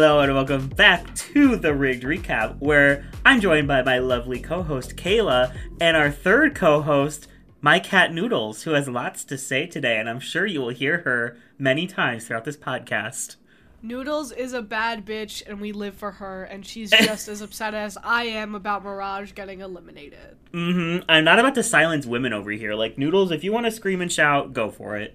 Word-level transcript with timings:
Hello 0.00 0.20
and 0.20 0.32
welcome 0.32 0.66
back 0.68 1.14
to 1.14 1.56
the 1.56 1.74
Rigged 1.74 2.04
Recap, 2.04 2.56
where 2.58 3.04
I'm 3.22 3.38
joined 3.38 3.68
by 3.68 3.82
my 3.82 3.98
lovely 3.98 4.40
co-host 4.40 4.96
Kayla 4.96 5.54
and 5.78 5.94
our 5.94 6.10
third 6.10 6.54
co-host, 6.54 7.28
my 7.60 7.80
cat 7.80 8.10
Noodles, 8.10 8.62
who 8.62 8.70
has 8.70 8.88
lots 8.88 9.24
to 9.24 9.36
say 9.36 9.66
today, 9.66 9.98
and 9.98 10.08
I'm 10.08 10.18
sure 10.18 10.46
you 10.46 10.62
will 10.62 10.70
hear 10.70 11.02
her 11.02 11.36
many 11.58 11.86
times 11.86 12.24
throughout 12.24 12.46
this 12.46 12.56
podcast. 12.56 13.36
Noodles 13.82 14.32
is 14.32 14.54
a 14.54 14.62
bad 14.62 15.04
bitch 15.04 15.42
and 15.46 15.60
we 15.60 15.70
live 15.70 15.96
for 15.96 16.12
her, 16.12 16.44
and 16.44 16.64
she's 16.64 16.88
just 17.02 17.28
as 17.28 17.42
upset 17.42 17.74
as 17.74 17.98
I 18.02 18.24
am 18.24 18.54
about 18.54 18.82
Mirage 18.82 19.34
getting 19.34 19.60
eliminated. 19.60 20.38
Mm-hmm. 20.54 21.04
I'm 21.10 21.24
not 21.24 21.38
about 21.38 21.56
to 21.56 21.62
silence 21.62 22.06
women 22.06 22.32
over 22.32 22.50
here. 22.52 22.72
Like 22.72 22.96
Noodles, 22.96 23.32
if 23.32 23.44
you 23.44 23.52
want 23.52 23.66
to 23.66 23.70
scream 23.70 24.00
and 24.00 24.10
shout, 24.10 24.54
go 24.54 24.70
for 24.70 24.96
it. 24.96 25.14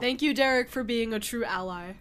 Thank 0.00 0.22
you, 0.22 0.34
Derek, 0.34 0.70
for 0.70 0.82
being 0.82 1.14
a 1.14 1.20
true 1.20 1.44
ally. 1.44 1.92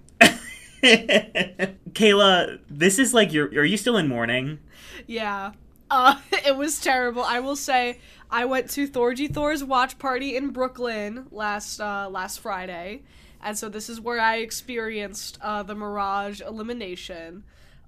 Kayla, 0.84 2.60
this 2.70 3.00
is 3.00 3.14
like 3.14 3.34
your. 3.34 3.48
Are 3.48 3.66
you 3.66 3.78
still 3.78 3.98
in 3.98 4.08
mourning? 4.08 4.60
Yeah. 5.08 5.54
Uh, 5.90 6.20
it 6.46 6.56
was 6.56 6.80
terrible. 6.80 7.24
I 7.24 7.40
will 7.40 7.56
say 7.56 8.00
I 8.30 8.46
went 8.46 8.70
to 8.72 8.88
Thorgy 8.88 9.34
Thor's 9.34 9.64
watch 9.64 9.98
party 9.98 10.36
in 10.36 10.50
Brooklyn 10.50 11.28
last 11.32 11.80
uh, 11.80 12.10
last 12.10 12.40
Friday, 12.40 13.04
and 13.42 13.58
so 13.58 13.70
this 13.70 13.90
is 13.90 14.00
where 14.00 14.20
I 14.20 14.38
experienced 14.38 15.40
uh, 15.42 15.64
the 15.64 15.76
Mirage 15.76 16.42
elimination. 16.42 17.44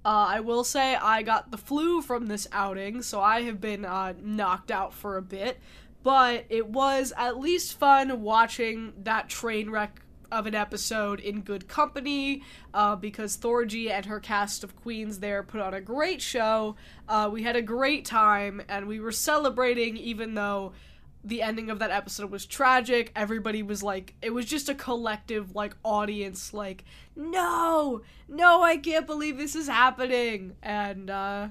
Uh, 0.05 0.27
I 0.29 0.39
will 0.39 0.63
say 0.63 0.95
I 0.95 1.23
got 1.23 1.51
the 1.51 1.57
flu 1.57 2.01
from 2.01 2.27
this 2.27 2.47
outing, 2.51 3.01
so 3.01 3.21
I 3.21 3.41
have 3.41 3.59
been 3.59 3.83
uh, 3.83 4.13
knocked 4.21 4.71
out 4.71 4.93
for 4.93 5.17
a 5.17 5.21
bit. 5.21 5.59
But 6.01 6.45
it 6.49 6.67
was 6.67 7.11
at 7.17 7.37
least 7.39 7.77
fun 7.77 8.21
watching 8.21 8.93
that 9.03 9.27
train 9.27 9.69
wreck 9.69 9.99
of 10.31 10.45
an 10.45 10.55
episode 10.55 11.19
in 11.19 11.41
good 11.41 11.67
company 11.67 12.43
uh, 12.73 12.95
because 12.95 13.37
Thorgy 13.37 13.89
and 13.89 14.05
her 14.05 14.19
cast 14.19 14.63
of 14.63 14.75
queens 14.75 15.19
there 15.19 15.43
put 15.43 15.61
on 15.61 15.73
a 15.73 15.81
great 15.81 16.21
show. 16.21 16.75
Uh, 17.07 17.29
we 17.31 17.43
had 17.43 17.55
a 17.55 17.61
great 17.61 18.05
time 18.05 18.61
and 18.69 18.87
we 18.87 18.99
were 18.99 19.11
celebrating, 19.11 19.97
even 19.97 20.35
though 20.35 20.73
the 21.23 21.41
ending 21.41 21.69
of 21.69 21.79
that 21.79 21.91
episode 21.91 22.31
was 22.31 22.45
tragic. 22.45 23.11
Everybody 23.15 23.63
was 23.63 23.83
like, 23.83 24.13
it 24.21 24.33
was 24.33 24.45
just 24.45 24.69
a 24.69 24.75
collective, 24.75 25.55
like, 25.55 25.75
audience, 25.83 26.53
like, 26.53 26.85
no, 27.15 28.01
no, 28.27 28.63
I 28.63 28.77
can't 28.77 29.05
believe 29.05 29.37
this 29.37 29.55
is 29.55 29.67
happening. 29.67 30.55
And, 30.63 31.09
uh, 31.09 31.49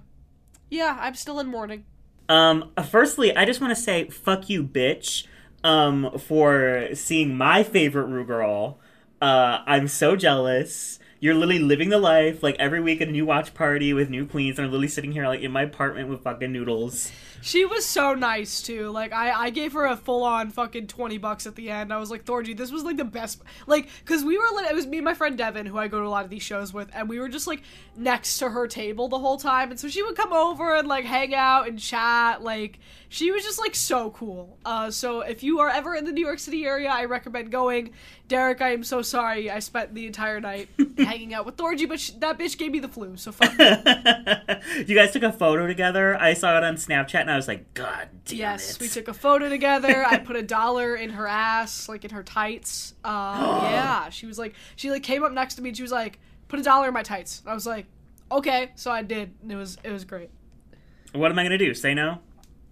yeah, 0.71 0.97
I'm 1.01 1.15
still 1.15 1.39
in 1.41 1.49
mourning. 1.49 1.85
Um, 2.31 2.73
firstly, 2.91 3.35
I 3.37 3.45
just 3.45 3.61
want 3.61 3.75
to 3.77 3.83
say, 3.83 4.09
fuck 4.09 4.49
you, 4.49 4.63
bitch 4.63 5.27
um, 5.65 6.19
for 6.19 6.89
seeing 6.95 7.37
my 7.37 7.63
favorite 7.63 8.07
Rue 8.07 8.25
girl. 8.25 8.79
Uh, 9.21 9.63
I'm 9.67 9.89
so 9.89 10.17
jealous. 10.17 10.99
You're 11.21 11.35
literally 11.35 11.59
living 11.59 11.89
the 11.89 11.99
life. 11.99 12.43
Like 12.43 12.57
every 12.59 12.81
week 12.81 13.01
a 13.01 13.07
new 13.07 13.27
watch 13.27 13.55
party 13.55 13.93
with 13.93 14.11
new 14.11 14.27
queens, 14.27 14.59
and 14.59 14.67
I'm 14.67 14.71
literally 14.71 14.89
sitting 14.89 15.13
here 15.13 15.27
like 15.27 15.41
in 15.41 15.51
my 15.51 15.63
apartment 15.63 16.09
with 16.09 16.23
fucking 16.23 16.53
noodles. 16.53 17.11
She 17.41 17.65
was 17.65 17.85
so 17.85 18.15
nice 18.15 18.63
too. 18.63 18.91
Like 18.91 19.13
I, 19.13 19.33
I 19.33 19.51
gave 19.51 19.73
her 19.73 19.87
a 19.87 19.97
full 19.97 20.25
on 20.25 20.51
fucking 20.51 20.89
twenty 20.89 21.19
bucks 21.19 21.47
at 21.47 21.55
the 21.55 21.71
end. 21.71 21.93
I 21.93 21.99
was 21.99 22.11
like, 22.11 22.25
Thorgy, 22.25 22.57
this 22.57 22.71
was 22.71 22.83
like 22.83 22.97
the 22.97 23.05
best. 23.05 23.43
Like, 23.67 23.89
cause 24.05 24.25
we 24.25 24.37
were 24.37 24.45
like 24.55 24.71
it 24.71 24.75
was 24.75 24.87
me 24.87 24.99
and 24.99 25.05
my 25.05 25.15
friend 25.15 25.37
Devin, 25.39 25.67
who 25.67 25.79
I 25.79 25.89
go 25.89 26.01
to 26.01 26.07
a 26.07 26.09
lot 26.09 26.25
of 26.25 26.31
these 26.31 26.43
shows 26.43 26.73
with, 26.73 26.91
and 26.93 27.09
we 27.09 27.19
were 27.19 27.29
just 27.29 27.47
like 27.47 27.63
next 27.97 28.39
to 28.39 28.49
her 28.49 28.67
table 28.67 29.09
the 29.09 29.19
whole 29.19 29.39
time, 29.39 29.71
and 29.71 29.79
so 29.79 29.89
she 29.89 30.03
would 30.03 30.17
come 30.17 30.33
over 30.33 30.75
and 30.75 30.89
like 30.89 31.05
hang 31.05 31.35
out 31.35 31.69
and 31.69 31.79
chat. 31.79 32.43
Like 32.43 32.79
she 33.09 33.31
was 33.31 33.43
just 33.43 33.59
like 33.59 33.75
so 33.75 34.11
cool. 34.11 34.59
Uh, 34.65 34.91
so 34.91 35.21
if 35.21 35.43
you 35.43 35.61
are 35.61 35.69
ever 35.69 35.95
in 35.95 36.05
the 36.05 36.13
New 36.13 36.25
York 36.25 36.39
City 36.39 36.67
area, 36.67 36.91
I 36.91 37.07
recommend 37.07 37.51
going. 37.51 37.91
Derek, 38.29 38.61
I 38.61 38.73
am 38.73 38.85
so 38.85 39.01
sorry. 39.01 39.51
I 39.51 39.61
spent 39.61 39.95
the 39.95 40.07
entire 40.07 40.39
night 40.41 40.69
hanging 40.99 41.33
out 41.33 41.47
with 41.47 41.57
Thorgy, 41.57 41.89
but 41.89 41.99
sh- 41.99 42.11
that 42.19 42.39
bitch 42.39 42.59
gave 42.59 42.71
me 42.71 42.79
the 42.79 42.89
flu. 42.89 43.17
So 43.17 43.33
fuck. 43.33 43.53
you 44.87 44.95
guys 44.95 45.13
took 45.13 45.23
a 45.23 45.33
photo 45.33 45.67
together. 45.67 46.15
I 46.21 46.35
saw 46.35 46.59
it 46.59 46.65
on 46.65 46.77
Snapchat, 46.77 47.25
and 47.29 47.35
I 47.35 47.37
was 47.37 47.47
like, 47.47 47.75
God 47.75 48.09
damn 48.25 48.39
yes, 48.39 48.77
it. 48.77 48.81
we 48.81 48.89
took 48.89 49.07
a 49.07 49.13
photo 49.13 49.49
together. 49.51 50.03
I 50.07 50.17
put 50.17 50.35
a 50.35 50.43
dollar 50.43 50.97
in 50.97 51.11
her 51.11 51.27
ass, 51.27 51.87
like 51.87 52.07
in 52.07 52.11
her 52.11 52.23
tights. 52.23 52.95
Uh, 53.05 53.61
yeah, 53.71 54.09
she 54.09 54.25
was 54.25 54.39
like, 54.39 54.55
she 54.77 54.91
like 54.91 55.03
came 55.03 55.23
up 55.23 55.33
next 55.33 55.57
to 55.57 55.63
me 55.63 55.69
and 55.69 55.77
she 55.77 55.83
was 55.83 55.93
like, 55.93 56.19
put 56.49 56.59
a 56.59 56.63
dollar 56.63 56.89
in 56.89 56.95
my 56.95 57.03
tights. 57.03 57.43
I 57.47 57.53
was 57.53 57.67
like, 57.67 57.85
okay, 58.33 58.71
so 58.77 58.91
I 58.91 59.03
did. 59.03 59.35
And 59.43 59.53
it 59.53 59.57
was 59.57 59.77
it 59.85 59.93
was 59.93 60.07
great. 60.07 60.31
What 61.13 61.31
am 61.31 61.39
I 61.39 61.43
gonna 61.43 61.59
do? 61.59 61.75
Say 61.75 61.93
no? 61.93 62.21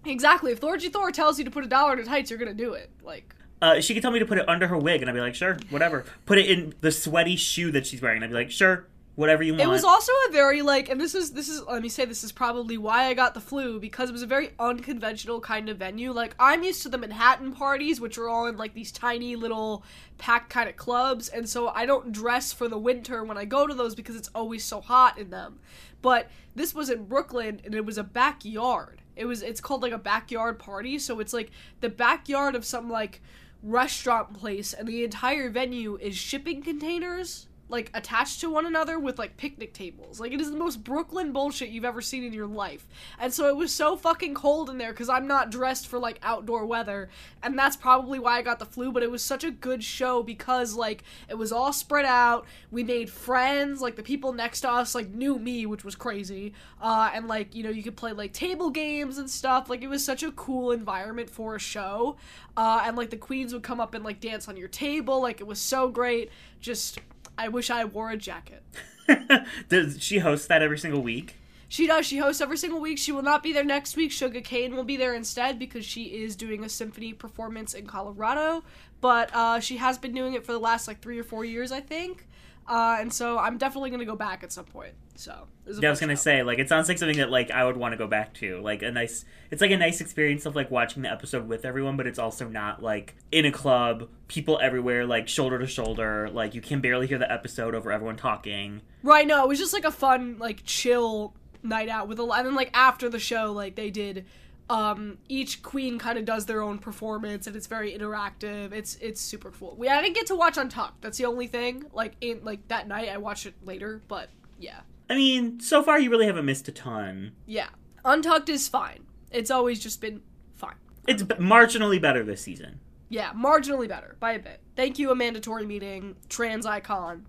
Exactly. 0.05 0.53
If 0.53 0.59
Thorgy 0.59 0.91
Thor 0.91 1.11
tells 1.11 1.37
you 1.37 1.45
to 1.45 1.51
put 1.51 1.63
a 1.63 1.67
dollar 1.67 1.93
in 1.93 1.99
her 1.99 2.03
tights, 2.03 2.31
you're 2.31 2.39
gonna 2.39 2.55
do 2.55 2.73
it. 2.73 2.89
Like. 3.03 3.35
Uh, 3.61 3.79
she 3.79 3.93
could 3.93 4.01
tell 4.01 4.11
me 4.11 4.19
to 4.19 4.25
put 4.25 4.39
it 4.39 4.49
under 4.49 4.67
her 4.67 4.77
wig, 4.77 5.01
and 5.01 5.09
I'd 5.09 5.13
be 5.13 5.19
like, 5.19 5.35
sure, 5.35 5.57
whatever. 5.69 6.05
Put 6.25 6.39
it 6.39 6.49
in 6.49 6.75
the 6.81 6.91
sweaty 6.91 7.35
shoe 7.35 7.71
that 7.71 7.85
she's 7.85 8.01
wearing, 8.01 8.17
and 8.17 8.25
I'd 8.25 8.29
be 8.29 8.35
like, 8.35 8.51
sure, 8.51 8.87
whatever 9.17 9.41
you 9.41 9.53
want. 9.53 9.63
It 9.63 9.67
was 9.67 9.83
also 9.83 10.11
a 10.29 10.31
very 10.31 10.61
like, 10.61 10.89
and 10.89 11.01
this 11.01 11.15
is 11.15 11.31
this 11.31 11.49
is 11.49 11.63
let 11.63 11.81
me 11.81 11.89
say 11.89 12.05
this 12.05 12.23
is 12.23 12.31
probably 12.31 12.77
why 12.77 13.05
I 13.05 13.15
got 13.15 13.33
the 13.33 13.41
flu 13.41 13.79
because 13.79 14.09
it 14.09 14.13
was 14.13 14.21
a 14.21 14.27
very 14.27 14.51
unconventional 14.59 15.41
kind 15.41 15.69
of 15.69 15.77
venue. 15.77 16.11
Like 16.11 16.35
I'm 16.39 16.63
used 16.63 16.83
to 16.83 16.89
the 16.89 16.99
Manhattan 16.99 17.51
parties, 17.51 17.99
which 17.99 18.17
are 18.19 18.29
all 18.29 18.45
in 18.45 18.57
like 18.57 18.75
these 18.75 18.91
tiny 18.91 19.35
little 19.35 19.83
packed 20.19 20.51
kind 20.51 20.69
of 20.69 20.77
clubs, 20.77 21.29
and 21.29 21.49
so 21.49 21.69
I 21.69 21.87
don't 21.87 22.11
dress 22.11 22.53
for 22.53 22.67
the 22.67 22.77
winter 22.77 23.23
when 23.23 23.37
I 23.37 23.45
go 23.45 23.65
to 23.65 23.73
those 23.73 23.95
because 23.95 24.15
it's 24.15 24.29
always 24.35 24.63
so 24.63 24.81
hot 24.81 25.17
in 25.17 25.31
them. 25.31 25.59
But 26.03 26.29
this 26.55 26.75
was 26.75 26.91
in 26.91 27.05
Brooklyn, 27.05 27.59
and 27.65 27.73
it 27.73 27.85
was 27.85 27.97
a 27.97 28.03
backyard. 28.03 29.01
It 29.15 29.25
was 29.25 29.41
it's 29.41 29.61
called 29.61 29.81
like 29.81 29.93
a 29.93 29.97
backyard 29.97 30.59
party, 30.59 30.99
so 30.99 31.19
it's 31.19 31.33
like 31.33 31.49
the 31.81 31.89
backyard 31.89 32.53
of 32.53 32.63
some 32.63 32.87
like 32.87 33.19
restaurant 33.63 34.35
place, 34.35 34.73
and 34.73 34.87
the 34.87 35.03
entire 35.03 35.49
venue 35.49 35.97
is 35.99 36.15
shipping 36.15 36.61
containers 36.61 37.47
like 37.69 37.91
attached 37.93 38.39
to 38.41 38.49
one 38.49 38.65
another 38.65 38.97
with 38.97 39.19
like 39.19 39.37
picnic 39.37 39.73
tables. 39.73 40.19
Like 40.19 40.31
it 40.31 40.39
is 40.39 40.51
the 40.51 40.57
most 40.57 40.83
Brooklyn 40.83 41.33
bullshit 41.33 41.69
you've 41.69 41.85
ever 41.85 42.01
seen 42.01 42.23
in 42.23 42.33
your 42.33 42.47
life. 42.47 42.87
And 43.19 43.33
so 43.33 43.47
it 43.47 43.55
was 43.55 43.73
so 43.73 43.97
fucking 43.97 44.35
cold 44.35 44.69
in 44.69 44.77
there 44.77 44.93
cuz 44.93 45.09
I'm 45.09 45.27
not 45.27 45.51
dressed 45.51 45.87
for 45.87 45.99
like 45.99 46.19
outdoor 46.23 46.65
weather, 46.65 47.09
and 47.43 47.57
that's 47.57 47.75
probably 47.75 48.19
why 48.19 48.37
I 48.37 48.41
got 48.41 48.59
the 48.59 48.65
flu, 48.65 48.91
but 48.91 49.03
it 49.03 49.11
was 49.11 49.23
such 49.23 49.43
a 49.43 49.51
good 49.51 49.83
show 49.83 50.23
because 50.23 50.75
like 50.75 51.03
it 51.29 51.37
was 51.37 51.51
all 51.51 51.73
spread 51.73 52.05
out. 52.05 52.45
We 52.71 52.83
made 52.83 53.09
friends, 53.09 53.81
like 53.81 53.95
the 53.95 54.03
people 54.03 54.33
next 54.33 54.61
to 54.61 54.71
us 54.71 54.95
like 54.95 55.09
knew 55.09 55.37
me, 55.37 55.65
which 55.65 55.83
was 55.83 55.95
crazy. 55.95 56.53
Uh 56.81 57.11
and 57.13 57.27
like, 57.27 57.53
you 57.53 57.63
know, 57.63 57.69
you 57.69 57.83
could 57.83 57.97
play 57.97 58.13
like 58.13 58.33
table 58.33 58.69
games 58.69 59.17
and 59.17 59.29
stuff. 59.29 59.69
Like 59.69 59.81
it 59.83 59.87
was 59.87 60.03
such 60.03 60.23
a 60.23 60.31
cool 60.31 60.71
environment 60.71 61.29
for 61.29 61.55
a 61.55 61.59
show. 61.59 62.17
Uh 62.55 62.81
and 62.85 62.95
like 62.95 63.09
the 63.09 63.17
queens 63.17 63.53
would 63.53 63.63
come 63.63 63.79
up 63.79 63.93
and 63.93 64.05
like 64.05 64.19
dance 64.19 64.47
on 64.47 64.55
your 64.57 64.67
table. 64.69 65.21
Like 65.21 65.41
it 65.41 65.47
was 65.47 65.59
so 65.59 65.89
great. 65.89 66.29
Just 66.59 66.99
I 67.37 67.47
wish 67.49 67.69
I 67.69 67.85
wore 67.85 68.09
a 68.09 68.17
jacket. 68.17 68.63
Does 69.69 70.01
she 70.01 70.19
host 70.19 70.47
that 70.49 70.61
every 70.61 70.77
single 70.77 71.01
week? 71.01 71.35
She 71.69 71.85
does. 71.85 72.05
She 72.05 72.17
hosts 72.17 72.41
every 72.41 72.57
single 72.57 72.79
week. 72.79 72.97
She 72.97 73.11
will 73.11 73.23
not 73.23 73.43
be 73.43 73.51
there 73.51 73.63
next 73.63 73.97
week. 73.97 74.11
Sugar 74.11 74.39
Cane 74.39 74.73
will 74.73 74.85
be 74.85 74.95
there 74.95 75.13
instead 75.13 75.59
because 75.59 75.83
she 75.83 76.03
is 76.03 76.35
doing 76.35 76.63
a 76.63 76.69
symphony 76.69 77.11
performance 77.11 77.73
in 77.73 77.85
Colorado. 77.85 78.63
But 79.01 79.35
uh, 79.35 79.59
she 79.59 79.77
has 79.77 79.97
been 79.97 80.13
doing 80.13 80.33
it 80.33 80.45
for 80.45 80.53
the 80.53 80.59
last 80.59 80.87
like 80.87 81.01
three 81.01 81.19
or 81.19 81.23
four 81.23 81.43
years, 81.43 81.73
I 81.73 81.81
think. 81.81 82.25
Uh, 82.67 82.97
and 82.99 83.11
so 83.11 83.37
I'm 83.37 83.57
definitely 83.57 83.89
gonna 83.89 84.05
go 84.05 84.15
back 84.15 84.43
at 84.43 84.51
some 84.51 84.65
point. 84.65 84.93
So 85.17 85.47
yeah, 85.65 85.87
I 85.87 85.91
was 85.91 85.99
gonna 85.99 86.15
show. 86.15 86.21
say 86.21 86.43
like 86.43 86.59
it 86.59 86.69
sounds 86.69 86.87
like 86.87 86.97
something 86.97 87.17
that 87.17 87.31
like 87.31 87.49
I 87.51 87.65
would 87.65 87.75
want 87.75 87.93
to 87.93 87.97
go 87.97 88.07
back 88.07 88.33
to. 88.35 88.61
Like 88.61 88.83
a 88.83 88.91
nice, 88.91 89.25
it's 89.51 89.61
like 89.61 89.71
a 89.71 89.77
nice 89.77 89.99
experience 89.99 90.45
of 90.45 90.55
like 90.55 90.69
watching 90.69 91.01
the 91.01 91.11
episode 91.11 91.47
with 91.47 91.65
everyone, 91.65 91.97
but 91.97 92.05
it's 92.07 92.19
also 92.19 92.47
not 92.47 92.83
like 92.83 93.15
in 93.31 93.45
a 93.45 93.51
club, 93.51 94.09
people 94.27 94.59
everywhere, 94.61 95.05
like 95.05 95.27
shoulder 95.27 95.57
to 95.59 95.67
shoulder. 95.67 96.29
Like 96.29 96.53
you 96.53 96.61
can 96.61 96.81
barely 96.81 97.07
hear 97.07 97.17
the 97.17 97.31
episode 97.31 97.73
over 97.73 97.91
everyone 97.91 98.15
talking. 98.15 98.81
Right. 99.03 99.25
No, 99.25 99.43
it 99.43 99.47
was 99.47 99.59
just 99.59 99.73
like 99.73 99.85
a 99.85 99.91
fun, 99.91 100.37
like 100.37 100.63
chill 100.63 101.33
night 101.63 101.89
out 101.89 102.07
with 102.07 102.19
a 102.19 102.23
lot. 102.23 102.39
And 102.39 102.47
then 102.47 102.55
like 102.55 102.71
after 102.73 103.09
the 103.09 103.19
show, 103.19 103.51
like 103.51 103.75
they 103.75 103.89
did 103.89 104.25
um 104.69 105.17
each 105.29 105.63
queen 105.63 105.97
kind 105.97 106.17
of 106.17 106.25
does 106.25 106.45
their 106.45 106.61
own 106.61 106.77
performance 106.77 107.47
and 107.47 107.55
it's 107.55 107.67
very 107.67 107.97
interactive 107.97 108.73
it's 108.73 108.97
it's 108.97 109.21
super 109.21 109.49
cool 109.51 109.73
we 109.77 109.87
i 109.87 110.01
didn't 110.01 110.13
get 110.13 110.27
to 110.27 110.35
watch 110.35 110.57
Untucked 110.57 111.01
that's 111.01 111.17
the 111.17 111.23
only 111.23 111.47
thing 111.47 111.85
like 111.93 112.15
in 112.19 112.41
like 112.43 112.67
that 112.67 112.85
night 112.85 113.07
i 113.07 113.15
watched 113.15 113.45
it 113.45 113.53
later 113.63 114.01
but 114.09 114.29
yeah 114.59 114.81
i 115.09 115.15
mean 115.15 115.59
so 115.59 115.81
far 115.83 115.99
you 115.99 116.09
really 116.09 116.25
haven't 116.25 116.45
missed 116.45 116.67
a 116.67 116.71
ton. 116.71 117.33
Yeah. 117.45 117.69
Untucked 118.05 118.49
is 118.49 118.67
fine. 118.67 119.05
It's 119.31 119.51
always 119.51 119.79
just 119.79 119.99
been 119.99 120.21
fine. 120.55 120.75
It's 121.07 121.23
b- 121.23 121.35
marginally 121.35 122.01
better 122.01 122.23
this 122.23 122.41
season. 122.41 122.79
Yeah 123.09 123.31
marginally 123.33 123.87
better 123.87 124.15
by 124.19 124.33
a 124.33 124.39
bit. 124.39 124.61
Thank 124.75 124.99
you 124.99 125.11
Amanda 125.11 125.39
Tori 125.39 125.65
Meating 125.65 126.15
trans 126.29 126.65
icon 126.65 127.25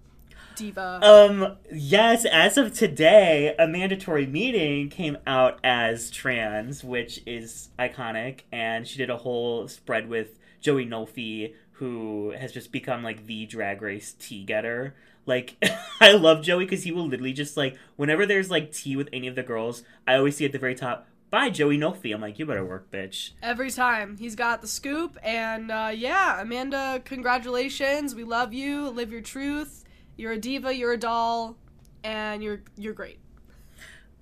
diva. 0.58 1.00
Um, 1.02 1.56
yes, 1.72 2.24
as 2.24 2.58
of 2.58 2.74
today, 2.74 3.54
Amanda 3.58 3.96
Tori 3.96 4.26
Meating 4.26 4.88
came 4.90 5.16
out 5.26 5.58
as 5.62 6.10
trans, 6.10 6.82
which 6.84 7.22
is 7.26 7.68
iconic, 7.78 8.40
and 8.52 8.86
she 8.86 8.98
did 8.98 9.08
a 9.08 9.18
whole 9.18 9.68
spread 9.68 10.08
with 10.08 10.38
Joey 10.60 10.84
Nolfi, 10.84 11.54
who 11.72 12.34
has 12.36 12.52
just 12.52 12.72
become 12.72 13.02
like 13.02 13.26
the 13.26 13.46
drag 13.46 13.80
race 13.80 14.14
tea 14.18 14.44
getter. 14.44 14.94
Like, 15.28 15.56
I 16.00 16.12
love 16.12 16.42
Joey 16.42 16.64
because 16.64 16.82
he 16.82 16.90
will 16.90 17.06
literally 17.06 17.32
just 17.32 17.56
like, 17.56 17.76
whenever 17.96 18.26
there's 18.26 18.50
like 18.50 18.72
tea 18.72 18.96
with 18.96 19.08
any 19.12 19.28
of 19.28 19.34
the 19.36 19.42
girls, 19.44 19.82
I 20.06 20.14
always 20.16 20.36
see 20.36 20.44
at 20.44 20.52
the 20.52 20.58
very 20.58 20.74
top, 20.74 21.06
By, 21.30 21.50
Joey 21.50 21.78
Nolfi. 21.78 22.12
I'm 22.14 22.20
like, 22.20 22.38
you 22.38 22.46
better 22.46 22.64
work, 22.64 22.90
bitch. 22.90 23.32
Every 23.42 23.70
time. 23.70 24.16
He's 24.16 24.34
got 24.34 24.60
the 24.62 24.66
scoop. 24.66 25.16
And 25.22 25.70
uh, 25.70 25.92
yeah, 25.94 26.40
Amanda, 26.40 27.00
congratulations. 27.04 28.14
We 28.14 28.24
love 28.24 28.52
you. 28.54 28.88
Live 28.90 29.12
your 29.12 29.20
truth. 29.20 29.84
You're 30.16 30.32
a 30.32 30.38
diva, 30.38 30.74
you're 30.74 30.92
a 30.94 30.98
doll. 30.98 31.56
and 32.02 32.42
you're 32.42 32.62
you're 32.76 32.94
great. 32.94 33.18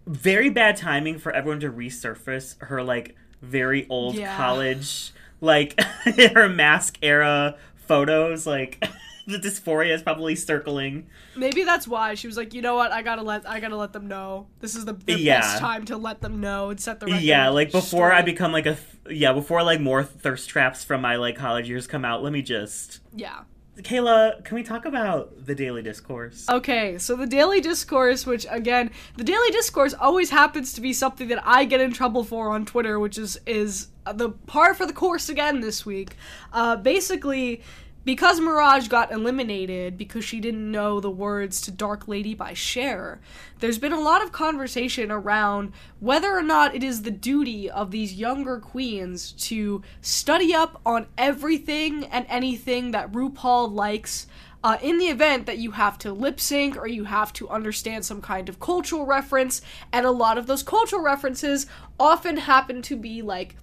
Very 0.07 0.51
bad 0.51 0.77
timing 0.77 1.19
for 1.19 1.33
everyone 1.33 1.61
to 1.61 1.71
resurface 1.71 2.61
her 2.63 2.83
like 2.83 3.17
very 3.43 3.87
old 3.89 4.15
Yeah. 4.15 4.37
college 4.37 5.13
like 5.41 5.79
her 6.35 6.49
mask 6.49 6.97
era 7.03 7.57
photos 7.77 8.47
like 8.47 8.83
the 9.27 9.39
dysphoria 9.39 9.93
is 9.95 10.03
probably 10.03 10.37
circling. 10.37 11.07
Maybe 11.37 11.65
that's 11.65 11.89
why 11.89 12.15
she 12.15 12.27
was 12.29 12.37
like, 12.37 12.55
you 12.55 12.63
know 12.63 12.77
what, 12.77 12.93
I 12.93 13.03
gotta 13.03 13.23
let 13.23 13.49
I 13.49 13.61
gotta 13.61 13.77
let 13.77 13.93
them 13.93 14.07
know. 14.09 14.47
This 14.61 14.75
is 14.77 14.85
the, 14.85 14.93
the 14.93 15.19
Yeah. 15.19 15.41
best 15.41 15.59
time 15.59 15.85
to 15.87 15.97
let 15.97 16.21
them 16.21 16.41
know 16.41 16.71
and 16.71 16.81
set 16.81 17.01
the 17.01 17.07
record. 17.07 17.23
Yeah, 17.23 17.49
like 17.49 17.73
before 17.73 18.13
I 18.13 18.23
become 18.23 18.53
like 18.53 18.67
a 18.67 18.75
th- 18.77 19.19
yeah, 19.19 19.33
before 19.33 19.63
like 19.63 19.81
more 19.81 20.03
thirst 20.05 20.49
traps 20.49 20.85
from 20.85 21.01
my 21.01 21.17
like 21.17 21.37
college 21.37 21.69
years 21.69 21.87
come 21.87 22.05
out, 22.05 22.23
let 22.23 22.33
me 22.33 22.43
just 22.43 23.01
yeah. 23.15 23.41
Kayla, 23.79 24.43
can 24.43 24.55
we 24.55 24.63
talk 24.63 24.87
about 24.87 25.45
the 25.45 25.55
daily 25.55 25.83
discourse? 25.83 26.47
Okay, 26.49 26.97
so 26.97 27.15
the 27.15 27.27
daily 27.27 27.61
discourse, 27.61 28.25
which 28.25 28.47
again, 28.49 28.91
the 29.19 29.25
daily 29.25 29.51
discourse 29.51 29.93
always 29.93 30.31
happens 30.31 30.73
to 30.73 30.81
be 30.81 30.95
something 30.95 31.29
that 31.29 31.47
I 31.47 31.67
get 31.67 31.83
in 31.83 31.93
trouble 31.93 32.25
for 32.25 32.49
on 32.51 32.65
Twitter, 32.65 32.99
which 32.99 33.19
is 33.19 33.39
is 33.45 33.89
the 34.15 34.31
par 34.31 34.73
for 34.73 34.87
the 34.87 34.95
course 34.95 35.29
again 35.29 35.61
this 35.61 35.85
week. 35.85 36.17
Uh, 36.55 36.77
basically, 36.77 37.61
because 38.07 38.39
Mirage 38.39 38.87
got 38.87 39.11
eliminated 39.11 39.99
because 39.99 40.25
she 40.25 40.39
didn't 40.39 40.71
know 40.71 41.01
the 41.01 41.11
words 41.11 41.61
to 41.63 41.73
Dark 41.73 42.07
Lady 42.07 42.35
by 42.35 42.55
Cher, 42.55 43.21
there's 43.59 43.79
been 43.79 43.93
a 43.93 44.01
lot 44.01 44.23
of 44.23 44.31
conversation 44.31 45.11
around 45.11 45.73
whether 45.99 46.33
or 46.33 46.43
not 46.43 46.73
it 46.73 46.85
is 46.85 47.03
the 47.03 47.11
duty 47.11 47.69
of 47.69 47.91
these 47.91 48.15
younger 48.15 48.61
queens 48.61 49.33
to 49.33 49.83
study 50.01 50.55
up 50.55 50.81
on 50.87 51.09
everything 51.19 52.05
and 52.05 52.25
anything 52.29 52.93
that 52.93 53.11
RuPaul 53.11 53.75
likes 53.75 54.29
uh, 54.63 54.79
in 54.81 54.99
the 54.99 55.07
event 55.07 55.47
that 55.47 55.59
you 55.59 55.73
have 55.73 55.99
to 55.99 56.13
lip 56.13 56.39
sync 56.39 56.77
or 56.77 56.87
you 56.87 57.05
have 57.05 57.33
to 57.33 57.49
understand 57.49 58.05
some 58.05 58.23
kind 58.23 58.49
of 58.49 58.61
cultural 58.61 59.05
reference, 59.05 59.63
and 59.93 60.07
a 60.07 60.13
lot 60.13 60.39
of 60.39 60.47
those 60.47 60.63
cultural 60.63 61.03
references 61.03 61.67
often 61.99 62.37
happen 62.37 62.83
to 62.83 62.95
be 62.95 63.21
like 63.21 63.57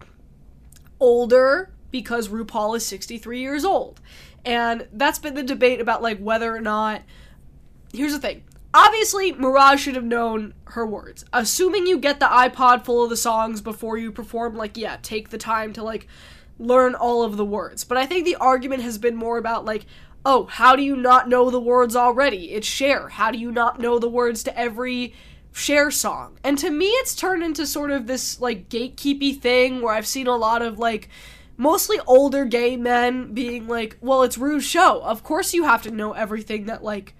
older 0.99 1.71
because 1.93 2.27
RuPaul 2.27 2.75
is 2.75 2.85
63 2.85 3.39
years 3.39 3.63
old. 3.63 4.01
And 4.45 4.87
that's 4.91 5.19
been 5.19 5.35
the 5.35 5.43
debate 5.43 5.79
about 5.79 6.01
like 6.01 6.19
whether 6.19 6.53
or 6.53 6.61
not 6.61 7.01
here's 7.93 8.13
the 8.13 8.19
thing. 8.19 8.43
Obviously, 8.73 9.31
Mirage 9.31 9.81
should 9.81 9.95
have 9.95 10.03
known 10.03 10.55
her 10.65 10.85
words. 10.85 11.23
Assuming 11.31 11.85
you 11.85 11.99
get 11.99 12.19
the 12.19 12.25
iPod 12.25 12.83
full 12.83 13.03
of 13.03 13.11
the 13.11 13.15
songs 13.15 13.61
before 13.61 13.97
you 13.99 14.11
perform, 14.11 14.55
like, 14.55 14.75
yeah, 14.77 14.97
take 15.03 15.29
the 15.29 15.37
time 15.37 15.73
to, 15.73 15.83
like, 15.83 16.07
learn 16.57 16.95
all 16.95 17.21
of 17.21 17.37
the 17.37 17.45
words. 17.45 17.83
But 17.83 17.99
I 17.99 18.07
think 18.07 18.25
the 18.25 18.35
argument 18.37 18.81
has 18.81 18.97
been 18.97 19.15
more 19.15 19.37
about, 19.37 19.63
like, 19.63 19.85
oh, 20.25 20.45
how 20.45 20.75
do 20.75 20.81
you 20.81 20.95
not 20.95 21.29
know 21.29 21.51
the 21.51 21.59
words 21.59 21.95
already? 21.95 22.53
It's 22.53 22.65
Cher. 22.65 23.09
How 23.09 23.29
do 23.29 23.37
you 23.37 23.51
not 23.51 23.79
know 23.79 23.99
the 23.99 24.09
words 24.09 24.41
to 24.43 24.57
every 24.57 25.13
Cher 25.51 25.91
song? 25.91 26.39
And 26.43 26.57
to 26.57 26.71
me, 26.71 26.87
it's 26.87 27.13
turned 27.13 27.43
into 27.43 27.67
sort 27.67 27.91
of 27.91 28.07
this, 28.07 28.41
like, 28.41 28.69
gatekeepy 28.69 29.39
thing 29.39 29.83
where 29.83 29.93
I've 29.93 30.07
seen 30.07 30.25
a 30.25 30.35
lot 30.35 30.63
of, 30.63 30.79
like, 30.79 31.09
mostly 31.57 31.99
older 32.07 32.45
gay 32.45 32.75
men 32.77 33.33
being 33.33 33.67
like, 33.67 33.97
well, 34.01 34.23
it's 34.23 34.37
Rue's 34.37 34.63
show. 34.65 35.01
Of 35.01 35.23
course 35.23 35.53
you 35.53 35.63
have 35.63 35.83
to 35.83 35.91
know 35.91 36.13
everything 36.13 36.65
that, 36.65 36.83
like, 36.83 37.13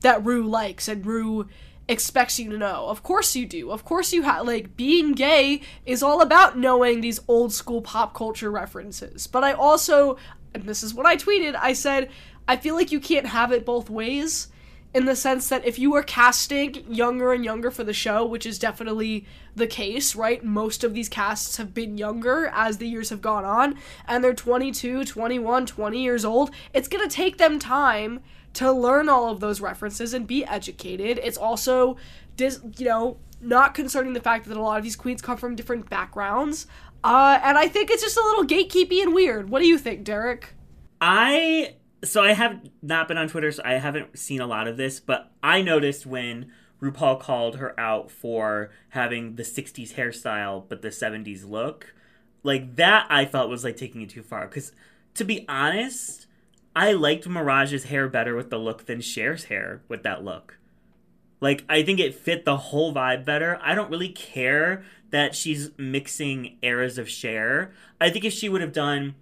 that 0.00 0.24
Rue 0.24 0.46
likes 0.46 0.88
and 0.88 1.04
Rue 1.04 1.48
expects 1.90 2.38
you 2.38 2.50
to 2.50 2.58
know. 2.58 2.86
Of 2.86 3.02
course 3.02 3.34
you 3.34 3.46
do. 3.46 3.70
Of 3.70 3.84
course 3.84 4.12
you 4.12 4.22
have 4.22 4.46
like 4.46 4.76
being 4.76 5.12
gay 5.12 5.62
is 5.84 6.02
all 6.02 6.20
about 6.20 6.56
knowing 6.56 7.00
these 7.00 7.20
old 7.26 7.52
school 7.52 7.82
pop 7.82 8.14
culture 8.14 8.50
references. 8.50 9.26
But 9.26 9.42
I 9.42 9.52
also 9.52 10.16
and 10.54 10.64
this 10.64 10.82
is 10.82 10.94
what 10.94 11.06
I 11.06 11.16
tweeted, 11.16 11.56
I 11.56 11.72
said 11.72 12.10
I 12.46 12.56
feel 12.56 12.76
like 12.76 12.92
you 12.92 13.00
can't 13.00 13.26
have 13.26 13.50
it 13.50 13.66
both 13.66 13.90
ways 13.90 14.48
in 14.92 15.04
the 15.04 15.14
sense 15.14 15.48
that 15.48 15.64
if 15.64 15.78
you 15.78 15.90
were 15.92 16.02
casting 16.02 16.84
younger 16.92 17.32
and 17.32 17.44
younger 17.44 17.70
for 17.70 17.84
the 17.84 17.92
show, 17.92 18.26
which 18.26 18.44
is 18.44 18.58
definitely 18.58 19.24
the 19.54 19.66
case, 19.66 20.16
right? 20.16 20.44
Most 20.44 20.82
of 20.82 20.94
these 20.94 21.08
casts 21.08 21.56
have 21.58 21.72
been 21.72 21.96
younger 21.96 22.50
as 22.52 22.78
the 22.78 22.88
years 22.88 23.10
have 23.10 23.22
gone 23.22 23.44
on, 23.44 23.76
and 24.08 24.24
they're 24.24 24.34
22, 24.34 25.04
21, 25.04 25.66
20 25.66 26.02
years 26.02 26.24
old. 26.24 26.50
It's 26.74 26.88
going 26.88 27.08
to 27.08 27.14
take 27.14 27.38
them 27.38 27.58
time 27.58 28.20
to 28.54 28.72
learn 28.72 29.08
all 29.08 29.30
of 29.30 29.40
those 29.40 29.60
references 29.60 30.12
and 30.12 30.26
be 30.26 30.44
educated. 30.44 31.20
It's 31.22 31.38
also, 31.38 31.96
dis- 32.36 32.60
you 32.76 32.86
know, 32.86 33.18
not 33.40 33.74
concerning 33.74 34.12
the 34.12 34.20
fact 34.20 34.46
that 34.46 34.56
a 34.56 34.60
lot 34.60 34.78
of 34.78 34.84
these 34.84 34.96
queens 34.96 35.22
come 35.22 35.36
from 35.36 35.54
different 35.54 35.88
backgrounds. 35.88 36.66
Uh, 37.04 37.38
and 37.42 37.56
I 37.56 37.68
think 37.68 37.90
it's 37.90 38.02
just 38.02 38.18
a 38.18 38.22
little 38.22 38.44
gatekeepy 38.44 39.02
and 39.02 39.14
weird. 39.14 39.50
What 39.50 39.60
do 39.60 39.68
you 39.68 39.78
think, 39.78 40.04
Derek? 40.04 40.54
I 41.00 41.76
so 42.02 42.22
I 42.22 42.32
have 42.32 42.60
not 42.82 43.08
been 43.08 43.18
on 43.18 43.28
Twitter, 43.28 43.52
so 43.52 43.62
I 43.64 43.74
haven't 43.74 44.18
seen 44.18 44.40
a 44.40 44.46
lot 44.46 44.66
of 44.66 44.76
this, 44.76 45.00
but 45.00 45.30
I 45.42 45.62
noticed 45.62 46.06
when 46.06 46.50
RuPaul 46.80 47.20
called 47.20 47.56
her 47.56 47.78
out 47.78 48.10
for 48.10 48.70
having 48.90 49.36
the 49.36 49.42
60s 49.42 49.94
hairstyle 49.94 50.64
but 50.68 50.82
the 50.82 50.88
70s 50.88 51.48
look. 51.48 51.94
Like 52.42 52.76
that 52.76 53.06
I 53.10 53.26
felt 53.26 53.50
was 53.50 53.64
like 53.64 53.76
taking 53.76 54.00
it 54.00 54.10
too 54.10 54.22
far 54.22 54.46
cuz 54.48 54.72
to 55.14 55.24
be 55.24 55.44
honest, 55.48 56.26
I 56.74 56.92
liked 56.92 57.28
Mirage's 57.28 57.84
hair 57.84 58.08
better 58.08 58.34
with 58.34 58.48
the 58.48 58.58
look 58.58 58.86
than 58.86 59.00
Cher's 59.00 59.44
hair 59.44 59.82
with 59.88 60.02
that 60.04 60.24
look. 60.24 60.58
Like 61.40 61.64
I 61.68 61.82
think 61.82 62.00
it 62.00 62.14
fit 62.14 62.44
the 62.44 62.56
whole 62.56 62.94
vibe 62.94 63.24
better. 63.24 63.58
I 63.60 63.74
don't 63.74 63.90
really 63.90 64.08
care 64.10 64.82
that 65.10 65.34
she's 65.34 65.70
mixing 65.76 66.56
eras 66.62 66.96
of 66.96 67.10
Cher. 67.10 67.72
I 68.00 68.08
think 68.08 68.24
if 68.24 68.32
she 68.32 68.48
would 68.48 68.60
have 68.62 68.72
done 68.72 69.16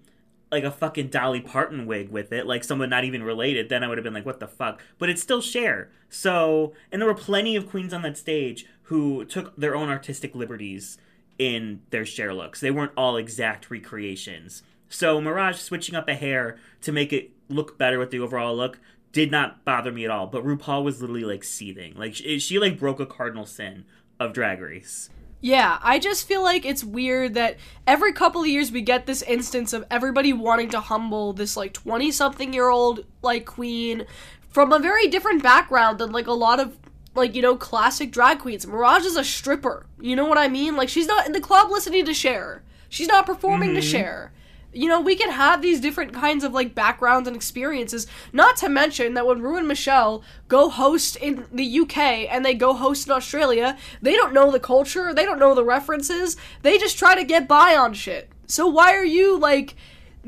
like 0.51 0.63
a 0.63 0.71
fucking 0.71 1.07
Dolly 1.09 1.41
Parton 1.41 1.85
wig 1.85 2.09
with 2.09 2.31
it, 2.31 2.47
like 2.47 2.63
someone 2.63 2.89
not 2.89 3.03
even 3.03 3.23
related, 3.23 3.69
then 3.69 3.83
I 3.83 3.87
would 3.87 3.97
have 3.97 4.03
been 4.03 4.13
like, 4.13 4.25
what 4.25 4.39
the 4.39 4.47
fuck? 4.47 4.81
But 4.97 5.09
it's 5.09 5.21
still 5.21 5.41
Cher. 5.41 5.89
So, 6.09 6.73
and 6.91 7.01
there 7.01 7.07
were 7.07 7.15
plenty 7.15 7.55
of 7.55 7.69
queens 7.69 7.93
on 7.93 8.01
that 8.01 8.17
stage 8.17 8.65
who 8.83 9.25
took 9.25 9.55
their 9.55 9.75
own 9.75 9.89
artistic 9.89 10.33
liberties 10.33 10.97
in 11.37 11.81
their 11.91 12.05
Cher 12.05 12.33
looks. 12.33 12.59
They 12.59 12.71
weren't 12.71 12.93
all 12.97 13.17
exact 13.17 13.69
recreations. 13.69 14.63
So, 14.89 15.21
Mirage 15.21 15.57
switching 15.57 15.95
up 15.95 16.07
a 16.07 16.15
hair 16.15 16.57
to 16.81 16.91
make 16.91 17.13
it 17.13 17.31
look 17.47 17.77
better 17.77 17.99
with 17.99 18.09
the 18.09 18.19
overall 18.19 18.55
look 18.55 18.79
did 19.11 19.31
not 19.31 19.63
bother 19.65 19.91
me 19.91 20.05
at 20.05 20.11
all. 20.11 20.27
But 20.27 20.43
RuPaul 20.43 20.83
was 20.83 21.01
literally 21.01 21.23
like 21.23 21.43
seething. 21.43 21.93
Like, 21.95 22.15
she, 22.15 22.39
she 22.39 22.57
like 22.57 22.79
broke 22.79 22.99
a 22.99 23.05
cardinal 23.05 23.45
sin 23.45 23.85
of 24.19 24.33
Drag 24.33 24.61
Race. 24.61 25.09
Yeah, 25.41 25.79
I 25.81 25.99
just 25.99 26.27
feel 26.27 26.43
like 26.43 26.65
it's 26.65 26.83
weird 26.83 27.33
that 27.35 27.57
every 27.87 28.11
couple 28.11 28.41
of 28.41 28.47
years 28.47 28.71
we 28.71 28.81
get 28.81 29.05
this 29.05 29.21
instance 29.21 29.71
of 29.71 29.85
everybody 29.89 30.33
wanting 30.33 30.69
to 30.69 30.81
humble 30.81 31.31
this 31.31 31.55
like 31.55 31.73
20 31.73 32.11
something 32.11 32.53
year 32.53 32.69
old 32.69 33.05
like 33.21 33.45
queen 33.45 34.05
from 34.49 34.73
a 34.73 34.79
very 34.79 35.07
different 35.07 35.41
background 35.41 35.97
than 35.97 36.11
like 36.11 36.27
a 36.27 36.33
lot 36.33 36.59
of 36.59 36.77
like 37.15 37.35
you 37.35 37.41
know 37.41 37.55
classic 37.55 38.11
drag 38.11 38.39
queens. 38.39 38.67
Mirage 38.67 39.05
is 39.05 39.15
a 39.15 39.23
stripper. 39.23 39.85
You 39.99 40.15
know 40.15 40.25
what 40.25 40.37
I 40.37 40.49
mean? 40.49 40.75
Like 40.75 40.89
she's 40.89 41.07
not 41.07 41.25
in 41.25 41.31
the 41.31 41.39
club 41.39 41.71
listening 41.71 42.05
to 42.05 42.13
Cher. 42.13 42.61
She's 42.89 43.07
not 43.07 43.25
performing 43.25 43.75
to 43.75 43.79
mm-hmm. 43.79 43.89
Cher. 43.89 44.33
You 44.71 44.87
know, 44.87 45.01
we 45.01 45.15
can 45.15 45.31
have 45.31 45.61
these 45.61 45.79
different 45.79 46.13
kinds 46.13 46.43
of 46.43 46.53
like 46.53 46.75
backgrounds 46.75 47.27
and 47.27 47.35
experiences. 47.35 48.05
Not 48.31 48.55
to 48.57 48.69
mention 48.69 49.15
that 49.15 49.25
when 49.25 49.41
Rue 49.41 49.57
and 49.57 49.67
Michelle 49.67 50.23
go 50.47 50.69
host 50.69 51.15
in 51.15 51.47
the 51.51 51.79
UK 51.79 51.97
and 51.97 52.45
they 52.45 52.53
go 52.53 52.73
host 52.73 53.07
in 53.07 53.13
Australia, 53.13 53.77
they 54.01 54.13
don't 54.13 54.33
know 54.33 54.51
the 54.51 54.59
culture, 54.59 55.13
they 55.13 55.25
don't 55.25 55.39
know 55.39 55.55
the 55.55 55.63
references, 55.63 56.37
they 56.61 56.77
just 56.77 56.99
try 56.99 57.15
to 57.15 57.23
get 57.23 57.47
by 57.47 57.75
on 57.75 57.93
shit. 57.93 58.29
So 58.45 58.67
why 58.67 58.93
are 58.95 59.05
you 59.05 59.37
like 59.37 59.75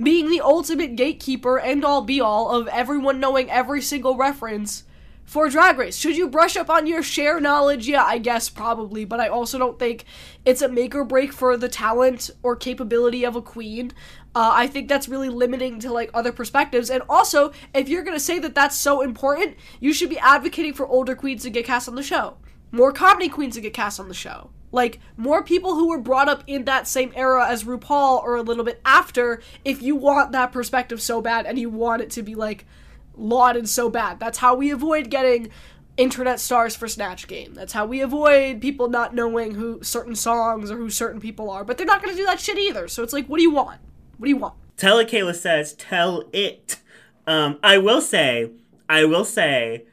being 0.02 0.30
the 0.30 0.42
ultimate 0.42 0.96
gatekeeper 0.96 1.60
and 1.60 1.84
all 1.84 2.02
be 2.02 2.22
all 2.22 2.50
of 2.50 2.68
everyone 2.70 3.20
knowing 3.20 3.50
every 3.52 3.82
single 3.82 4.18
reference 4.18 4.86
for 5.32 5.48
Drag 5.48 5.78
Race. 5.78 5.96
Should 5.96 6.18
you 6.18 6.28
brush 6.28 6.58
up 6.58 6.70
on 6.70 6.88
your 6.88 7.02
Cher 7.02 7.40
knowledge? 7.40 7.88
Yeah, 7.88 8.04
I 8.04 8.18
guess 8.18 8.50
probably, 8.50 9.06
but 9.06 9.22
I 9.22 9.30
also 9.30 9.58
don't 9.58 9.80
think 9.80 10.04
it's 10.44 10.62
a 10.62 10.68
make 10.68 10.94
or 10.94 11.06
break 11.06 11.32
for 11.32 11.56
the 11.56 11.70
talent 11.70 12.30
or 12.44 12.56
capability 12.56 13.24
of 13.24 13.38
a 13.38 13.42
queen. 13.42 13.94
Uh, 14.34 14.52
I 14.54 14.68
think 14.68 14.88
that's 14.88 15.10
really 15.10 15.30
limiting 15.30 15.80
to 15.80 15.92
like 15.92 16.10
other 16.14 16.32
perspectives. 16.32 16.90
And 16.90 17.04
also, 17.10 17.52
if 17.74 17.90
you're 17.90 18.04
gonna 18.04 18.20
say 18.20 18.40
that 18.40 18.56
that's 18.56 18.78
so 18.78 19.02
important, 19.02 19.58
you 19.80 19.94
should 19.94 20.10
be 20.10 20.20
advocating 20.20 20.74
for 20.74 20.88
older 20.88 21.16
queens 21.16 21.44
to 21.44 21.50
get 21.50 21.66
cast 21.66 21.90
on 21.90 21.96
the 21.96 22.04
show, 22.04 22.38
more 22.72 22.94
comedy 22.94 23.28
queens 23.28 23.56
to 23.56 23.62
get 23.62 23.74
cast 23.74 24.00
on 24.00 24.08
the 24.08 24.14
show. 24.14 24.50
Like 24.72 25.00
more 25.18 25.44
people 25.44 25.76
who 25.76 25.90
were 25.90 26.00
brought 26.00 26.30
up 26.30 26.44
in 26.48 26.64
that 26.66 26.88
same 26.88 27.12
era 27.14 27.46
as 27.46 27.66
RuPaul 27.66 28.24
or 28.24 28.38
a 28.38 28.42
little 28.42 28.64
bit 28.64 28.80
after, 28.86 29.42
if 29.66 29.82
you 29.82 29.96
want 29.98 30.32
that 30.32 30.54
perspective 30.54 31.02
so 31.02 31.22
bad 31.22 31.46
and 31.46 31.60
you 31.60 31.70
want 31.70 32.02
it 32.02 32.10
to 32.12 32.24
be 32.24 32.36
like 32.36 32.66
lauded 33.16 33.68
so 33.68 33.90
bad. 33.90 34.20
That's 34.20 34.38
how 34.38 34.56
we 34.56 34.72
avoid 34.72 35.10
getting 35.10 35.50
internet 35.98 36.40
stars 36.40 36.74
for 36.74 36.88
Snatch 36.88 37.28
Game. 37.28 37.54
That's 37.54 37.74
how 37.74 37.86
we 37.86 38.00
avoid 38.00 38.62
people 38.62 38.88
not 38.88 39.14
knowing 39.14 39.56
who 39.56 39.84
certain 39.84 40.16
songs 40.16 40.72
or 40.72 40.78
who 40.78 40.90
certain 40.90 41.20
people 41.20 41.50
are. 41.50 41.66
But 41.66 41.78
they're 41.78 41.86
not 41.86 42.02
going 42.02 42.16
to 42.16 42.22
do 42.22 42.26
that 42.26 42.40
shit 42.40 42.58
either. 42.58 42.88
So 42.88 43.04
it's 43.04 43.14
like, 43.14 43.28
what 43.28 43.38
do 43.38 43.44
you 43.44 43.52
want? 43.52 43.82
What 44.22 44.26
do 44.28 44.30
you 44.30 44.38
want? 44.38 44.54
Tell 44.78 45.00
it, 45.00 45.10
Kayla 45.10 45.34
says, 45.34 45.74
tell 45.74 46.26
it. 46.32 46.78
Um, 47.26 47.58
I 47.64 47.80
will 47.80 48.02
say, 48.02 48.52
I 48.88 49.04
will 49.04 49.26
say, 49.26 49.86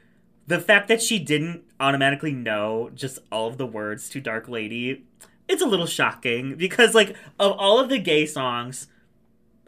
the 0.45 0.59
fact 0.59 0.87
that 0.89 1.01
she 1.01 1.17
didn't 1.17 1.63
automatically 1.79 2.31
know 2.31 2.91
just 2.93 3.17
all 3.31 3.47
of 3.47 3.57
the 3.57 3.65
words 3.65 4.07
to 4.09 4.21
Dark 4.21 4.47
Lady, 4.47 5.03
it's 5.47 5.63
a 5.63 5.65
little 5.65 5.87
shocking 5.87 6.53
because, 6.53 6.93
like, 6.93 7.15
of 7.39 7.53
all 7.53 7.79
of 7.79 7.89
the 7.89 7.97
gay 7.97 8.27
songs, 8.27 8.85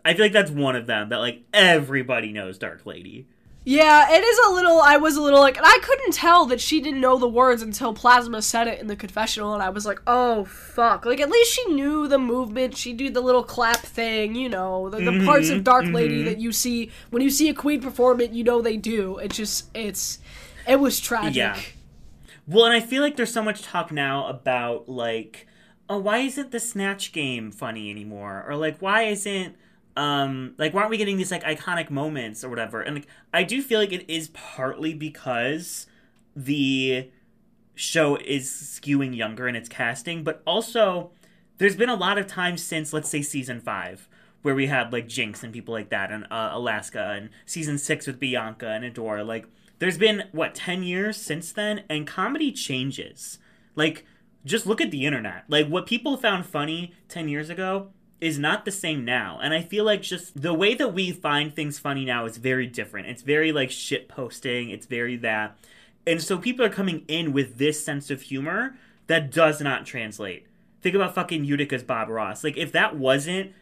I 0.05 0.13
feel 0.13 0.25
like 0.25 0.31
that's 0.31 0.51
one 0.51 0.75
of 0.75 0.85
them 0.85 1.09
that, 1.09 1.17
like, 1.17 1.41
everybody 1.51 2.31
knows 2.31 2.59
Dark 2.59 2.85
Lady. 2.85 3.25
Yeah, 3.63 4.11
it 4.11 4.23
is 4.23 4.39
a 4.47 4.51
little. 4.53 4.79
I 4.79 4.97
was 4.97 5.17
a 5.17 5.21
little 5.21 5.39
like, 5.39 5.55
and 5.55 5.65
I 5.65 5.77
couldn't 5.83 6.13
tell 6.13 6.47
that 6.47 6.59
she 6.59 6.81
didn't 6.81 6.99
know 6.99 7.19
the 7.19 7.27
words 7.27 7.61
until 7.61 7.93
Plasma 7.93 8.41
said 8.41 8.67
it 8.67 8.79
in 8.79 8.87
the 8.87 8.95
confessional, 8.95 9.53
and 9.53 9.61
I 9.61 9.69
was 9.69 9.85
like, 9.85 9.99
oh 10.07 10.45
fuck! 10.45 11.05
Like 11.05 11.19
at 11.19 11.29
least 11.29 11.53
she 11.53 11.65
knew 11.65 12.07
the 12.07 12.17
movement. 12.17 12.75
She 12.75 12.91
did 12.91 13.13
the 13.13 13.21
little 13.21 13.43
clap 13.43 13.77
thing, 13.77 14.33
you 14.33 14.49
know, 14.49 14.89
the, 14.89 14.97
the 14.97 15.11
mm-hmm, 15.11 15.25
parts 15.27 15.49
of 15.49 15.63
Dark 15.63 15.85
Lady 15.85 16.17
mm-hmm. 16.17 16.25
that 16.25 16.39
you 16.39 16.51
see 16.51 16.89
when 17.11 17.21
you 17.21 17.29
see 17.29 17.49
a 17.49 17.53
queen 17.53 17.81
perform 17.81 18.19
it. 18.21 18.31
You 18.31 18.43
know 18.43 18.63
they 18.63 18.77
do. 18.77 19.19
It's 19.19 19.37
just, 19.37 19.69
it's, 19.75 20.17
it 20.67 20.79
was 20.79 20.99
tragic. 20.99 21.35
Yeah. 21.35 21.59
Well, 22.47 22.65
and 22.65 22.73
I 22.73 22.79
feel 22.79 23.03
like 23.03 23.15
there's 23.15 23.31
so 23.31 23.43
much 23.43 23.61
talk 23.61 23.91
now 23.91 24.25
about 24.25 24.89
like, 24.89 25.47
oh, 25.87 25.99
why 25.99 26.17
isn't 26.19 26.49
the 26.49 26.59
snatch 26.59 27.11
game 27.11 27.51
funny 27.51 27.91
anymore? 27.91 28.43
Or 28.47 28.55
like, 28.55 28.79
why 28.79 29.03
isn't 29.03 29.55
um 29.97 30.55
like 30.57 30.73
why 30.73 30.81
aren't 30.81 30.91
we 30.91 30.97
getting 30.97 31.17
these 31.17 31.31
like 31.31 31.43
iconic 31.43 31.89
moments 31.89 32.43
or 32.43 32.49
whatever? 32.49 32.81
And 32.81 32.95
like, 32.95 33.07
I 33.33 33.43
do 33.43 33.61
feel 33.61 33.79
like 33.79 33.91
it 33.91 34.09
is 34.09 34.29
partly 34.29 34.93
because 34.93 35.87
the 36.35 37.09
show 37.75 38.17
is 38.17 38.49
skewing 38.49 39.15
younger 39.15 39.47
in 39.47 39.55
its 39.55 39.69
casting, 39.69 40.23
but 40.23 40.41
also 40.45 41.11
there's 41.57 41.75
been 41.75 41.89
a 41.89 41.95
lot 41.95 42.17
of 42.17 42.27
times 42.27 42.63
since 42.63 42.93
let's 42.93 43.09
say 43.09 43.21
season 43.21 43.59
five 43.59 44.07
where 44.41 44.55
we 44.55 44.67
had 44.67 44.91
like 44.91 45.07
Jinkx 45.07 45.43
and 45.43 45.53
people 45.53 45.73
like 45.73 45.89
that, 45.89 46.11
and 46.11 46.25
uh, 46.31 46.49
Alaska, 46.53 47.11
and 47.15 47.29
season 47.45 47.77
six 47.77 48.07
with 48.07 48.19
Bianca 48.19 48.69
and 48.69 48.83
Adora. 48.83 49.25
Like, 49.25 49.45
there's 49.79 49.97
been 49.97 50.23
what 50.31 50.55
ten 50.55 50.83
years 50.83 51.17
since 51.17 51.51
then, 51.51 51.83
and 51.89 52.07
comedy 52.07 52.51
changes. 52.51 53.39
Like, 53.75 54.05
just 54.45 54.65
look 54.65 54.81
at 54.81 54.91
the 54.91 55.05
internet. 55.05 55.43
Like, 55.47 55.67
what 55.67 55.85
people 55.85 56.17
found 56.17 56.45
funny 56.45 56.93
ten 57.07 57.27
years 57.29 57.49
ago 57.49 57.89
is 58.21 58.37
not 58.37 58.63
the 58.65 58.71
same 58.71 59.03
now. 59.03 59.39
And 59.41 59.53
I 59.53 59.63
feel 59.63 59.83
like 59.83 60.03
just 60.03 60.39
the 60.39 60.53
way 60.53 60.75
that 60.75 60.93
we 60.93 61.11
find 61.11 61.53
things 61.53 61.79
funny 61.79 62.05
now 62.05 62.25
is 62.25 62.37
very 62.37 62.67
different. 62.67 63.07
It's 63.07 63.23
very 63.23 63.51
like 63.51 63.71
shit 63.71 64.07
posting. 64.07 64.69
It's 64.69 64.85
very 64.85 65.17
that. 65.17 65.57
And 66.05 66.21
so 66.21 66.37
people 66.37 66.63
are 66.63 66.69
coming 66.69 67.03
in 67.07 67.33
with 67.33 67.57
this 67.57 67.83
sense 67.83 68.11
of 68.11 68.21
humor 68.21 68.75
that 69.07 69.31
does 69.31 69.59
not 69.59 69.85
translate. 69.85 70.45
Think 70.81 70.95
about 70.95 71.15
fucking 71.15 71.45
Utica's 71.45 71.83
Bob 71.83 72.09
Ross. 72.09 72.43
Like 72.43 72.57
if 72.57 72.71
that 72.71 72.95
wasn't 72.95 73.53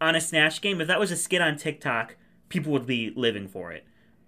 on 0.00 0.16
a 0.16 0.20
Snatch 0.20 0.60
game, 0.60 0.80
if 0.80 0.88
that 0.88 1.00
was 1.00 1.12
a 1.12 1.16
skit 1.16 1.40
on 1.40 1.56
TikTok, 1.56 2.16
people 2.48 2.72
would 2.72 2.86
be 2.86 3.12
living 3.14 3.46
for 3.46 3.72
it. 3.72 3.84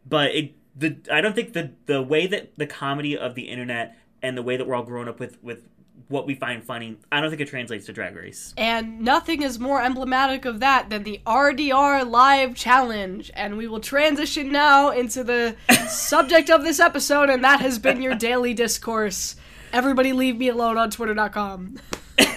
But 0.06 0.34
it 0.34 0.54
the 0.76 0.96
I 1.10 1.20
don't 1.20 1.34
think 1.34 1.52
the 1.52 1.72
the 1.86 2.02
way 2.02 2.26
that 2.28 2.56
the 2.56 2.66
comedy 2.66 3.16
of 3.16 3.34
the 3.34 3.48
internet 3.48 3.96
and 4.22 4.36
the 4.36 4.42
way 4.42 4.56
that 4.56 4.66
we're 4.66 4.74
all 4.74 4.84
grown 4.84 5.08
up 5.08 5.20
with 5.20 5.42
with 5.42 5.68
what 6.12 6.26
we 6.26 6.34
find 6.34 6.62
funny, 6.62 6.98
I 7.10 7.20
don't 7.20 7.30
think 7.30 7.40
it 7.40 7.48
translates 7.48 7.86
to 7.86 7.92
Drag 7.92 8.14
Race. 8.14 8.54
And 8.56 9.00
nothing 9.00 9.42
is 9.42 9.58
more 9.58 9.82
emblematic 9.82 10.44
of 10.44 10.60
that 10.60 10.90
than 10.90 11.02
the 11.02 11.20
RDR 11.26 12.08
Live 12.08 12.54
Challenge. 12.54 13.30
And 13.34 13.56
we 13.56 13.66
will 13.66 13.80
transition 13.80 14.52
now 14.52 14.90
into 14.90 15.24
the 15.24 15.56
subject 15.88 16.50
of 16.50 16.62
this 16.62 16.78
episode, 16.78 17.30
and 17.30 17.42
that 17.42 17.60
has 17.60 17.78
been 17.78 18.00
your 18.02 18.14
daily 18.14 18.54
discourse. 18.54 19.36
Everybody 19.72 20.12
leave 20.12 20.36
me 20.36 20.48
alone 20.48 20.76
on 20.76 20.90
twitter.com. 20.90 21.78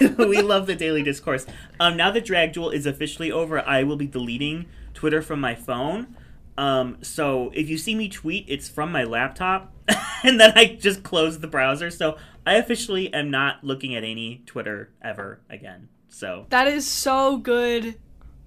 we 0.18 0.40
love 0.40 0.66
the 0.66 0.74
daily 0.74 1.02
discourse. 1.02 1.46
Um, 1.78 1.96
now 1.96 2.10
that 2.10 2.24
Drag 2.24 2.52
Duel 2.52 2.70
is 2.70 2.86
officially 2.86 3.30
over, 3.30 3.60
I 3.60 3.82
will 3.82 3.96
be 3.96 4.06
deleting 4.06 4.66
Twitter 4.94 5.20
from 5.20 5.40
my 5.40 5.54
phone. 5.54 6.16
Um, 6.58 6.98
so 7.02 7.50
if 7.54 7.68
you 7.68 7.76
see 7.76 7.94
me 7.94 8.08
tweet, 8.08 8.46
it's 8.48 8.68
from 8.68 8.90
my 8.90 9.04
laptop, 9.04 9.72
and 10.22 10.40
then 10.40 10.52
I 10.56 10.76
just 10.80 11.02
close 11.02 11.38
the 11.40 11.46
browser. 11.46 11.90
So 11.90 12.16
I 12.46 12.54
officially 12.54 13.12
am 13.12 13.30
not 13.30 13.64
looking 13.64 13.94
at 13.96 14.04
any 14.04 14.42
Twitter 14.46 14.90
ever 15.02 15.40
again. 15.50 15.88
So 16.08 16.46
That 16.50 16.68
is 16.68 16.86
so 16.86 17.36
good. 17.38 17.96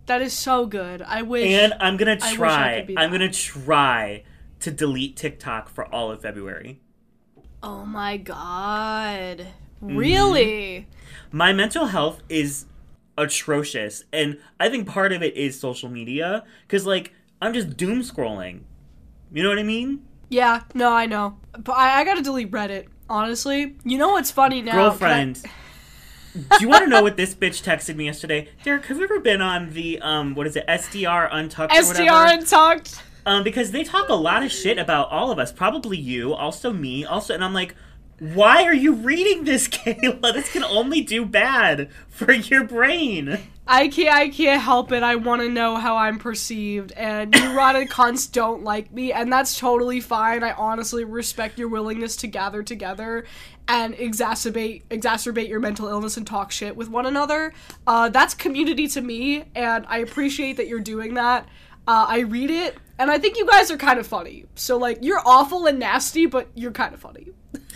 That 0.06 0.22
is 0.22 0.34
so 0.34 0.66
good. 0.66 1.02
I 1.04 1.22
wish. 1.22 1.50
and 1.52 1.74
I'm 1.80 1.98
gonna 1.98 2.18
I 2.22 2.30
I 2.32 2.36
try. 2.36 2.78
could 2.80 2.88
be 2.88 2.98
I'm 2.98 3.12
gonna 3.12 3.30
try 3.32 4.24
to 4.62 4.72
delete 4.72 5.16
TikTok 5.18 5.70
for 5.70 5.86
all 5.94 6.10
of 6.12 6.22
February. 6.22 6.82
oh 7.62 7.86
my 7.86 8.18
god. 8.18 9.48
Mm-hmm. 9.84 9.96
Really? 9.98 10.88
my 11.32 11.54
mental 11.54 11.86
health 11.88 12.22
is 12.28 12.66
atrocious 13.18 14.04
and 14.14 14.38
i 14.60 14.68
think 14.70 14.88
part 14.88 15.12
of 15.12 15.22
it 15.22 15.36
is 15.38 15.60
social 15.60 15.90
media 15.90 16.44
because 16.66 16.86
like 16.86 17.14
i'm 17.42 17.54
just 17.54 17.76
doom 17.78 18.00
scrolling 18.02 18.62
you 19.32 19.44
know 19.44 19.50
what 19.50 19.60
i 19.60 19.64
mean 19.64 20.04
Yeah, 20.30 20.62
no, 20.74 20.92
I 20.94 21.06
know. 21.06 21.38
But 21.54 21.74
I, 21.74 22.00
I 22.02 22.04
gotta 22.04 22.22
delete 22.22 22.52
Reddit, 22.52 22.88
honestly. 23.10 23.76
You 23.84 23.98
know 23.98 24.10
what's 24.10 24.32
funny 24.32 24.62
now? 24.62 24.74
Girlfriend 24.74 25.42
do 26.34 26.58
you 26.60 26.70
want 26.70 26.84
to 26.84 26.90
know 26.90 27.02
what 27.02 27.18
this 27.18 27.34
bitch 27.34 27.64
texted 27.64 27.96
me 27.96 28.06
yesterday 28.06 28.48
derek 28.64 28.86
have 28.86 28.98
you 28.98 29.04
ever 29.04 29.20
been 29.20 29.42
on 29.42 29.72
the 29.72 30.00
um 30.02 30.36
what 30.36 30.46
is 30.46 30.56
it 30.56 30.66
sdr 30.68 31.28
untucked 31.32 31.74
or 31.74 31.82
SDR 31.82 32.34
Untucked. 32.34 33.02
um 33.26 33.44
because 33.44 33.72
they 33.72 33.84
talk 33.84 34.10
a 34.10 34.14
lot 34.14 34.44
of 34.44 34.52
shit 34.52 34.78
about 34.78 35.10
all 35.10 35.32
of 35.32 35.40
us 35.40 35.52
probably 35.52 35.98
you 35.98 36.34
also 36.34 36.72
me 36.72 37.04
also 37.04 37.34
and 37.34 37.44
i'm 37.44 37.54
like 37.54 37.76
why 38.20 38.64
are 38.64 38.74
you 38.74 38.94
reading 38.94 39.44
this 39.44 39.68
kayla 39.70 40.34
this 40.34 40.52
can 40.52 40.64
only 40.64 41.02
do 41.02 41.26
bad 41.26 41.90
for 42.10 42.32
your 42.32 42.64
brain 42.64 43.40
I 43.72 43.88
can't 43.88 44.16
I 44.16 44.30
can't 44.30 44.60
help 44.60 44.92
it. 44.92 45.04
I 45.04 45.16
want 45.16 45.44
to 45.44 45.48
know 45.48 45.76
how 45.76 45.96
I'm 45.96 46.18
perceived, 46.18 46.92
and 46.94 47.36
you 47.36 47.40
neurotic 47.40 47.92
cunts 47.92 48.30
don't 48.30 48.64
like 48.64 48.92
me, 48.92 49.14
and 49.14 49.32
that's 49.32 49.60
totally 49.60 50.00
fine. 50.00 50.44
I 50.44 50.54
honestly 50.54 51.04
respect 51.04 51.60
your 51.60 51.68
willingness 51.68 52.16
to 52.18 52.28
gather 52.28 52.64
together 52.64 53.26
and 53.68 53.94
exacerbate 53.94 54.86
exacerbate 54.90 55.48
your 55.48 55.60
mental 55.60 55.88
illness 55.88 56.18
and 56.18 56.26
talk 56.26 56.52
shit 56.52 56.76
with 56.76 56.90
one 56.90 57.06
another. 57.06 57.54
Uh, 57.86 58.10
that's 58.10 58.34
community 58.34 58.88
to 58.88 59.02
me, 59.02 59.46
and 59.54 59.86
I 59.88 60.00
appreciate 60.00 60.58
that 60.58 60.68
you're 60.68 60.80
doing 60.80 61.14
that. 61.14 61.48
Uh, 61.88 62.08
I 62.10 62.20
read 62.22 62.50
it, 62.50 62.76
and 62.98 63.12
I 63.12 63.20
think 63.20 63.38
you 63.38 63.46
guys 63.46 63.70
are 63.70 63.78
kind 63.78 64.00
of 64.00 64.08
funny. 64.08 64.46
So 64.56 64.78
like, 64.78 64.98
you're 65.02 65.22
awful 65.24 65.68
and 65.68 65.78
nasty, 65.78 66.26
but 66.26 66.48
you're 66.56 66.72
kind 66.72 66.96
of 66.96 67.00
funny. 67.00 67.28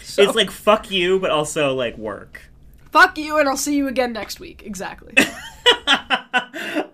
So, 0.04 0.22
it's 0.22 0.36
like 0.36 0.52
fuck 0.52 0.92
you 0.92 1.20
but 1.20 1.32
also 1.32 1.74
like 1.74 1.98
work 1.98 2.42
fuck 2.94 3.18
you, 3.18 3.40
and 3.40 3.50
I'll 3.50 3.58
see 3.58 3.76
you 3.76 3.88
again 3.88 4.14
next 4.14 4.40
week. 4.40 4.62
Exactly. 4.64 5.14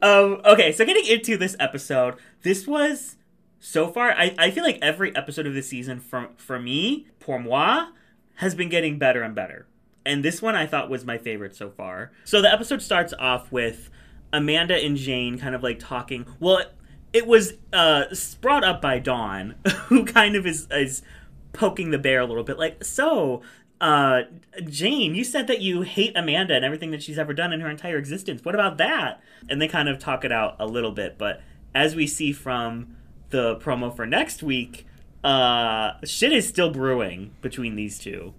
um, 0.02 0.42
okay, 0.46 0.72
so 0.72 0.86
getting 0.86 1.06
into 1.06 1.38
this 1.38 1.56
episode, 1.60 2.16
this 2.42 2.66
was 2.66 3.18
so 3.60 3.90
far. 3.90 4.12
I, 4.12 4.34
I 4.40 4.50
feel 4.50 4.64
like 4.64 4.80
every 4.82 5.16
episode 5.16 5.46
of 5.46 5.54
the 5.54 5.62
season, 5.62 6.00
from 6.00 6.30
for 6.38 6.58
me, 6.58 7.08
pour 7.20 7.38
moi, 7.38 7.88
has 8.36 8.56
been 8.56 8.70
getting 8.70 8.98
better 8.98 9.22
and 9.22 9.36
better. 9.36 9.68
And 10.06 10.24
this 10.24 10.42
one 10.42 10.56
I 10.56 10.66
thought 10.66 10.90
was 10.90 11.06
my 11.06 11.18
favorite 11.18 11.56
so 11.56 11.70
far. 11.70 12.12
So 12.24 12.42
the 12.42 12.52
episode 12.52 12.82
starts 12.82 13.14
off 13.20 13.52
with 13.52 13.90
Amanda 14.32 14.76
and 14.76 14.96
Jane 14.96 15.38
kind 15.38 15.54
of 15.54 15.62
like 15.62 15.80
talking. 15.80 16.26
Well, 16.40 16.64
it, 17.12 17.28
was 17.28 17.54
uh, 17.74 18.06
brought 18.40 18.64
up 18.64 18.82
by 18.82 19.00
Dawn, 19.00 19.56
who 19.88 20.06
kind 20.06 20.38
of 20.38 20.46
is 20.48 20.68
is 20.72 21.02
poking 21.54 21.92
the 21.92 21.98
bear 21.98 22.20
a 22.20 22.26
little 22.26 22.44
bit. 22.44 22.58
Like, 22.58 22.84
so 22.84 23.42
uh, 23.82 24.24
Jane, 24.66 25.16
you 25.16 25.24
said 25.24 25.48
that 25.48 25.62
you 25.62 25.82
hate 25.82 26.16
Amanda 26.16 26.56
and 26.56 26.66
everything 26.66 26.92
that 26.92 27.02
she's 27.02 27.18
ever 27.18 27.34
done 27.34 27.54
in 27.54 27.62
her 27.62 27.70
entire 27.70 27.98
existence. 27.98 28.44
What 28.44 28.56
about 28.56 28.78
that? 28.78 29.22
And 29.48 29.62
they 29.62 29.68
kind 29.68 29.88
of 29.88 30.00
talk 30.00 30.26
it 30.26 30.32
out 30.32 30.56
a 30.60 30.66
little 30.66 30.92
bit, 30.92 31.18
but 31.18 31.42
as 31.74 31.96
we 31.96 32.08
see 32.08 32.32
from 32.32 32.96
the 33.30 33.56
promo 33.58 33.96
for 33.96 34.06
next 34.06 34.44
week, 34.44 34.86
uh, 35.24 35.94
shit 36.04 36.34
is 36.34 36.48
still 36.48 36.72
brewing 36.72 37.32
between 37.42 37.76
these 37.76 38.00
two. 38.00 38.34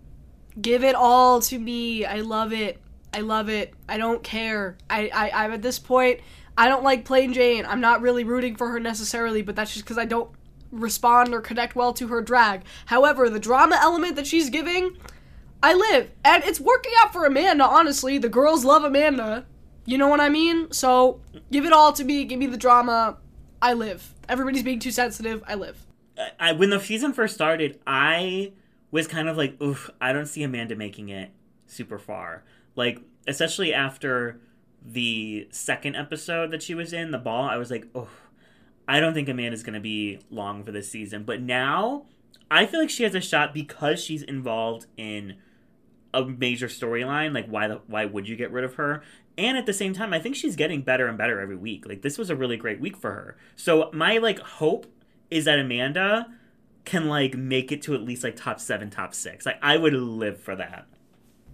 Give 0.60 0.82
it 0.84 0.94
all 0.94 1.40
to 1.42 1.58
me. 1.58 2.04
I 2.04 2.16
love 2.16 2.52
it. 2.52 2.78
I 3.14 3.20
love 3.20 3.48
it. 3.48 3.72
I 3.88 3.98
don't 3.98 4.22
care. 4.22 4.76
I, 4.88 5.10
I 5.12 5.44
I'm 5.44 5.52
at 5.52 5.62
this 5.62 5.78
point. 5.78 6.20
I 6.56 6.68
don't 6.68 6.82
like 6.82 7.04
Plane 7.04 7.32
Jane. 7.32 7.64
I'm 7.64 7.80
not 7.80 8.02
really 8.02 8.24
rooting 8.24 8.56
for 8.56 8.68
her 8.68 8.80
necessarily, 8.80 9.42
but 9.42 9.56
that's 9.56 9.72
just 9.72 9.84
because 9.84 9.98
I 9.98 10.04
don't 10.04 10.30
respond 10.70 11.34
or 11.34 11.40
connect 11.40 11.74
well 11.76 11.92
to 11.94 12.08
her 12.08 12.22
drag. 12.22 12.62
However, 12.86 13.28
the 13.28 13.40
drama 13.40 13.78
element 13.80 14.16
that 14.16 14.26
she's 14.26 14.50
giving, 14.50 14.96
I 15.62 15.74
live, 15.74 16.10
and 16.24 16.42
it's 16.44 16.60
working 16.60 16.92
out 16.98 17.12
for 17.12 17.24
Amanda. 17.24 17.64
Honestly, 17.64 18.18
the 18.18 18.28
girls 18.28 18.64
love 18.64 18.84
Amanda. 18.84 19.46
You 19.84 19.98
know 19.98 20.08
what 20.08 20.20
I 20.20 20.28
mean? 20.28 20.70
So 20.72 21.20
give 21.50 21.64
it 21.64 21.72
all 21.72 21.92
to 21.94 22.04
me. 22.04 22.24
Give 22.24 22.38
me 22.38 22.46
the 22.46 22.56
drama. 22.56 23.18
I 23.60 23.72
live. 23.74 24.14
Everybody's 24.28 24.62
being 24.62 24.78
too 24.78 24.90
sensitive. 24.90 25.42
I 25.46 25.54
live. 25.54 25.86
I, 26.38 26.52
when 26.52 26.70
the 26.70 26.80
season 26.80 27.12
first 27.12 27.34
started, 27.34 27.80
I 27.86 28.52
was 28.90 29.06
kind 29.06 29.28
of 29.28 29.36
like, 29.36 29.60
oof, 29.60 29.90
I 30.00 30.12
don't 30.12 30.26
see 30.26 30.42
Amanda 30.42 30.76
making 30.76 31.08
it 31.08 31.30
super 31.66 31.98
far. 31.98 32.44
Like, 32.76 33.00
especially 33.26 33.72
after 33.72 34.40
the 34.84 35.48
second 35.50 35.96
episode 35.96 36.50
that 36.52 36.62
she 36.62 36.74
was 36.74 36.92
in, 36.92 37.10
the 37.10 37.18
ball, 37.18 37.48
I 37.48 37.56
was 37.56 37.70
like, 37.70 37.86
oh, 37.94 38.08
I 38.90 38.98
don't 38.98 39.14
think 39.14 39.28
Amanda's 39.28 39.62
going 39.62 39.74
to 39.74 39.80
be 39.80 40.18
long 40.30 40.64
for 40.64 40.72
this 40.72 40.90
season. 40.90 41.22
But 41.22 41.40
now, 41.40 42.06
I 42.50 42.66
feel 42.66 42.80
like 42.80 42.90
she 42.90 43.04
has 43.04 43.14
a 43.14 43.20
shot 43.20 43.54
because 43.54 44.02
she's 44.02 44.24
involved 44.24 44.86
in 44.96 45.36
a 46.12 46.24
major 46.24 46.66
storyline. 46.66 47.32
Like, 47.32 47.46
why 47.46 47.68
the 47.68 47.82
why 47.86 48.04
would 48.04 48.28
you 48.28 48.34
get 48.34 48.50
rid 48.50 48.64
of 48.64 48.74
her? 48.74 49.04
And 49.38 49.56
at 49.56 49.64
the 49.64 49.72
same 49.72 49.94
time, 49.94 50.12
I 50.12 50.18
think 50.18 50.34
she's 50.34 50.56
getting 50.56 50.82
better 50.82 51.06
and 51.06 51.16
better 51.16 51.40
every 51.40 51.54
week. 51.54 51.86
Like, 51.86 52.02
this 52.02 52.18
was 52.18 52.30
a 52.30 52.36
really 52.36 52.56
great 52.56 52.80
week 52.80 52.96
for 52.96 53.12
her. 53.12 53.36
So 53.54 53.90
my 53.92 54.18
like 54.18 54.40
hope 54.40 54.88
is 55.30 55.44
that 55.44 55.60
Amanda 55.60 56.26
can 56.84 57.08
like 57.08 57.36
make 57.36 57.70
it 57.70 57.82
to 57.82 57.94
at 57.94 58.02
least 58.02 58.24
like 58.24 58.34
top 58.34 58.58
seven, 58.58 58.90
top 58.90 59.14
six. 59.14 59.46
Like, 59.46 59.60
I 59.62 59.76
would 59.76 59.94
live 59.94 60.40
for 60.40 60.56
that. 60.56 60.88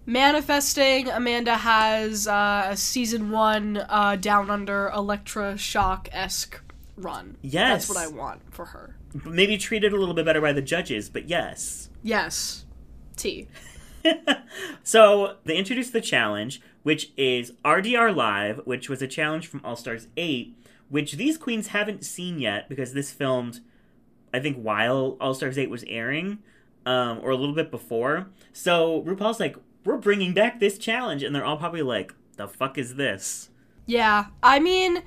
Manifesting, 0.07 1.07
Amanda 1.07 1.55
has 1.55 2.27
uh, 2.27 2.69
a 2.71 2.77
season 2.77 3.29
one 3.29 3.85
uh, 3.89 4.15
down 4.15 4.49
under 4.49 4.87
Elektra 4.87 5.55
Shock 5.55 6.09
esque 6.11 6.61
run. 6.97 7.37
Yes. 7.41 7.87
That's 7.87 7.89
what 7.89 7.97
I 7.97 8.07
want 8.07 8.41
for 8.53 8.65
her. 8.65 8.95
maybe 9.25 9.57
treated 9.57 9.93
a 9.93 9.97
little 9.97 10.15
bit 10.15 10.25
better 10.25 10.41
by 10.41 10.53
the 10.53 10.61
judges, 10.61 11.09
but 11.09 11.29
yes. 11.29 11.89
Yes. 12.03 12.65
T. 13.15 13.47
so 14.83 15.37
they 15.45 15.57
introduced 15.57 15.93
the 15.93 16.01
challenge, 16.01 16.61
which 16.83 17.11
is 17.17 17.53
RDR 17.63 18.15
Live, 18.15 18.61
which 18.65 18.89
was 18.89 19.01
a 19.01 19.07
challenge 19.07 19.47
from 19.47 19.61
All 19.63 19.75
Stars 19.75 20.07
8, 20.17 20.55
which 20.89 21.13
these 21.13 21.37
queens 21.37 21.67
haven't 21.67 22.05
seen 22.05 22.39
yet 22.39 22.69
because 22.69 22.93
this 22.93 23.11
filmed, 23.11 23.59
I 24.33 24.39
think, 24.39 24.57
while 24.57 25.17
All 25.19 25.33
Stars 25.33 25.57
8 25.57 25.69
was 25.69 25.83
airing, 25.87 26.39
um, 26.85 27.19
or 27.21 27.31
a 27.31 27.35
little 27.35 27.55
bit 27.55 27.69
before. 27.69 28.29
So 28.53 29.03
RuPaul's 29.03 29.39
like, 29.39 29.57
we're 29.83 29.97
bringing 29.97 30.33
back 30.33 30.59
this 30.59 30.77
challenge, 30.77 31.23
and 31.23 31.35
they're 31.35 31.45
all 31.45 31.57
probably 31.57 31.81
like, 31.81 32.13
the 32.37 32.47
fuck 32.47 32.77
is 32.77 32.95
this? 32.95 33.49
Yeah, 33.85 34.27
I 34.43 34.59
mean, 34.59 35.03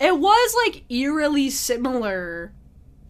it 0.00 0.18
was 0.18 0.54
like 0.64 0.84
eerily 0.90 1.50
similar 1.50 2.52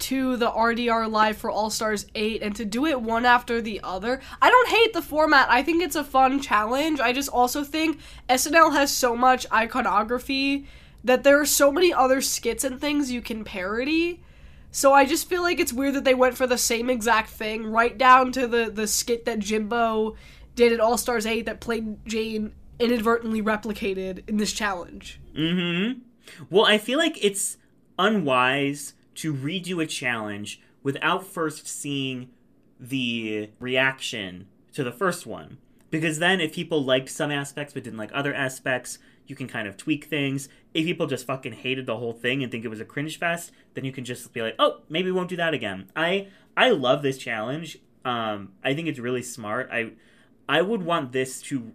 to 0.02 0.36
the 0.36 0.50
RDR 0.50 1.08
Live 1.08 1.36
for 1.36 1.48
All 1.48 1.70
Stars 1.70 2.06
8 2.14 2.42
and 2.42 2.56
to 2.56 2.64
do 2.64 2.86
it 2.86 3.00
one 3.00 3.24
after 3.24 3.60
the 3.60 3.80
other. 3.84 4.20
I 4.40 4.50
don't 4.50 4.68
hate 4.68 4.92
the 4.92 5.00
format. 5.00 5.48
I 5.48 5.62
think 5.62 5.80
it's 5.80 5.94
a 5.94 6.02
fun 6.02 6.40
challenge. 6.40 6.98
I 6.98 7.12
just 7.12 7.28
also 7.28 7.62
think 7.62 8.00
SNL 8.28 8.72
has 8.72 8.92
so 8.92 9.14
much 9.14 9.46
iconography 9.52 10.66
that 11.04 11.22
there 11.22 11.40
are 11.40 11.46
so 11.46 11.70
many 11.70 11.92
other 11.92 12.20
skits 12.20 12.64
and 12.64 12.80
things 12.80 13.12
you 13.12 13.22
can 13.22 13.44
parody. 13.44 14.20
So 14.72 14.92
I 14.92 15.04
just 15.04 15.28
feel 15.28 15.42
like 15.42 15.60
it's 15.60 15.72
weird 15.72 15.94
that 15.94 16.04
they 16.04 16.14
went 16.14 16.36
for 16.36 16.48
the 16.48 16.58
same 16.58 16.90
exact 16.90 17.30
thing, 17.30 17.66
right 17.66 17.96
down 17.96 18.32
to 18.32 18.46
the 18.46 18.70
the 18.74 18.86
skit 18.86 19.24
that 19.26 19.38
Jimbo 19.38 20.16
did 20.56 20.72
at 20.72 20.80
All 20.80 20.98
Stars 20.98 21.26
8 21.26 21.46
that 21.46 21.60
played 21.60 22.04
Jane 22.06 22.54
inadvertently 22.78 23.42
replicated 23.42 24.28
in 24.28 24.38
this 24.38 24.52
challenge. 24.52 25.20
Mm-hmm. 25.36 26.00
Well, 26.50 26.64
I 26.64 26.78
feel 26.78 26.98
like 26.98 27.22
it's 27.22 27.56
unwise 27.98 28.94
to 29.16 29.34
redo 29.34 29.82
a 29.82 29.86
challenge 29.86 30.60
without 30.82 31.26
first 31.26 31.66
seeing 31.66 32.30
the 32.80 33.50
reaction 33.58 34.46
to 34.74 34.82
the 34.82 34.92
first 34.92 35.26
one. 35.26 35.58
Because 35.90 36.18
then, 36.18 36.40
if 36.40 36.54
people 36.54 36.82
liked 36.82 37.10
some 37.10 37.30
aspects 37.30 37.74
but 37.74 37.84
didn't 37.84 37.98
like 37.98 38.10
other 38.14 38.32
aspects, 38.32 38.98
you 39.26 39.36
can 39.36 39.46
kind 39.46 39.68
of 39.68 39.76
tweak 39.76 40.06
things. 40.06 40.48
If 40.72 40.86
people 40.86 41.06
just 41.06 41.26
fucking 41.26 41.52
hated 41.52 41.86
the 41.86 41.98
whole 41.98 42.14
thing 42.14 42.42
and 42.42 42.50
think 42.50 42.64
it 42.64 42.68
was 42.68 42.80
a 42.80 42.84
cringe 42.84 43.18
fest, 43.18 43.52
then 43.74 43.84
you 43.84 43.92
can 43.92 44.04
just 44.04 44.32
be 44.32 44.40
like, 44.40 44.54
"Oh, 44.58 44.80
maybe 44.88 45.10
we 45.10 45.12
won't 45.12 45.28
do 45.28 45.36
that 45.36 45.54
again." 45.54 45.90
I 45.94 46.28
I 46.56 46.70
love 46.70 47.02
this 47.02 47.18
challenge. 47.18 47.78
Um, 48.04 48.52
I 48.64 48.74
think 48.74 48.88
it's 48.88 48.98
really 48.98 49.22
smart. 49.22 49.68
I 49.70 49.92
I 50.48 50.62
would 50.62 50.82
want 50.82 51.12
this 51.12 51.42
to 51.42 51.72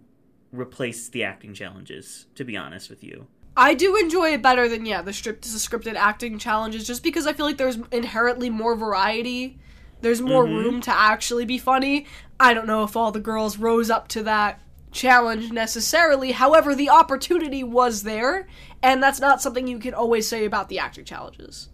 replace 0.50 1.08
the 1.08 1.22
acting 1.22 1.54
challenges. 1.54 2.26
To 2.34 2.44
be 2.44 2.56
honest 2.56 2.90
with 2.90 3.04
you. 3.04 3.28
I 3.58 3.74
do 3.74 3.96
enjoy 3.96 4.32
it 4.34 4.42
better 4.42 4.68
than 4.68 4.86
yeah 4.86 5.02
the 5.02 5.12
stripped 5.12 5.42
the 5.42 5.48
scripted 5.58 5.94
acting 5.96 6.38
challenges 6.38 6.86
just 6.86 7.02
because 7.02 7.26
I 7.26 7.32
feel 7.32 7.44
like 7.46 7.56
there's 7.58 7.78
inherently 7.92 8.50
more 8.50 8.74
variety. 8.76 9.58
There's 10.00 10.22
more 10.22 10.44
Mhm. 10.44 10.64
room 10.64 10.80
to 10.82 10.92
actually 10.92 11.44
be 11.44 11.58
funny. 11.58 12.06
I 12.38 12.54
don't 12.54 12.66
know 12.68 12.84
if 12.84 12.96
all 12.96 13.10
the 13.10 13.18
girls 13.20 13.58
rose 13.58 13.90
up 13.90 14.06
to 14.08 14.22
that 14.22 14.60
challenge 14.92 15.50
necessarily. 15.50 16.32
However, 16.32 16.74
the 16.74 16.88
opportunity 16.88 17.64
was 17.64 18.04
there, 18.04 18.46
and 18.82 19.02
that's 19.02 19.18
not 19.20 19.42
something 19.42 19.66
you 19.66 19.78
can 19.80 19.92
always 19.94 20.28
say 20.28 20.44
about 20.44 20.68
the 20.68 20.78
acting 20.78 21.04
challenges. 21.04 21.68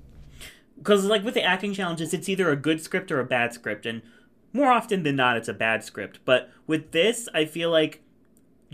because 0.76 1.04
like 1.04 1.22
with 1.24 1.34
the 1.34 1.42
acting 1.42 1.72
challenges 1.72 2.12
it's 2.12 2.28
either 2.28 2.50
a 2.50 2.56
good 2.56 2.80
script 2.80 3.12
or 3.12 3.20
a 3.20 3.24
bad 3.24 3.52
script 3.52 3.86
and 3.86 4.02
more 4.52 4.70
often 4.72 5.04
than 5.04 5.14
not 5.14 5.36
it's 5.36 5.48
a 5.48 5.52
bad 5.54 5.84
script 5.84 6.18
but 6.24 6.50
with 6.66 6.90
this 6.90 7.28
i 7.32 7.44
feel 7.44 7.70
like 7.70 8.02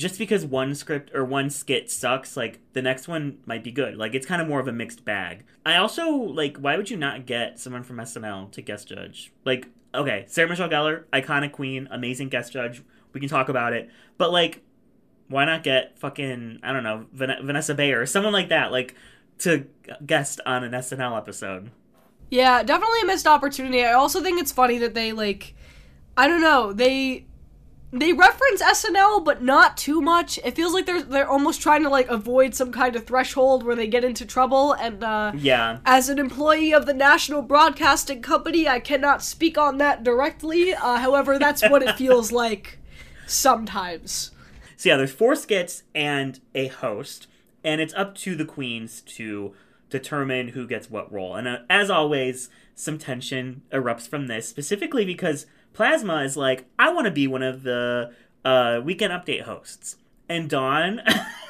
just 0.01 0.19
because 0.19 0.47
one 0.47 0.75
script 0.75 1.11
or 1.15 1.23
one 1.27 1.51
skit 1.51 1.91
sucks 1.91 2.35
like 2.35 2.59
the 2.73 2.81
next 2.81 3.07
one 3.07 3.37
might 3.45 3.63
be 3.63 3.71
good. 3.71 3.99
Like 3.99 4.15
it's 4.15 4.27
kind 4.27 4.41
of 4.41 4.49
more 4.49 4.59
of 4.59 4.67
a 4.67 4.73
mixed 4.73 5.05
bag. 5.05 5.45
I 5.65 5.77
also 5.77 6.11
like 6.11 6.57
why 6.57 6.79
would 6.79 6.89
you 6.89 6.97
not 6.97 7.27
get 7.27 7.59
someone 7.61 7.83
from 7.83 7.99
snl 7.99 8.51
to 8.53 8.63
guest 8.63 8.89
judge? 8.89 9.31
Like 9.45 9.69
okay 9.95 10.25
sarah 10.27 10.49
michelle 10.49 10.71
gellar 10.71 11.05
iconic 11.13 11.53
queen 11.53 11.87
amazing 11.91 12.31
guest 12.31 12.51
judge. 12.51 12.83
We 13.13 13.21
can 13.21 13.29
talk 13.29 13.51
about 13.51 13.75
it. 13.75 13.91
But 14.17 14.33
like 14.33 14.63
why 15.29 15.45
not 15.45 15.63
get 15.63 15.97
fucking 15.99 16.59
i 16.63 16.73
don't 16.73 16.83
know 16.83 17.07
Van- 17.13 17.47
vanessa 17.47 17.73
bayer 17.75 18.01
or 18.01 18.07
someone 18.07 18.33
like 18.33 18.49
that 18.49 18.73
like 18.73 18.97
to 19.39 19.67
guest 20.05 20.41
on 20.47 20.65
an 20.65 20.73
snl 20.73 21.17
episode? 21.17 21.71
Yeah, 22.31 22.63
definitely 22.63 23.03
a 23.03 23.07
missed 23.07 23.27
opportunity. 23.27 23.85
I 23.85 23.93
also 23.93 24.23
think 24.23 24.41
it's 24.41 24.53
funny 24.53 24.79
that 24.79 24.95
they 24.95 25.13
like 25.13 25.55
I 26.17 26.27
don't 26.27 26.41
know, 26.41 26.73
they 26.73 27.27
they 27.93 28.13
reference 28.13 28.63
SNL 28.63 29.25
but 29.25 29.43
not 29.43 29.77
too 29.77 30.01
much. 30.01 30.39
It 30.45 30.55
feels 30.55 30.73
like 30.73 30.87
they're 30.87 31.03
they're 31.03 31.29
almost 31.29 31.61
trying 31.61 31.83
to 31.83 31.89
like 31.89 32.09
avoid 32.09 32.55
some 32.55 32.71
kind 32.73 32.95
of 32.95 33.05
threshold 33.07 33.65
where 33.65 33.75
they 33.75 33.87
get 33.89 34.05
into 34.05 34.25
trouble 34.25 34.73
and 34.75 35.03
uh 35.03 35.33
Yeah. 35.37 35.79
as 35.85 36.09
an 36.09 36.19
employee 36.19 36.73
of 36.73 36.87
the 36.87 36.95
National 36.95 37.43
Broadcasting 37.43 38.23
Company, 38.23 38.69
I 38.69 38.79
cannot 38.81 39.23
speak 39.23 39.59
on 39.59 39.79
that 39.79 40.05
directly. 40.05 40.73
Uh, 40.73 40.99
however, 40.99 41.39
that's 41.39 41.63
what 41.63 41.83
it 41.83 41.97
feels 41.97 42.31
like 42.45 42.79
sometimes. 43.27 44.31
So 44.77 44.89
yeah, 44.89 44.97
there's 44.97 45.13
four 45.13 45.35
skits 45.35 45.83
and 45.95 46.41
a 46.55 46.69
host, 46.69 47.27
and 47.65 47.81
it's 47.81 47.95
up 47.95 48.15
to 48.17 48.35
the 48.35 48.45
queens 48.45 49.01
to 49.03 49.55
determine 49.91 50.49
who 50.49 50.67
gets 50.67 50.91
what 50.91 51.13
role. 51.13 51.35
And 51.37 51.49
uh, 51.49 51.59
as 51.69 51.91
always, 51.91 52.49
some 52.75 52.99
tension 52.99 53.63
erupts 53.73 54.09
from 54.09 54.27
this, 54.27 54.49
specifically 54.49 55.05
because 55.05 55.47
Plasma 55.73 56.23
is 56.23 56.37
like, 56.37 56.67
I 56.79 56.93
want 56.93 57.07
to 57.07 57.11
be 57.11 57.27
one 57.27 57.43
of 57.43 57.63
the 57.63 58.13
uh, 58.45 58.81
weekend 58.85 59.13
update 59.13 59.43
hosts, 59.43 59.97
and 60.29 60.49
Dawn, 60.49 61.01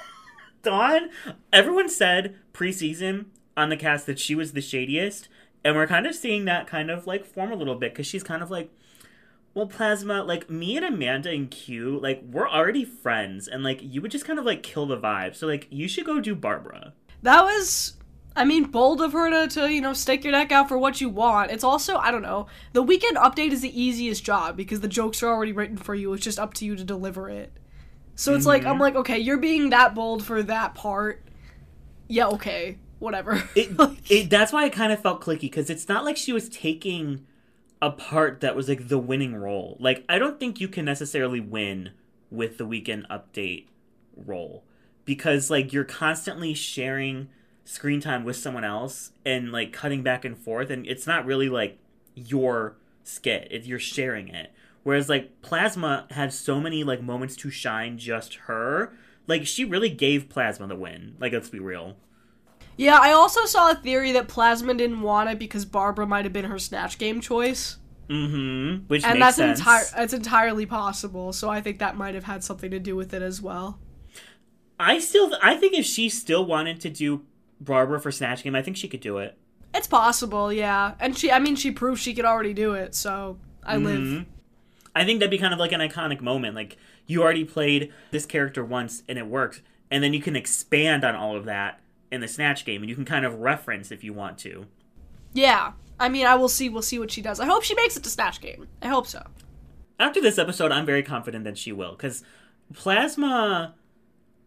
Dawn, 0.63 1.11
everyone 1.53 1.89
said 1.89 2.37
preseason 2.53 3.27
on 3.57 3.69
the 3.69 3.77
cast 3.77 4.07
that 4.07 4.19
she 4.19 4.35
was 4.35 4.53
the 4.53 4.61
shadiest, 4.61 5.29
and 5.65 5.77
we're 5.77 5.87
kind 5.87 6.07
of 6.07 6.15
seeing 6.15 6.45
that 6.47 6.67
kind 6.67 6.91
of 6.91 7.07
like 7.07 7.25
form 7.25 7.53
a 7.53 7.57
little 7.57 7.75
bit 7.75 7.93
because 7.93 8.07
she's 8.07 8.23
kind 8.23 8.43
of 8.43 8.51
like. 8.51 8.71
Well, 9.53 9.67
Plasma, 9.67 10.23
like 10.23 10.49
me 10.49 10.77
and 10.77 10.87
Amanda 10.87 11.29
and 11.31 11.51
Q, 11.51 11.99
like 11.99 12.23
we're 12.23 12.49
already 12.49 12.85
friends, 12.85 13.49
and 13.49 13.65
like 13.65 13.81
you 13.83 14.01
would 14.01 14.13
just 14.13 14.25
kind 14.25 14.39
of 14.39 14.45
like 14.45 14.63
kill 14.63 14.87
the 14.87 14.97
vibe. 14.97 15.35
So 15.35 15.49
like 15.49 15.67
you 15.71 15.89
should 15.89 16.05
go 16.07 16.21
do 16.21 16.37
Barbara. 16.37 16.93
That 17.23 17.43
was, 17.43 17.95
I 18.37 18.45
mean, 18.45 18.65
bold 18.65 19.01
of 19.01 19.13
her 19.13 19.31
to, 19.31 19.55
to, 19.55 19.73
you 19.73 19.81
know, 19.81 19.93
stake 19.93 20.25
your 20.25 20.33
neck 20.33 20.53
out 20.53 20.69
for 20.69 20.79
what 20.79 21.01
you 21.01 21.09
want. 21.09 21.51
It's 21.51 21.65
also, 21.65 21.97
I 21.97 22.11
don't 22.11 22.23
know, 22.23 22.47
the 22.73 22.83
weekend 22.83 23.17
update 23.17 23.51
is 23.51 23.61
the 23.61 23.81
easiest 23.81 24.25
job 24.25 24.57
because 24.57 24.81
the 24.81 24.89
jokes 24.89 25.23
are 25.23 25.29
already 25.29 25.53
written 25.53 25.77
for 25.77 25.95
you. 25.95 26.13
It's 26.13 26.25
just 26.25 26.39
up 26.39 26.55
to 26.55 26.65
you 26.65 26.77
to 26.77 26.85
deliver 26.85 27.29
it. 27.29 27.53
So 28.15 28.35
it's 28.35 28.45
like, 28.47 28.65
I'm 28.65 28.75
mm-hmm. 28.75 28.83
like, 28.83 28.95
okay, 28.97 29.19
you're 29.19 29.39
being 29.39 29.71
that 29.71 29.95
bold 29.95 30.23
for 30.23 30.43
that 30.43 30.75
part. 30.75 31.23
Yeah, 32.07 32.29
okay, 32.29 32.79
whatever. 32.99 33.43
It, 33.55 33.71
it 34.11 34.31
that's 34.31 34.53
why 34.53 34.67
it 34.67 34.73
kind 34.73 34.93
of 34.93 35.01
felt 35.01 35.23
clicky 35.23 35.41
because 35.41 35.71
it's 35.71 35.89
not 35.89 36.05
like 36.05 36.17
she 36.17 36.33
was 36.33 36.49
taking 36.49 37.27
a 37.81 37.91
part 37.91 38.41
that 38.41 38.55
was 38.55 38.69
like 38.69 38.89
the 38.89 38.99
winning 38.99 39.35
role. 39.35 39.77
Like 39.81 40.05
I 40.09 40.19
don't 40.19 40.39
think 40.39 40.61
you 40.61 40.69
can 40.69 40.85
necessarily 40.85 41.41
win 41.41 41.93
with 42.31 42.59
the 42.59 42.67
weekend 42.67 43.07
update 43.09 43.67
role 44.15 44.65
because 45.05 45.51
like 45.51 45.73
you're 45.73 45.85
constantly 45.85 46.53
sharing 46.53 47.29
screen 47.65 48.01
time 48.01 48.25
with 48.25 48.37
someone 48.37 48.65
else 48.65 49.13
and 49.25 49.53
like 49.53 49.73
cutting 49.73 50.03
back 50.03 50.25
and 50.25 50.37
forth 50.37 50.71
and 50.71 50.87
it's 50.87 51.07
not 51.07 51.25
really 51.25 51.49
like 51.49 51.79
your 52.15 52.77
skit 53.05 53.49
if 53.51 53.67
you're 53.67 53.79
sharing 53.79 54.29
it 54.29 54.53
whereas 54.83 55.09
like 55.09 55.41
plasma 55.43 56.07
had 56.11 56.33
so 56.33 56.61
many 56.61 56.83
like 56.83 57.03
moments 57.03 57.37
to 57.37 57.51
shine 57.51 57.97
just 57.97 58.35
her 58.35 58.93
like 59.27 59.47
she 59.47 59.65
really 59.65 59.91
gave 59.91 60.29
plasma 60.29 60.67
the 60.67 60.77
win 60.77 61.15
like 61.19 61.33
let's 61.33 61.49
be 61.49 61.59
real 61.59 61.97
yeah, 62.81 62.99
I 62.99 63.13
also 63.13 63.45
saw 63.45 63.73
a 63.73 63.75
theory 63.75 64.13
that 64.13 64.27
Plasma 64.27 64.73
didn't 64.73 65.03
want 65.03 65.29
it 65.29 65.39
because 65.39 65.67
Barbara 65.67 66.07
might 66.07 66.25
have 66.25 66.33
been 66.33 66.47
her 66.47 66.59
Snatch 66.59 66.97
Game 66.97 67.21
choice. 67.21 67.77
mm-hmm 68.09 68.87
which 68.87 69.05
And 69.05 69.21
that's 69.21 69.39
entire 69.39 69.85
that's 69.95 70.15
entirely 70.15 70.65
possible. 70.65 71.35
So 71.35 71.51
I 71.51 71.61
think 71.61 71.79
that 71.81 71.99
might 71.99 72.15
have 72.15 72.25
had 72.25 72.43
something 72.43 72.71
to 72.71 72.79
do 72.79 72.97
with 72.97 73.13
it 73.13 73.21
as 73.21 73.43
well. 73.43 73.79
I 74.79 74.99
still, 74.99 75.37
I 75.43 75.57
think 75.57 75.75
if 75.75 75.85
she 75.85 76.09
still 76.09 76.47
wanted 76.47 76.81
to 76.81 76.89
do 76.89 77.27
Barbara 77.61 78.01
for 78.01 78.11
Snatch 78.11 78.43
Game, 78.43 78.55
I 78.55 78.63
think 78.63 78.77
she 78.77 78.89
could 78.89 79.01
do 79.01 79.19
it. 79.19 79.37
It's 79.75 79.87
possible, 79.87 80.53
yeah. 80.53 80.95
And 80.99 81.17
she 81.17 81.31
I 81.31 81.39
mean 81.39 81.57
she 81.57 81.71
proved 81.71 82.01
she 82.01 82.15
could 82.15 82.25
already 82.25 82.55
do 82.55 82.73
it, 82.75 82.95
so 82.95 83.39
I 83.65 83.77
live. 83.77 84.01
Mhm. 84.01 84.27
I 84.95 85.05
think 85.05 85.21
that'd 85.21 85.31
be 85.31 85.39
kind 85.39 85.53
of 85.55 85.61
like 85.61 85.73
an 85.73 85.81
iconic 85.81 86.21
moment. 86.21 86.55
Like 86.57 86.77
you 87.07 87.23
already 87.23 87.45
played 87.45 87.93
this 88.11 88.27
character 88.27 88.65
once 88.65 89.03
and 89.09 89.19
it 89.19 89.27
worked, 89.27 89.63
and 89.91 90.03
then 90.03 90.13
you 90.13 90.21
can 90.21 90.35
expand 90.37 91.05
on 91.05 91.15
all 91.15 91.37
of 91.37 91.45
that 91.45 91.81
in 92.11 92.21
the 92.21 92.27
Snatch 92.29 92.65
Game, 92.65 92.83
and 92.83 92.89
you 92.89 92.97
can 92.97 93.05
kind 93.05 93.25
of 93.25 93.35
reference 93.41 93.93
if 93.93 94.03
you 94.03 94.13
want 94.13 94.39
to. 94.39 94.67
Yeah. 95.33 95.73
I 96.01 96.09
mean, 96.09 96.27
I 96.27 96.35
will 96.35 96.49
see 96.49 96.69
we'll 96.69 96.83
see 96.83 96.99
what 96.99 97.11
she 97.11 97.21
does. 97.23 97.39
I 97.39 97.45
hope 97.47 97.63
she 97.63 97.75
makes 97.75 97.97
it 97.97 98.03
to 98.05 98.09
Snatch 98.11 98.41
Game. 98.41 98.67
I 98.83 98.89
hope 98.89 99.07
so. 99.07 99.23
After 100.01 100.21
this 100.21 100.39
episode, 100.39 100.73
I'm 100.73 100.87
very 100.87 101.03
confident 101.03 101.45
that 101.45 101.59
she 101.59 101.73
will, 101.73 101.93
because 101.93 102.25
Plasma 102.73 103.75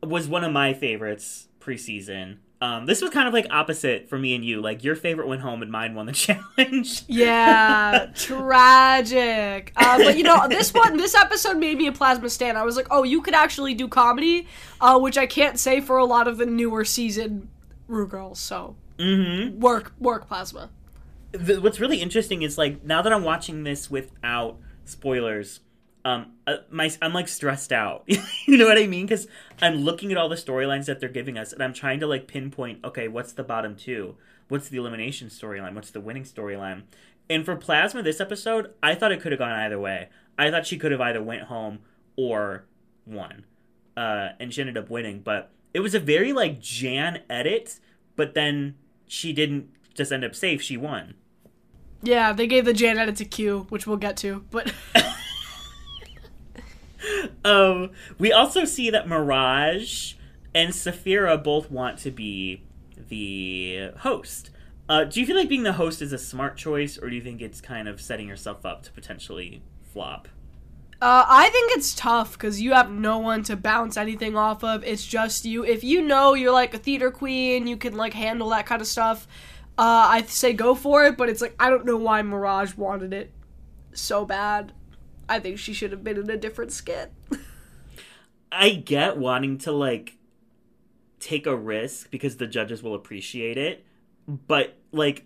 was 0.02 0.28
one 0.28 0.44
of 0.44 0.52
my 0.52 0.74
favorites 0.74 1.48
preseason. 1.62 2.38
Um, 2.64 2.86
this 2.86 3.02
was 3.02 3.12
kind 3.12 3.28
of 3.28 3.34
like 3.34 3.46
opposite 3.50 4.08
for 4.08 4.18
me 4.18 4.36
and 4.36 4.46
you. 4.46 4.62
Like 4.62 4.86
your 4.86 4.96
favorite 4.96 5.28
went 5.28 5.42
home 5.42 5.62
and 5.62 5.70
mine 5.70 5.96
won 5.96 6.06
the 6.06 6.12
challenge. 6.58 7.04
Yeah, 7.08 8.08
tragic. 8.16 9.74
Uh, 9.76 9.98
but 9.98 10.18
you 10.18 10.24
know, 10.24 10.48
this 10.50 10.74
one, 10.74 10.96
this 10.96 11.14
episode 11.14 11.58
made 11.58 11.78
me 11.78 11.88
a 11.88 11.92
plasma 11.92 12.30
stan. 12.30 12.56
I 12.56 12.64
was 12.64 12.78
like, 12.78 12.88
oh, 12.90 13.04
you 13.04 13.22
could 13.22 13.34
actually 13.34 13.74
do 13.74 13.90
comedy, 13.90 14.48
uh, 14.80 14.98
which 14.98 15.18
I 15.18 15.26
can't 15.26 15.60
say 15.60 15.82
for 15.82 15.98
a 15.98 16.06
lot 16.06 16.30
of 16.30 16.38
the 16.38 16.46
newer 16.46 16.86
season 16.86 17.50
Rue 17.90 18.08
girls. 18.08 18.40
So 18.40 18.78
mm-hmm. 18.98 19.60
work, 19.60 19.92
work, 20.00 20.30
plasma. 20.30 20.70
the, 21.34 21.60
what's 21.60 21.82
really 21.82 22.02
interesting 22.02 22.44
is 22.44 22.58
like 22.58 22.82
now 22.86 23.02
that 23.02 23.12
I'm 23.12 23.24
watching 23.24 23.66
this 23.66 23.92
without 23.92 24.58
spoilers, 24.86 25.60
um, 26.06 26.34
uh, 26.46 26.58
my 26.70 26.92
I'm 27.02 27.14
like 27.14 27.28
stressed 27.28 27.72
out. 27.72 28.04
you 28.08 28.58
know 28.58 28.66
what 28.66 28.78
I 28.78 28.88
mean? 28.88 29.06
Because 29.06 29.28
I'm 29.62 29.78
looking 29.78 30.12
at 30.12 30.18
all 30.18 30.30
the 30.30 30.36
storylines 30.36 30.86
that 30.86 31.00
they're 31.00 31.10
giving 31.10 31.38
us, 31.38 31.54
and 31.54 31.64
I'm 31.64 31.74
trying 31.74 32.00
to 32.02 32.08
like 32.08 32.28
pinpoint. 32.28 32.84
Okay, 32.84 33.08
what's 33.08 33.34
the 33.34 33.44
bottom 33.44 33.76
two? 33.76 34.16
What's 34.50 34.70
the 34.70 34.78
elimination 34.78 35.30
storyline? 35.30 35.74
What's 35.74 35.92
the 35.92 36.02
winning 36.02 36.24
storyline? 36.24 36.84
And 37.30 37.46
for 37.46 37.56
Plasma, 37.56 38.04
this 38.04 38.20
episode, 38.20 38.74
I 38.84 38.96
thought 38.96 39.14
it 39.14 39.22
could 39.22 39.32
have 39.32 39.40
gone 39.40 39.52
either 39.52 39.80
way. 39.80 40.10
I 40.38 40.52
thought 40.52 40.68
she 40.68 40.78
could 40.78 40.92
have 40.92 41.00
either 41.00 41.24
went 41.24 41.44
home 41.44 41.80
or 42.18 42.66
won, 43.06 43.46
uh, 43.96 44.30
and 44.40 44.54
she 44.54 44.62
ended 44.62 44.78
up 44.78 44.90
winning. 44.90 45.22
But 45.22 45.52
it 45.74 45.80
was 45.80 45.96
a 45.96 46.00
very 46.00 46.34
like 46.34 46.60
Jan 46.60 47.22
edit, 47.30 47.80
but 48.18 48.34
then 48.34 48.76
she 49.08 49.32
didn't 49.32 49.70
just 49.94 50.12
end 50.12 50.26
up 50.26 50.36
safe. 50.36 50.62
She 50.62 50.76
won. 50.76 51.14
Yeah, 52.02 52.34
they 52.34 52.48
gave 52.48 52.66
the 52.66 52.74
Jan 52.74 52.98
edit 52.98 53.16
to 53.18 53.26
Q, 53.26 53.68
which 53.70 53.88
we'll 53.88 53.96
get 53.96 54.18
to, 54.18 54.44
but. 54.52 54.74
um, 57.44 57.92
we 58.18 58.32
also 58.32 58.66
see 58.66 58.90
that 58.90 59.08
Mirage 59.08 60.14
and 60.54 60.74
Sapphira 60.74 61.38
both 61.38 61.72
want 61.72 62.00
to 62.00 62.12
be 62.12 62.64
the 63.10 63.92
host. 63.98 64.50
Uh, 64.90 65.06
do 65.06 65.20
you 65.20 65.26
feel 65.26 65.36
like 65.36 65.50
being 65.50 65.64
the 65.64 65.74
host 65.74 66.02
is 66.02 66.12
a 66.12 66.18
smart 66.18 66.58
choice, 66.58 66.98
or 66.98 67.10
do 67.10 67.16
you 67.16 67.22
think 67.22 67.42
it's 67.42 67.62
kind 67.62 67.88
of 67.88 68.02
setting 68.02 68.28
yourself 68.28 68.66
up 68.66 68.84
to 68.84 68.92
potentially 68.92 69.64
flop? 69.82 70.28
Uh, 71.02 71.26
I 71.28 71.50
think 71.50 71.72
it's 71.76 71.94
tough 71.94 72.34
because 72.34 72.62
you 72.62 72.74
have 72.74 72.90
no 72.90 73.18
one 73.18 73.44
to 73.44 73.58
bounce 73.58 73.98
anything 73.98 74.38
off 74.38 74.64
of. 74.64 74.84
It's 74.86 75.06
just 75.06 75.44
you. 75.44 75.66
If 75.66 75.84
you 75.84 76.02
know 76.02 76.34
you're 76.34 76.54
like 76.54 76.74
a 76.74 76.78
theater 76.78 77.12
queen, 77.12 77.68
you 77.68 77.76
can 77.76 77.96
like 77.96 78.14
handle 78.14 78.50
that 78.50 78.66
kind 78.66 78.82
of 78.82 78.88
stuff. 78.88 79.28
Uh, 79.78 80.08
I 80.10 80.22
say 80.24 80.54
go 80.54 80.76
for 80.76 81.06
it, 81.06 81.18
but 81.18 81.28
it's 81.28 81.42
like 81.42 81.56
I 81.60 81.70
don't 81.70 81.86
know 81.86 81.98
why 81.98 82.22
Mirage 82.22 82.76
wanted 82.76 83.14
it 83.14 83.32
so 83.92 84.24
bad. 84.26 84.72
I 85.28 85.40
think 85.40 85.58
she 85.58 85.74
should 85.74 85.92
have 85.92 86.04
been 86.04 86.18
in 86.18 86.30
a 86.30 86.38
different 86.38 86.72
skit. 86.72 87.12
I 88.54 88.72
get 88.72 89.18
wanting 89.18 89.58
to 89.60 89.72
like 89.72 90.18
take 91.20 91.48
a 91.48 91.56
risk 91.56 92.12
because 92.12 92.38
the 92.38 92.48
judges 92.48 92.84
will 92.84 92.96
appreciate 92.96 93.58
it, 93.58 93.86
but 94.28 94.78
like 94.92 95.26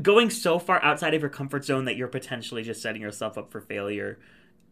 going 0.00 0.30
so 0.30 0.58
far 0.58 0.82
outside 0.82 1.14
of 1.14 1.22
your 1.22 1.30
comfort 1.30 1.64
zone 1.64 1.86
that 1.86 1.96
you're 1.96 2.08
potentially 2.08 2.62
just 2.62 2.82
setting 2.82 3.02
yourself 3.02 3.38
up 3.38 3.50
for 3.50 3.60
failure 3.60 4.18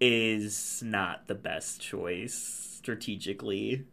is 0.01 0.83
not 0.85 1.27
the 1.29 1.35
best 1.35 1.81
choice 1.81 2.35
strategically. 2.35 3.85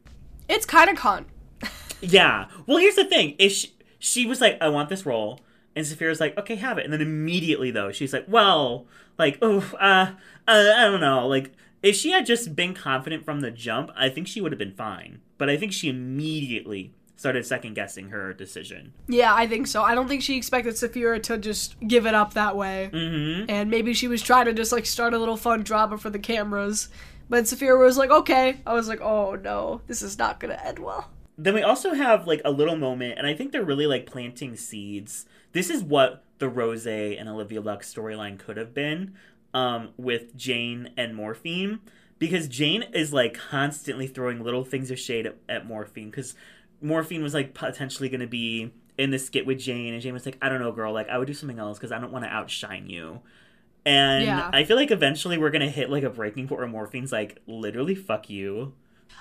It's 0.49 0.65
kind 0.65 0.89
of 0.89 0.97
con. 0.97 1.25
yeah. 2.01 2.47
Well, 2.65 2.77
here's 2.77 2.95
the 2.95 3.05
thing: 3.05 3.35
if 3.39 3.51
she, 3.51 3.73
she 3.99 4.25
was 4.25 4.41
like, 4.41 4.57
"I 4.61 4.69
want 4.69 4.89
this 4.89 5.05
role," 5.05 5.39
and 5.75 5.85
Sapphira's 5.85 6.19
like, 6.19 6.37
"Okay, 6.37 6.55
have 6.55 6.77
it," 6.77 6.83
and 6.83 6.93
then 6.93 7.01
immediately 7.01 7.71
though 7.71 7.91
she's 7.91 8.13
like, 8.13 8.25
"Well, 8.27 8.87
like, 9.17 9.37
oh, 9.41 9.59
uh, 9.79 10.11
uh, 10.47 10.73
I 10.77 10.85
don't 10.85 11.01
know, 11.01 11.27
like." 11.27 11.53
If 11.81 11.95
she 11.95 12.11
had 12.11 12.25
just 12.25 12.55
been 12.55 12.73
confident 12.73 13.25
from 13.25 13.41
the 13.41 13.51
jump, 13.51 13.91
I 13.95 14.09
think 14.09 14.27
she 14.27 14.41
would 14.41 14.51
have 14.51 14.59
been 14.59 14.73
fine. 14.73 15.21
But 15.37 15.49
I 15.49 15.57
think 15.57 15.73
she 15.73 15.89
immediately 15.89 16.93
started 17.15 17.45
second 17.45 17.75
guessing 17.75 18.09
her 18.09 18.33
decision. 18.33 18.93
Yeah, 19.07 19.33
I 19.33 19.45
think 19.45 19.67
so. 19.67 19.83
I 19.83 19.93
don't 19.93 20.07
think 20.07 20.23
she 20.23 20.37
expected 20.37 20.75
Sapphira 20.77 21.19
to 21.21 21.37
just 21.37 21.75
give 21.87 22.07
it 22.07 22.15
up 22.15 22.33
that 22.33 22.55
way. 22.55 22.89
Mm-hmm. 22.91 23.45
And 23.49 23.69
maybe 23.69 23.93
she 23.93 24.07
was 24.07 24.21
trying 24.21 24.45
to 24.45 24.53
just 24.53 24.71
like 24.71 24.85
start 24.85 25.13
a 25.13 25.19
little 25.19 25.37
fun 25.37 25.63
drama 25.63 25.97
for 25.97 26.09
the 26.09 26.19
cameras. 26.19 26.89
But 27.29 27.47
Sapphira 27.47 27.77
was 27.77 27.97
like, 27.97 28.09
okay. 28.09 28.61
I 28.65 28.73
was 28.73 28.87
like, 28.87 29.01
oh 29.01 29.35
no, 29.35 29.81
this 29.87 30.01
is 30.01 30.17
not 30.17 30.39
gonna 30.39 30.59
end 30.63 30.79
well. 30.79 31.09
Then 31.37 31.53
we 31.53 31.61
also 31.61 31.93
have 31.93 32.27
like 32.27 32.41
a 32.43 32.51
little 32.51 32.75
moment, 32.75 33.17
and 33.17 33.25
I 33.25 33.33
think 33.33 33.51
they're 33.51 33.63
really 33.63 33.87
like 33.87 34.05
planting 34.05 34.55
seeds. 34.55 35.25
This 35.53 35.69
is 35.69 35.83
what 35.83 36.23
the 36.39 36.49
Rose 36.49 36.87
and 36.87 37.29
Olivia 37.29 37.61
Lux 37.61 37.93
storyline 37.93 38.37
could 38.37 38.57
have 38.57 38.73
been 38.73 39.13
um, 39.53 39.89
with 39.97 40.35
Jane 40.35 40.91
and 40.97 41.15
Morphine. 41.15 41.79
Because 42.19 42.47
Jane 42.47 42.83
is 42.93 43.11
like 43.11 43.33
constantly 43.33 44.05
throwing 44.07 44.43
little 44.43 44.63
things 44.63 44.91
of 44.91 44.99
shade 44.99 45.25
at, 45.25 45.37
at 45.49 45.65
Morphine. 45.65 46.11
Because 46.11 46.35
Morphine 46.81 47.23
was 47.23 47.33
like 47.33 47.53
potentially 47.53 48.09
going 48.09 48.21
to 48.21 48.27
be 48.27 48.71
in 48.97 49.09
the 49.09 49.17
skit 49.17 49.45
with 49.45 49.57
Jane, 49.59 49.93
and 49.93 50.01
Jane 50.01 50.13
was 50.13 50.25
like, 50.25 50.37
I 50.41 50.49
don't 50.49 50.59
know, 50.59 50.71
girl, 50.71 50.93
like 50.93 51.09
I 51.09 51.17
would 51.17 51.25
do 51.27 51.33
something 51.33 51.57
else 51.57 51.77
because 51.79 51.91
I 51.91 51.99
don't 51.99 52.11
want 52.11 52.25
to 52.25 52.29
outshine 52.29 52.89
you. 52.89 53.21
And 53.85 54.25
Yeah. 54.25 54.49
I 54.53 54.63
feel 54.63 54.77
like 54.77 54.91
eventually 54.91 55.37
we're 55.39 55.49
gonna 55.49 55.69
hit 55.69 55.89
like 55.89 56.03
a 56.03 56.09
breaking 56.09 56.47
point 56.47 56.59
where 56.59 56.67
Morphine's 56.69 57.11
like, 57.11 57.39
literally, 57.47 57.95
fuck 57.95 58.29
you. 58.29 58.73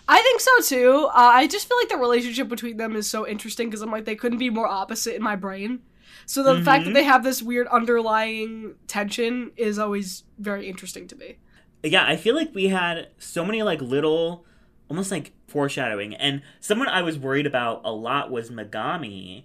I 0.07 0.21
think 0.23 0.41
so 0.41 0.61
too. 0.61 1.07
Uh, 1.07 1.31
I 1.35 1.47
just 1.47 1.67
feel 1.69 1.77
like 1.79 1.89
the 1.89 1.97
relationship 1.97 2.49
between 2.49 2.77
them 2.77 2.95
is 2.97 3.09
so 3.09 3.27
interesting 3.27 3.69
because 3.69 3.81
I'm 3.81 3.91
like 3.91 4.05
they 4.05 4.17
couldn't 4.17 4.39
be 4.39 4.51
more 4.51 4.67
opposite 4.67 5.15
in 5.15 5.23
my 5.23 5.37
brain. 5.37 5.81
So 6.27 6.43
the 6.43 6.63
fact 6.63 6.85
that 6.85 6.91
Mhm. 6.91 6.95
they 6.95 7.05
have 7.05 7.23
this 7.25 7.43
weird 7.43 7.67
underlying 7.69 8.75
tension 8.87 9.51
is 9.57 9.79
always 9.79 10.25
very 10.39 10.69
interesting 10.69 11.07
to 11.09 11.17
me. 11.17 11.37
yeah, 11.83 12.05
I 12.07 12.17
feel 12.17 12.35
like 12.35 12.55
we 12.55 12.69
had 12.69 13.09
so 13.19 13.43
many 13.45 13.63
like 13.63 13.81
little, 13.81 14.45
almost 14.91 15.11
like 15.11 15.33
foreshadowing. 15.49 16.15
And 16.15 16.43
someone 16.61 16.89
I 16.89 17.01
was 17.03 17.19
worried 17.19 17.47
about 17.47 17.81
a 17.85 17.91
lot 17.93 18.31
was 18.31 18.51
Megami, 18.51 19.45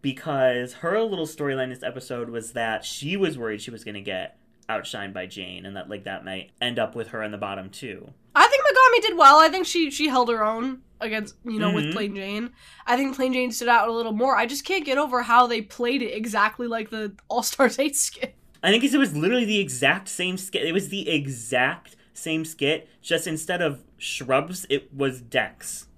because 0.00 0.74
her 0.74 1.00
little 1.02 1.26
storyline 1.26 1.68
this 1.70 1.82
episode 1.82 2.28
was 2.30 2.52
that 2.52 2.84
she 2.84 3.16
was 3.16 3.36
worried 3.38 3.60
she 3.62 3.70
was 3.70 3.84
going 3.84 3.94
to 3.94 4.00
get 4.00 4.36
outshined 4.68 5.12
by 5.12 5.26
Jane, 5.26 5.66
and 5.66 5.76
that 5.76 5.88
like 5.90 6.04
that 6.04 6.24
might 6.24 6.50
end 6.60 6.78
up 6.78 6.94
with 6.94 7.08
her 7.08 7.22
in 7.22 7.30
the 7.32 7.38
bottom 7.38 7.68
too. 7.70 8.12
I 8.34 8.46
think 8.46 8.62
Megami 8.64 9.02
did 9.08 9.18
well. 9.18 9.38
I 9.38 9.48
think 9.48 9.66
she 9.66 9.90
she 9.90 10.08
held 10.08 10.28
her 10.30 10.44
own 10.44 10.82
against 11.00 11.34
you 11.44 11.58
know 11.58 11.70
Mhm. 11.70 11.74
with 11.74 11.92
Plane 11.92 12.14
Jane. 12.14 12.50
I 12.86 12.96
think 12.96 13.14
Plane 13.16 13.32
Jane 13.32 13.52
stood 13.52 13.68
out 13.68 13.88
a 13.88 13.92
little 13.92 14.12
more. 14.12 14.36
I 14.36 14.46
just 14.46 14.64
can't 14.64 14.84
get 14.84 14.98
over 14.98 15.22
how 15.22 15.46
they 15.46 15.60
played 15.60 16.00
it 16.02 16.12
exactly 16.14 16.66
like 16.66 16.90
the 16.90 17.12
All 17.28 17.42
Stars 17.42 17.78
Eight 17.80 17.96
skit. 17.96 18.34
I 18.62 18.70
think 18.70 18.84
it 18.84 18.96
was 18.96 19.16
literally 19.16 19.44
the 19.44 19.58
exact 19.58 20.08
same 20.08 20.36
skit. 20.36 20.64
It 20.64 20.72
was 20.72 20.88
the 20.88 21.08
exact 21.10 21.96
same 22.14 22.44
skit, 22.44 22.88
just 23.02 23.26
instead 23.26 23.60
of 23.60 23.82
shrubs, 23.98 24.66
it 24.70 24.94
was 24.94 25.20
Dex. 25.20 25.88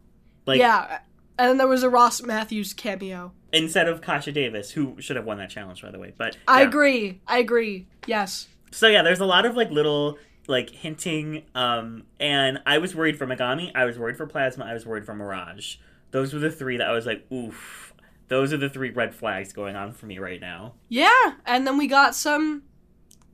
Like 0.47 0.59
yeah, 0.59 1.01
and 1.39 1.51
then 1.51 1.59
there 1.59 1.67
was 1.69 1.83
a 1.83 1.91
Ross 1.91 2.23
Mathews 2.23 2.73
cameo. 2.73 3.33
instead 3.53 3.87
of 3.89 4.01
Kasha 4.01 4.33
Davis, 4.33 4.71
who 4.73 4.97
should 5.01 5.15
have 5.17 5.25
won 5.27 5.37
that 5.39 5.51
challenge 5.51 5.83
by 5.83 5.91
the 5.91 5.99
way. 5.99 6.13
But 6.17 6.37
I 6.49 6.63
agree. 6.63 7.21
I 7.27 7.39
agree. 7.39 7.87
Yes. 8.07 8.49
So 8.75 8.89
yeah, 8.89 9.03
there's 9.03 9.21
a 9.21 9.27
lot 9.27 9.47
of 9.47 9.57
like 9.57 9.71
little 9.71 10.19
like 10.49 10.71
hinting, 10.71 11.45
um, 11.55 12.03
and 12.19 12.59
I 12.67 12.79
was 12.79 12.95
worried 12.95 13.17
for 13.17 13.27
Megami, 13.27 13.71
I 13.75 13.85
was 13.85 13.99
worried 13.99 14.17
for 14.17 14.27
Plasma, 14.27 14.65
I 14.65 14.75
was 14.75 14.85
worried 14.85 15.07
for 15.07 15.15
Mirage. 15.15 15.77
Those 16.11 16.35
were 16.35 16.41
the 16.41 16.51
three 16.51 16.77
that 16.77 16.89
I 16.89 16.93
was 16.93 17.07
like, 17.07 17.25
oof. 17.33 17.95
Those 18.29 18.53
are 18.53 18.57
the 18.57 18.69
three 18.69 18.91
red 18.91 19.15
flags 19.15 19.53
going 19.53 19.77
on 19.77 19.93
for 19.93 20.07
me 20.07 20.19
right 20.19 20.41
now. 20.41 20.75
Yeah, 20.89 21.35
and 21.47 21.67
then 21.67 21.79
we 21.79 21.87
got 21.87 22.15
some 22.15 22.63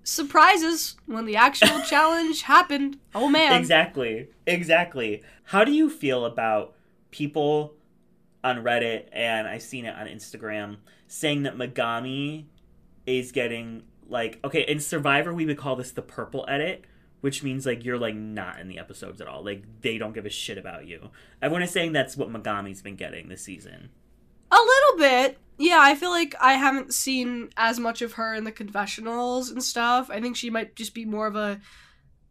surprises 0.05 0.97
when 1.07 1.25
the 1.25 1.37
actual 1.37 1.81
challenge 1.89 2.43
happened. 2.43 2.99
Oh 3.15 3.29
man. 3.29 3.59
Exactly. 3.59 4.29
Exactly. 4.47 5.23
How 5.45 5.65
do 5.65 5.73
you 5.73 5.89
feel 5.89 6.27
about 6.27 6.75
people 7.11 7.75
on 8.45 8.63
Reddit 8.63 9.07
and 9.13 9.49
I've 9.49 9.63
seen 9.63 9.85
it 9.85 9.95
on 9.95 10.07
Instagram 10.07 10.79
saying 11.07 11.45
that 11.45 11.57
Megami 11.57 12.45
is 13.07 13.33
getting 13.33 13.85
like 14.11 14.39
okay, 14.45 14.63
in 14.63 14.81
Survivor 14.81 15.33
we 15.33 15.47
would 15.47 15.59
call 15.59 15.77
this 15.77 15.93
the 15.93 16.03
purple 16.03 16.45
edit, 16.49 16.85
which 17.21 17.43
means 17.43 17.67
like 17.67 17.85
you're 17.85 17.99
like 17.99 18.15
not 18.15 18.59
in 18.59 18.69
the 18.69 18.79
episodes 18.79 19.21
at 19.21 19.29
all. 19.29 19.45
Like 19.45 19.65
they 19.81 19.99
don't 19.99 20.15
give 20.15 20.27
a 20.27 20.31
shit 20.31 20.59
about 20.59 20.87
you. 20.87 21.11
Everyone 21.41 21.63
is 21.63 21.71
saying 21.71 21.93
that's 21.93 22.17
what 22.17 22.31
Megami's 22.31 22.83
been 22.83 22.97
getting 22.97 23.29
this 23.29 23.43
season. 23.43 23.91
A 24.51 24.57
little 24.57 24.99
bit. 24.99 25.39
Yeah, 25.59 25.79
I 25.79 25.95
feel 25.95 26.11
like 26.11 26.35
I 26.41 26.55
haven't 26.55 26.95
seen 26.95 27.51
as 27.57 27.79
much 27.79 28.03
of 28.03 28.15
her 28.15 28.35
in 28.35 28.45
the 28.45 28.53
confessionals 28.53 29.51
and 29.51 29.63
stuff. 29.63 30.11
I 30.11 30.21
think 30.21 30.37
she 30.37 30.51
might 30.51 30.75
just 30.75 30.95
be 30.95 31.05
more 31.05 31.27
of 31.27 31.37
a 31.37 31.61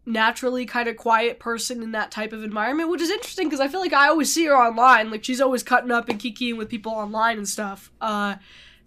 naturally 0.06 0.65
kind 0.65 0.89
of 0.89 0.98
quiet 0.98 1.39
person 1.39 1.84
in 1.84 1.92
that 1.92 2.10
type 2.10 2.34
of 2.34 2.44
environment, 2.44 2.89
which 2.89 3.02
is 3.02 3.12
interesting 3.12 3.48
because 3.48 3.60
I 3.60 3.68
feel 3.68 3.80
like 3.80 3.94
I 3.94 4.08
always 4.08 4.34
see 4.34 4.46
her 4.46 4.56
online. 4.58 5.12
Like 5.12 5.24
she's 5.24 5.42
always 5.42 5.62
cutting 5.62 5.92
up 5.92 6.10
and 6.10 6.20
kikiing 6.20 6.58
with 6.58 6.70
people 6.70 6.92
online 6.92 7.38
and 7.38 7.48
stuff. 7.48 7.92
Uh, 8.02 8.36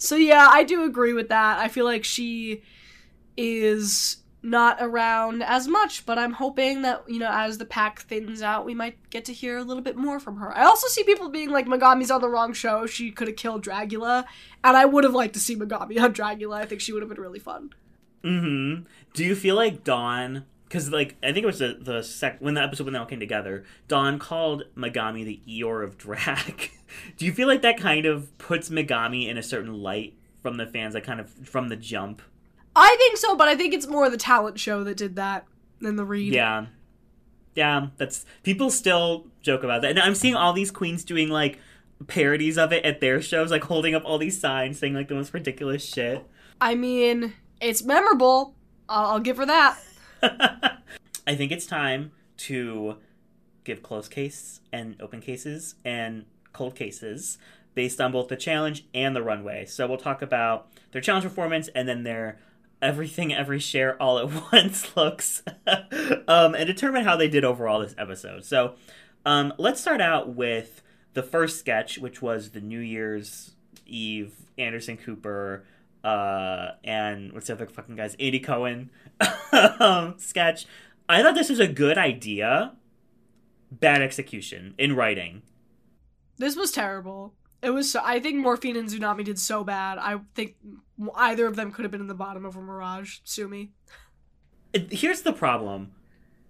so 0.02 0.16
yeah, 0.16 0.48
I 0.50 0.64
do 0.64 0.82
agree 0.82 1.12
with 1.12 1.28
that. 1.28 1.58
I 1.58 1.68
feel 1.68 1.84
like 1.84 2.04
she 2.04 2.62
is 3.36 4.16
not 4.42 4.78
around 4.80 5.44
as 5.44 5.68
much, 5.68 6.04
but 6.04 6.18
I'm 6.18 6.32
hoping 6.32 6.82
that, 6.82 7.04
you 7.06 7.20
know, 7.20 7.30
as 7.30 7.58
the 7.58 7.64
pack 7.64 8.00
thins 8.00 8.42
out, 8.42 8.64
we 8.64 8.74
might 8.74 8.98
get 9.10 9.24
to 9.26 9.32
hear 9.32 9.58
a 9.58 9.62
little 9.62 9.82
bit 9.82 9.96
more 9.96 10.18
from 10.18 10.38
her. 10.38 10.52
I 10.56 10.64
also 10.64 10.88
see 10.88 11.04
people 11.04 11.28
being 11.28 11.50
like, 11.50 11.66
Megami's 11.66 12.10
on 12.10 12.20
the 12.20 12.28
wrong 12.28 12.52
show. 12.52 12.84
She 12.84 13.12
could 13.12 13.28
have 13.28 13.36
killed 13.36 13.64
Dragula. 13.64 14.24
And 14.64 14.76
I 14.76 14.86
would 14.86 15.04
have 15.04 15.14
liked 15.14 15.34
to 15.34 15.40
see 15.40 15.54
Megami 15.54 16.00
on 16.02 16.12
Dragula. 16.12 16.56
I 16.56 16.66
think 16.66 16.80
she 16.80 16.92
would 16.92 17.02
have 17.02 17.08
been 17.08 17.20
really 17.20 17.38
fun. 17.38 17.70
Mm-hmm. 18.24 18.84
Do 19.14 19.24
you 19.24 19.36
feel 19.36 19.54
like 19.54 19.84
Dawn? 19.84 20.46
Because 20.64 20.90
like 20.90 21.14
I 21.22 21.26
think 21.32 21.44
it 21.44 21.46
was 21.46 21.58
the 21.58 21.78
the 21.80 22.02
sec 22.02 22.40
when 22.40 22.54
the 22.54 22.62
episode 22.62 22.84
when 22.84 22.94
they 22.94 22.98
all 22.98 23.06
came 23.06 23.20
together, 23.20 23.64
Dawn 23.88 24.18
called 24.18 24.64
Megami 24.76 25.24
the 25.24 25.40
Eeyore 25.46 25.84
of 25.84 25.98
drag. 25.98 26.70
Do 27.16 27.26
you 27.26 27.33
feel 27.33 27.48
like 27.48 27.62
that 27.62 27.78
kind 27.78 28.07
of 28.07 28.37
puts 28.38 28.68
Megami 28.68 29.28
in 29.28 29.38
a 29.38 29.42
certain 29.42 29.74
light 29.74 30.14
from 30.42 30.57
the 30.57 30.66
fans, 30.66 30.94
like 30.94 31.05
kind 31.05 31.20
of 31.20 31.31
from 31.31 31.68
the 31.68 31.76
jump? 31.76 32.22
I 32.74 32.94
think 32.98 33.16
so, 33.18 33.37
but 33.37 33.48
I 33.48 33.57
think 33.57 33.74
it's 33.74 33.87
more 33.87 34.09
the 34.09 34.16
talent 34.16 34.59
show 34.59 34.83
that 34.85 34.96
did 34.96 35.16
that 35.16 35.46
than 35.81 35.96
the 35.96 36.05
read. 36.05 36.33
Yeah, 36.33 36.66
yeah. 37.55 37.88
That's 37.96 38.24
people 38.42 38.70
still 38.70 39.26
joke 39.40 39.62
about 39.62 39.83
that, 39.83 39.90
and 39.90 40.00
I'm 40.00 40.14
seeing 40.14 40.35
all 40.35 40.52
these 40.52 40.70
queens 40.70 41.05
doing 41.05 41.28
like 41.28 41.59
parodies 42.07 42.59
of 42.59 42.72
it 42.72 42.85
at 42.85 43.00
their 43.00 43.20
shows, 43.20 43.50
like 43.50 43.64
holding 43.64 43.94
up 43.94 44.02
all 44.05 44.18
these 44.18 44.40
signs 44.40 44.78
saying 44.78 44.94
like 44.94 45.09
the 45.09 45.14
most 45.14 45.35
ridiculous 45.35 45.85
shit. 45.85 46.26
I 46.61 46.74
mean, 46.74 47.35
it's 47.61 47.83
memorable. 47.83 48.55
I'll, 48.88 49.12
I'll 49.12 49.20
give 49.20 49.37
her 49.37 49.46
that. 49.46 49.78
I 51.26 51.35
think 51.35 51.52
it's 51.52 51.66
time 51.66 52.12
to 52.38 52.96
give 53.64 53.83
closed 53.83 54.11
case 54.11 54.61
and 54.72 54.96
open 55.00 55.20
cases 55.20 55.76
and 55.85 56.24
cold 56.52 56.74
cases 56.74 57.38
based 57.74 58.00
on 58.00 58.12
both 58.12 58.28
the 58.28 58.36
challenge 58.36 58.84
and 58.92 59.16
the 59.16 59.22
runway. 59.22 59.64
So 59.64 59.86
we'll 59.86 59.98
talk 59.98 60.22
about 60.22 60.68
their 60.92 61.00
challenge 61.00 61.24
performance 61.24 61.68
and 61.74 61.88
then 61.88 62.02
their 62.02 62.38
everything 62.80 63.32
every 63.32 63.60
Cher 63.60 64.00
all 64.02 64.18
at 64.18 64.30
once 64.52 64.96
looks 64.96 65.42
um, 66.28 66.54
and 66.54 66.66
determine 66.66 67.04
how 67.04 67.16
they 67.16 67.28
did 67.28 67.44
overall 67.44 67.80
this 67.80 67.94
episode. 67.96 68.44
So 68.44 68.74
um, 69.24 69.52
let's 69.58 69.80
start 69.80 70.00
out 70.00 70.34
with 70.34 70.82
the 71.14 71.22
first 71.22 71.58
sketch, 71.58 71.98
which 71.98 72.20
was 72.20 72.50
the 72.50 72.60
New 72.60 72.80
Year's 72.80 73.52
Eve 73.86 74.34
Anderson 74.58 74.96
Cooper 74.96 75.64
uh, 76.04 76.72
and 76.82 77.32
what's 77.32 77.46
the 77.46 77.52
other 77.52 77.66
fucking 77.66 77.96
guys? 77.96 78.16
Andy 78.18 78.40
Cohen 78.40 78.90
um, 79.80 80.14
sketch. 80.18 80.66
I 81.08 81.22
thought 81.22 81.34
this 81.34 81.50
was 81.50 81.60
a 81.60 81.68
good 81.68 81.98
idea. 81.98 82.72
Bad 83.70 84.02
execution 84.02 84.74
in 84.78 84.96
writing. 84.96 85.42
This 86.38 86.57
was 86.57 86.73
terrible. 86.73 87.35
It 87.62 87.71
was. 87.71 87.90
So, 87.90 88.01
I 88.03 88.18
think 88.18 88.37
Morphine 88.37 88.77
and 88.77 88.88
Xunami 88.88 89.25
did 89.25 89.38
so 89.38 89.62
bad. 89.62 89.99
I 89.99 90.21
think 90.35 90.57
either 91.14 91.47
of 91.47 91.57
them 91.57 91.71
could 91.71 91.85
have 91.85 91.92
been 91.92 92.01
in 92.01 92.09
the 92.09 92.14
bottom 92.14 92.45
of 92.45 92.57
a 92.57 92.61
Mirage. 92.61 93.18
Sue 93.25 93.49
me. 93.49 93.71
Here's 94.90 95.23
the 95.23 95.33
problem, 95.33 95.92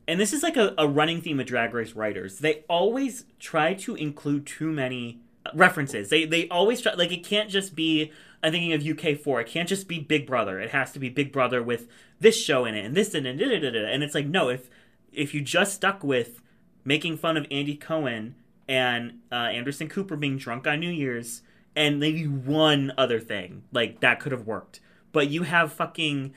and 0.06 0.18
this 0.18 0.32
is 0.32 0.42
like 0.42 0.56
a, 0.56 0.74
a 0.78 0.86
running 0.86 1.20
theme 1.20 1.40
of 1.40 1.46
Drag 1.46 1.74
Race 1.74 1.92
writers. 1.92 2.38
They 2.38 2.64
always 2.68 3.24
try 3.40 3.74
to 3.74 3.94
include 3.96 4.46
too 4.46 4.70
many 4.70 5.20
uh, 5.44 5.50
references. 5.54 6.08
They 6.08 6.24
they 6.24 6.48
always 6.48 6.80
try 6.80 6.94
like 6.94 7.12
it 7.12 7.24
can't 7.24 7.50
just 7.50 7.74
be. 7.74 8.12
I'm 8.42 8.52
thinking 8.52 8.72
of 8.72 8.84
UK 8.86 9.18
four. 9.18 9.40
It 9.40 9.48
can't 9.48 9.68
just 9.68 9.86
be 9.88 9.98
Big 9.98 10.26
Brother. 10.26 10.58
It 10.60 10.70
has 10.70 10.92
to 10.92 10.98
be 10.98 11.08
Big 11.08 11.32
Brother 11.32 11.62
with 11.62 11.88
this 12.20 12.40
show 12.40 12.64
in 12.64 12.74
it 12.74 12.84
and 12.84 12.96
this 12.96 13.14
and 13.14 13.26
and 13.26 13.40
and 13.40 14.02
it's 14.02 14.14
like 14.14 14.26
no. 14.26 14.48
If 14.48 14.70
if 15.12 15.34
you 15.34 15.40
just 15.40 15.74
stuck 15.74 16.02
with 16.02 16.40
making 16.84 17.18
fun 17.18 17.36
of 17.36 17.46
Andy 17.50 17.76
Cohen 17.76 18.34
and 18.68 19.20
uh, 19.30 19.34
Anderson 19.34 19.88
Cooper 19.88 20.16
being 20.16 20.38
drunk 20.38 20.66
on 20.66 20.80
New 20.80 20.90
Year's 20.90 21.42
and 21.74 21.98
maybe 21.98 22.26
one 22.26 22.92
other 22.98 23.18
thing 23.18 23.64
like 23.72 24.00
that 24.00 24.20
could 24.20 24.32
have 24.32 24.46
worked. 24.46 24.80
But 25.12 25.28
you 25.28 25.42
have 25.42 25.72
fucking 25.72 26.34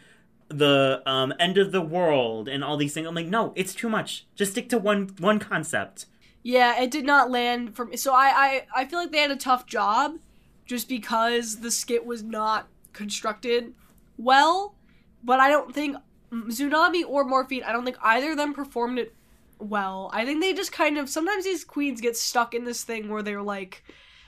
the 0.48 1.02
um, 1.06 1.34
end 1.40 1.58
of 1.58 1.72
the 1.72 1.82
world 1.82 2.48
and 2.48 2.64
all 2.64 2.78
these 2.78 2.94
things. 2.94 3.08
I'm 3.08 3.16
like, 3.16 3.28
no, 3.28 3.54
it's 3.56 3.74
too 3.74 3.90
much. 3.90 4.26
Just 4.36 4.52
stick 4.52 4.70
to 4.70 4.78
one 4.78 5.10
one 5.20 5.40
concept. 5.40 6.06
Yeah, 6.44 6.82
it 6.82 6.92
did 6.92 7.06
not 7.06 7.32
land 7.32 7.76
for 7.76 7.86
me. 7.86 7.98
So 7.98 8.14
I, 8.14 8.28
I 8.28 8.82
I 8.82 8.86
feel 8.86 9.00
like 9.00 9.12
they 9.12 9.20
had 9.20 9.32
a 9.32 9.36
tough 9.36 9.66
job, 9.66 10.20
just 10.66 10.88
because 10.88 11.62
the 11.62 11.72
skit 11.72 12.06
was 12.06 12.24
not 12.24 12.68
constructed 12.94 13.74
well. 14.18 14.76
But 15.24 15.40
I 15.40 15.50
don't 15.50 15.74
think 15.74 15.98
Xunami 16.32 17.04
or 17.08 17.24
Morphine. 17.24 17.64
I 17.64 17.72
don't 17.72 17.84
think 17.84 17.98
either 18.02 18.32
of 18.32 18.38
them 18.38 18.54
performed 18.54 19.00
it 19.00 19.16
well. 19.60 20.10
I 20.14 20.26
think 20.26 20.42
they 20.42 20.54
just 20.54 20.72
kind 20.72 20.98
of 20.98 21.10
sometimes 21.10 21.44
these 21.44 21.64
queens 21.64 22.02
get 22.02 22.18
stuck 22.18 22.54
in 22.54 22.66
this 22.66 22.84
thing 22.84 23.10
where 23.10 23.24
they're 23.24 23.42
like 23.42 23.84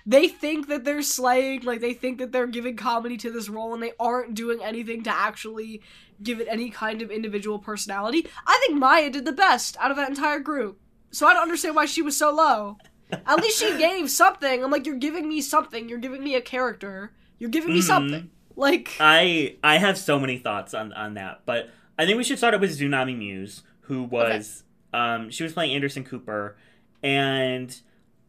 they 0.08 0.30
think 0.30 0.70
that 0.70 0.86
they're 0.86 1.02
slaying, 1.02 1.63
like 1.63 1.82
they 1.82 1.94
think 1.94 2.20
that 2.20 2.32
they're 2.32 2.48
giving 2.48 2.78
comedy 2.78 3.18
to 3.18 3.30
this 3.30 3.50
role 3.50 3.74
and 3.74 3.84
they 3.84 3.92
aren't 4.00 4.36
doing 4.36 4.63
anything 4.63 5.04
to 5.04 5.10
actually 5.10 5.82
give 6.24 6.40
it 6.40 6.48
any 6.50 6.70
kind 6.70 7.02
of 7.02 7.12
individual 7.12 7.60
personality. 7.60 8.26
I 8.48 8.58
think 8.66 8.82
Mhi'ya 8.82 9.12
did 9.12 9.26
the 9.26 9.34
best 9.34 9.76
out 9.82 9.92
of 9.92 9.98
that 9.98 10.08
entire 10.08 10.40
group. 10.40 10.80
So 11.12 11.28
I 11.28 11.34
don't 11.34 11.44
understand 11.44 11.76
why 11.76 11.88
she 11.88 12.02
was 12.02 12.16
so 12.16 12.32
low. 12.32 12.78
At 13.12 13.42
least 13.42 13.60
she 13.60 13.78
gave 13.78 14.10
something. 14.10 14.63
I'm 14.63 14.72
like, 14.72 14.86
you're 14.86 14.96
giving 14.96 15.28
me 15.28 15.42
something. 15.42 15.90
You're 15.90 15.98
giving 16.00 16.24
me 16.24 16.36
a 16.36 16.42
character. 16.42 17.12
You're 17.38 17.50
giving 17.50 17.74
me 17.74 17.80
mm-hmm. 17.80 17.88
something. 17.88 18.30
Like 18.56 18.96
I 19.02 19.58
I 19.62 19.78
have 19.78 19.98
so 19.98 20.20
many 20.20 20.40
thoughts 20.40 20.74
on 20.74 20.94
on 20.94 21.13
that, 21.13 21.42
but 21.46 21.70
I 22.00 22.06
think 22.06 22.18
we 22.18 22.24
should 22.24 22.38
start 22.38 22.54
it 22.54 22.62
with 22.62 22.78
Xunami 22.78 23.16
Muse, 23.16 23.62
who 23.82 24.04
was 24.04 24.63
um, 24.93 25.30
she 25.30 25.43
was 25.43 25.54
playing 25.54 25.73
Anderson 25.73 26.04
Cooper, 26.04 26.58
and 27.04 27.80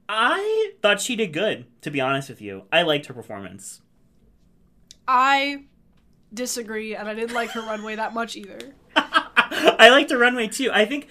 I 0.08 0.72
thought 0.82 1.00
she 1.00 1.16
did 1.16 1.32
good. 1.32 1.66
To 1.82 1.90
be 1.90 2.00
honest 2.00 2.28
with 2.28 2.40
you, 2.40 2.64
I 2.72 2.82
liked 2.82 3.06
her 3.06 3.14
performance. 3.14 3.80
I 5.06 5.64
disagree, 6.32 6.94
and 6.94 7.08
I 7.08 7.14
didn't 7.14 7.34
like 7.34 7.50
her 7.50 7.60
runway 7.60 7.96
that 7.96 8.14
much 8.14 8.36
either. 8.36 8.58
I 8.96 9.88
liked 9.90 10.10
her 10.10 10.18
runway 10.18 10.48
too. 10.48 10.70
I 10.72 10.84
think 10.84 11.08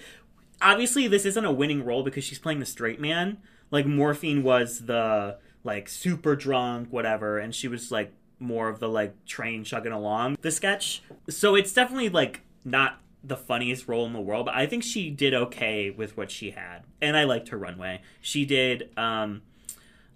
obviously 0.60 1.08
this 1.08 1.24
isn't 1.24 1.44
a 1.44 1.52
winning 1.52 1.84
role 1.84 2.02
because 2.02 2.24
she's 2.24 2.38
playing 2.38 2.60
the 2.60 2.66
straight 2.66 3.00
man. 3.00 3.38
Like 3.70 3.86
Morphine 3.86 4.42
was 4.42 4.86
the 4.86 5.38
like 5.64 5.88
super 5.88 6.36
drunk, 6.36 6.88
whatever, 6.90 7.38
and 7.38 7.54
she 7.54 7.68
was 7.68 7.90
like 7.90 8.12
more 8.38 8.68
of 8.68 8.78
the 8.78 8.88
like 8.88 9.24
train 9.26 9.64
chugging 9.64 9.92
along 9.92 10.38
the 10.40 10.50
sketch. 10.50 11.02
So 11.28 11.54
it's 11.54 11.72
definitely 11.72 12.08
like 12.08 12.42
not 12.64 13.00
the 13.22 13.36
funniest 13.36 13.88
role 13.88 14.06
in 14.06 14.12
the 14.12 14.20
world, 14.20 14.46
but 14.46 14.54
I 14.54 14.66
think 14.66 14.82
she 14.82 15.10
did 15.10 15.34
okay 15.34 15.90
with 15.90 16.16
what 16.16 16.30
she 16.30 16.52
had, 16.52 16.84
and 17.00 17.16
I 17.16 17.24
liked 17.24 17.48
her 17.48 17.58
runway. 17.58 18.00
She 18.20 18.44
did. 18.44 18.90
Um, 18.96 19.42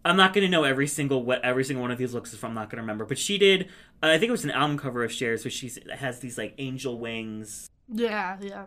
I'm 0.04 0.16
not 0.16 0.32
going 0.32 0.44
to 0.44 0.50
know 0.50 0.64
every 0.64 0.86
single 0.86 1.22
what 1.22 1.44
every 1.44 1.64
single 1.64 1.82
one 1.82 1.90
of 1.90 1.98
these 1.98 2.14
looks 2.14 2.32
is 2.32 2.38
from. 2.38 2.50
I'm 2.50 2.54
not 2.54 2.70
going 2.70 2.78
to 2.78 2.82
remember, 2.82 3.04
but 3.04 3.18
she 3.18 3.38
did. 3.38 3.68
Uh, 4.02 4.08
I 4.08 4.18
think 4.18 4.28
it 4.28 4.32
was 4.32 4.44
an 4.44 4.50
album 4.50 4.78
cover 4.78 5.04
of 5.04 5.12
Cher's, 5.12 5.44
where 5.44 5.50
she 5.50 5.70
has 5.94 6.20
these 6.20 6.38
like 6.38 6.54
angel 6.58 6.98
wings. 6.98 7.68
Yeah, 7.88 8.36
yeah, 8.40 8.66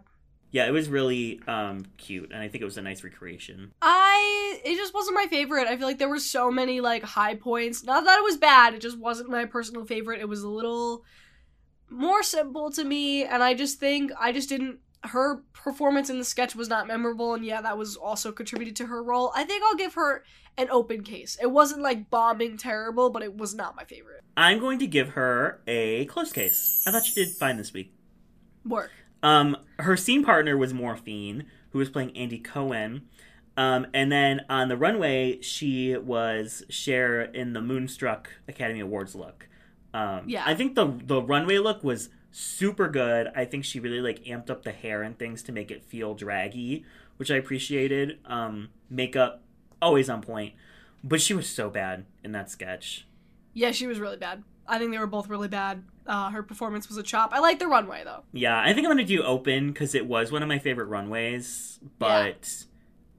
yeah. 0.51 0.67
It 0.67 0.71
was 0.71 0.87
really 0.89 1.41
um, 1.47 1.85
cute, 1.97 2.31
and 2.31 2.41
I 2.41 2.47
think 2.47 2.61
it 2.61 2.65
was 2.65 2.77
a 2.77 2.81
nice 2.81 3.03
recreation. 3.03 3.73
I 3.81 4.59
it 4.63 4.75
just 4.75 4.93
wasn't 4.93 5.15
my 5.15 5.27
favorite. 5.27 5.67
I 5.67 5.75
feel 5.77 5.87
like 5.87 5.99
there 5.99 6.09
were 6.09 6.19
so 6.19 6.51
many 6.51 6.79
like 6.81 7.03
high 7.03 7.35
points. 7.35 7.83
Not 7.83 8.05
that 8.05 8.19
it 8.19 8.23
was 8.23 8.37
bad. 8.37 8.73
It 8.73 8.81
just 8.81 8.97
wasn't 8.97 9.29
my 9.29 9.45
personal 9.45 9.85
favorite. 9.85 10.21
It 10.21 10.29
was 10.29 10.43
a 10.43 10.49
little 10.49 11.03
more 11.89 12.23
simple 12.23 12.71
to 12.71 12.83
me 12.83 13.23
and 13.23 13.43
i 13.43 13.53
just 13.53 13.79
think 13.79 14.11
i 14.19 14.31
just 14.31 14.49
didn't 14.49 14.79
her 15.07 15.43
performance 15.53 16.09
in 16.09 16.17
the 16.17 16.25
sketch 16.25 16.55
was 16.55 16.69
not 16.69 16.87
memorable 16.87 17.33
and 17.33 17.45
yeah 17.45 17.61
that 17.61 17.77
was 17.77 17.95
also 17.95 18.31
contributed 18.31 18.75
to 18.75 18.87
her 18.87 19.03
role. 19.03 19.31
I 19.35 19.43
think 19.43 19.63
i'll 19.63 19.75
give 19.75 19.95
her 19.95 20.23
an 20.57 20.69
open 20.71 21.03
case. 21.03 21.37
It 21.41 21.51
wasn't 21.51 21.81
like 21.81 22.09
bombing 22.09 22.57
terrible 22.57 23.09
but 23.09 23.23
it 23.23 23.35
was 23.35 23.53
not 23.53 23.75
my 23.75 23.83
favorite. 23.83 24.21
I'm 24.37 24.59
going 24.59 24.79
to 24.79 24.87
give 24.87 25.09
her 25.09 25.61
a 25.67 26.05
close 26.05 26.31
case. 26.31 26.83
I 26.87 26.91
thought 26.91 27.05
she 27.05 27.13
did 27.13 27.33
fine 27.33 27.57
this 27.57 27.73
week. 27.73 27.93
Work. 28.65 28.91
Um 29.21 29.57
her 29.79 29.97
scene 29.97 30.23
partner 30.23 30.57
was 30.57 30.73
morphine 30.73 31.45
who 31.71 31.79
was 31.79 31.89
playing 31.89 32.15
andy 32.15 32.39
cohen. 32.39 33.03
Um, 33.57 33.87
and 33.93 34.11
then 34.11 34.41
on 34.49 34.67
the 34.67 34.75
runway, 34.75 35.39
she 35.39 35.95
was 35.95 36.63
Cher 36.67 37.21
in 37.21 37.53
the 37.53 37.61
Moonstruck 37.61 38.29
Academy 38.49 38.81
Awards 38.81 39.15
look. 39.15 39.47
Um, 39.95 40.23
yeah, 40.27 40.43
I 40.45 40.55
think 40.55 40.75
the 40.75 40.93
the 41.05 41.21
runway 41.21 41.57
look 41.57 41.81
was 41.81 42.09
super 42.31 42.89
good. 42.89 43.31
I 43.33 43.45
think 43.45 43.63
she 43.63 43.79
really 43.79 44.01
like 44.01 44.25
amped 44.25 44.49
up 44.49 44.63
the 44.63 44.73
hair 44.73 45.01
and 45.01 45.17
things 45.17 45.41
to 45.43 45.53
make 45.53 45.71
it 45.71 45.85
feel 45.85 46.13
draggy, 46.13 46.83
which 47.15 47.31
I 47.31 47.35
appreciated. 47.35 48.19
Um, 48.25 48.69
makeup 48.89 49.41
always 49.81 50.09
on 50.09 50.21
point, 50.21 50.53
but 51.01 51.21
she 51.21 51.33
was 51.33 51.47
so 51.47 51.69
bad 51.69 52.05
in 52.25 52.33
that 52.33 52.51
sketch. 52.51 53.07
Yeah, 53.53 53.71
she 53.71 53.87
was 53.87 54.01
really 54.01 54.17
bad. 54.17 54.43
I 54.67 54.79
think 54.79 54.91
they 54.91 54.99
were 54.99 55.07
both 55.07 55.29
really 55.29 55.47
bad. 55.47 55.85
Uh, 56.05 56.29
her 56.29 56.43
performance 56.43 56.89
was 56.89 56.97
a 56.97 57.03
chop. 57.03 57.31
I 57.33 57.39
like 57.39 57.59
the 57.59 57.67
runway 57.67 58.03
though. 58.03 58.23
Yeah, 58.33 58.59
I 58.59 58.73
think 58.73 58.85
I'm 58.85 58.91
gonna 58.91 59.05
do 59.05 59.23
open 59.23 59.71
because 59.71 59.95
it 59.95 60.05
was 60.05 60.29
one 60.29 60.43
of 60.43 60.49
my 60.49 60.59
favorite 60.59 60.87
runways, 60.87 61.79
but 61.99 62.41
yeah. 62.41 62.65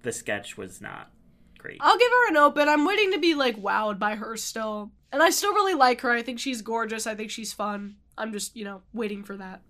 the 0.02 0.12
sketch 0.12 0.58
was 0.58 0.82
not 0.82 1.10
great. 1.58 1.78
I'll 1.80 1.96
give 1.96 2.10
her 2.10 2.28
an 2.28 2.36
open. 2.36 2.68
I'm 2.68 2.84
waiting 2.84 3.12
to 3.12 3.18
be 3.18 3.34
like 3.34 3.56
wowed 3.56 3.98
by 3.98 4.16
her 4.16 4.36
still. 4.36 4.90
And 5.16 5.22
I 5.22 5.30
still 5.30 5.54
really 5.54 5.72
like 5.72 6.02
her. 6.02 6.10
I 6.10 6.20
think 6.20 6.38
she's 6.38 6.60
gorgeous. 6.60 7.06
I 7.06 7.14
think 7.14 7.30
she's 7.30 7.50
fun. 7.50 7.96
I'm 8.18 8.34
just, 8.34 8.54
you 8.54 8.66
know, 8.66 8.82
waiting 8.92 9.24
for 9.24 9.34
that. 9.38 9.62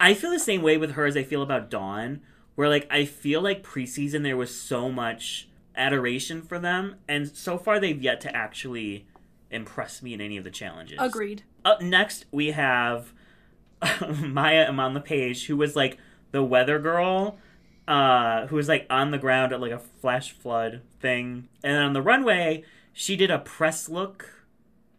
I 0.00 0.12
feel 0.12 0.32
the 0.32 0.40
same 0.40 0.60
way 0.60 0.76
with 0.76 0.94
her 0.94 1.06
as 1.06 1.16
I 1.16 1.22
feel 1.22 1.40
about 1.40 1.70
Dawn, 1.70 2.20
where 2.56 2.68
like 2.68 2.88
I 2.90 3.04
feel 3.04 3.40
like 3.40 3.62
preseason 3.62 4.24
there 4.24 4.36
was 4.36 4.52
so 4.52 4.90
much 4.90 5.48
adoration 5.76 6.42
for 6.42 6.58
them, 6.58 6.96
and 7.06 7.28
so 7.28 7.58
far 7.58 7.78
they've 7.78 8.02
yet 8.02 8.20
to 8.22 8.34
actually 8.34 9.06
impress 9.52 10.02
me 10.02 10.14
in 10.14 10.20
any 10.20 10.36
of 10.36 10.42
the 10.42 10.50
challenges. 10.50 10.98
Agreed. 11.00 11.44
Up 11.64 11.80
next 11.80 12.24
we 12.32 12.48
have 12.48 13.12
Mhi'ya 13.80 14.68
Iman 14.68 14.94
Le'Paige, 14.94 15.46
who 15.46 15.56
was 15.56 15.76
like 15.76 15.96
the 16.32 16.42
weather 16.42 16.80
girl, 16.80 17.38
uh, 17.86 18.48
who 18.48 18.56
was 18.56 18.66
like 18.66 18.84
on 18.90 19.12
the 19.12 19.18
ground 19.18 19.52
at 19.52 19.60
like 19.60 19.70
a 19.70 19.78
flash 19.78 20.32
flood 20.32 20.82
thing, 20.98 21.46
and 21.62 21.76
on 21.78 21.92
the 21.92 22.02
runway 22.02 22.64
she 22.92 23.14
did 23.14 23.30
a 23.30 23.38
press 23.38 23.88
look 23.88 24.37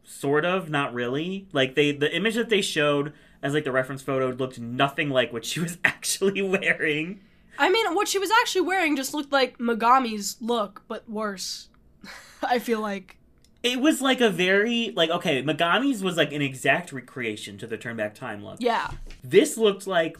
sort 0.10 0.46
of, 0.46 0.70
not 0.70 0.94
really. 0.94 1.48
Like 1.54 1.76
they 1.76 1.92
the 1.92 2.14
image 2.14 2.36
that 2.36 2.50
they 2.50 2.62
showed 2.62 3.14
as 3.42 3.54
like 3.54 3.64
the 3.64 3.72
reference 3.72 4.02
photo 4.02 4.30
looked 4.30 4.60
nothing 4.60 5.10
like 5.10 5.32
what 5.32 5.46
she 5.46 5.60
was 5.60 5.78
actually 5.84 6.42
wearing. 6.42 7.22
I 7.58 7.70
mean, 7.70 7.94
what 7.94 8.08
she 8.08 8.20
was 8.20 8.32
actually 8.42 8.62
wearing 8.62 8.96
just 8.96 9.14
looked 9.14 9.32
like 9.32 9.58
Megami's 9.58 10.38
look, 10.40 10.84
but 10.88 11.10
worse. 11.10 11.70
I 12.44 12.60
feel 12.60 12.80
like 12.80 13.18
it 13.64 13.82
was 13.82 14.02
like 14.02 14.22
a 14.22 14.30
very 14.30 14.94
like 14.96 15.10
okay, 15.10 15.44
Megami's 15.44 16.04
was 16.04 16.18
like 16.18 16.32
an 16.34 16.42
exact 16.42 16.92
recreation 16.92 17.58
to 17.58 17.68
the 17.68 17.78
turn 17.78 17.98
back 17.98 18.16
time 18.16 18.44
look. 18.44 18.58
Yeah. 18.60 18.92
This 19.24 19.58
looked 19.58 19.88
like 19.88 20.18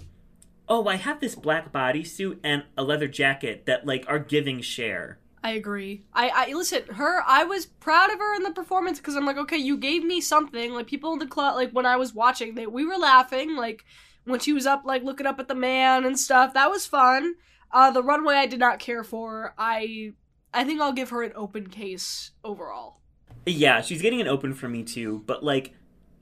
oh, 0.68 0.88
I 0.88 0.98
have 0.98 1.20
this 1.20 1.34
black 1.34 1.72
bodysuit 1.72 2.38
and 2.44 2.64
a 2.78 2.84
leather 2.84 3.08
jacket 3.08 3.66
that 3.66 3.86
like 3.86 4.06
are 4.08 4.20
giving 4.20 4.62
Cher. 4.62 5.18
I 5.44 5.52
agree. 5.52 6.04
I, 6.14 6.30
I 6.30 6.54
listen. 6.54 6.84
Her, 6.94 7.24
I 7.26 7.46
was 7.46 7.66
proud 7.66 8.12
of 8.12 8.20
her 8.20 8.36
in 8.36 8.44
the 8.44 8.52
performance 8.52 9.00
because 9.00 9.16
I'm 9.16 9.26
like, 9.26 9.38
okay, 9.38 9.58
you 9.58 9.78
gave 9.78 10.04
me 10.04 10.20
something. 10.20 10.74
Like 10.74 10.88
people 10.88 11.14
in 11.14 11.20
the 11.20 11.28
club, 11.28 11.56
like 11.56 11.72
when 11.72 11.86
I 11.86 11.96
was 11.96 12.14
watching, 12.14 12.56
they 12.56 12.68
we 12.68 12.86
were 12.86 12.98
laughing. 12.98 13.56
Like 13.56 13.86
when 14.26 14.40
she 14.40 14.54
was 14.54 14.66
up, 14.66 14.84
like 14.86 15.04
looking 15.04 15.26
up 15.26 15.40
at 15.40 15.48
the 15.48 15.56
man 15.56 16.06
and 16.06 16.20
stuff. 16.20 16.54
That 16.54 16.70
was 16.70 16.86
fun. 16.86 17.36
Uh, 17.72 17.92
the 17.92 18.04
runway 18.04 18.36
I 18.36 18.48
did 18.48 18.60
not 18.60 18.80
care 18.80 19.04
for. 19.04 19.54
I, 19.58 20.14
I 20.54 20.64
think 20.64 20.82
I'll 20.82 20.94
give 20.94 21.10
her 21.12 21.24
an 21.24 21.34
open 21.36 21.68
case 21.68 22.32
overall. 22.44 22.98
Yeah, 23.46 23.82
she's 23.82 24.02
getting 24.02 24.22
an 24.22 24.28
open 24.28 24.54
for 24.54 24.68
me 24.68 24.84
too. 24.84 25.24
But 25.26 25.44
like, 25.44 25.74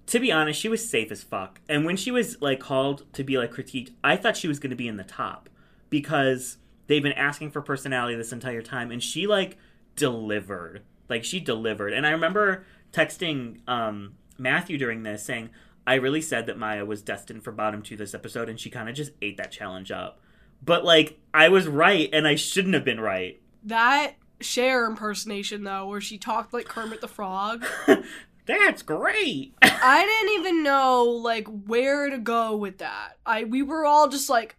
to 0.08 0.20
be 0.20 0.32
honest, 0.32 0.60
she 0.60 0.70
was 0.70 0.88
safe 0.88 1.12
as 1.12 1.24
fuck. 1.24 1.62
And 1.68 1.86
when 1.86 1.98
she 1.98 2.12
was 2.12 2.42
like 2.42 2.60
called 2.60 3.12
to 3.14 3.24
be 3.24 3.38
like 3.38 3.52
critiqued, 3.52 3.92
I 4.04 4.16
thought 4.16 4.38
she 4.38 4.48
was 4.48 4.60
going 4.60 4.70
to 4.72 4.76
be 4.76 4.88
in 4.88 4.98
the 4.98 5.04
top 5.04 5.50
because 5.90 6.58
they've 6.88 7.04
been 7.04 7.14
asking 7.14 7.52
for 7.52 7.62
personality 7.62 8.16
this 8.16 8.34
entire 8.34 8.62
time, 8.62 8.92
and 8.92 9.02
she 9.02 9.28
like 9.28 9.58
delivered. 9.96 10.84
Like 11.10 11.24
she 11.24 11.40
delivered. 11.40 11.94
And 11.94 12.06
I 12.06 12.12
remember 12.12 12.66
texting 12.92 13.60
um, 13.68 14.16
Matthew 14.38 14.78
during 14.78 15.04
this 15.04 15.24
saying, 15.24 15.50
I 15.86 15.96
really 15.96 16.22
said 16.22 16.48
that 16.48 16.58
Mhi'ya 16.58 16.86
was 16.86 17.02
destined 17.02 17.44
for 17.44 17.52
bottom 17.52 17.82
two 17.82 17.96
this 17.96 18.14
episode, 18.14 18.50
and 18.50 18.60
she 18.60 18.70
kind 18.70 18.90
of 18.90 18.96
just 18.96 19.12
ate 19.22 19.38
that 19.38 19.52
challenge 19.52 19.92
up. 19.92 20.20
But 20.64 20.84
like, 20.84 21.20
I 21.34 21.50
was 21.50 21.68
right, 21.68 22.10
and 22.12 22.28
I 22.28 22.36
shouldn't 22.36 22.74
have 22.74 22.84
been 22.84 23.00
right. 23.00 23.42
That 23.64 24.16
Cher 24.42 24.86
impersonation 24.86 25.64
though, 25.64 25.88
where 25.88 26.02
she 26.02 26.18
talked 26.18 26.54
like 26.54 26.66
Kermit 26.66 27.02
the 27.02 27.08
Frog. 27.08 27.66
That's 28.46 28.82
great. 28.82 29.54
I 29.62 30.06
didn't 30.06 30.40
even 30.40 30.64
know 30.64 31.04
like 31.04 31.48
where 31.48 32.10
to 32.10 32.18
go 32.18 32.56
with 32.56 32.80
that. 32.80 33.18
I 33.26 33.44
we 33.44 33.62
were 33.62 33.86
all 33.86 34.08
just 34.08 34.30
like, 34.30 34.56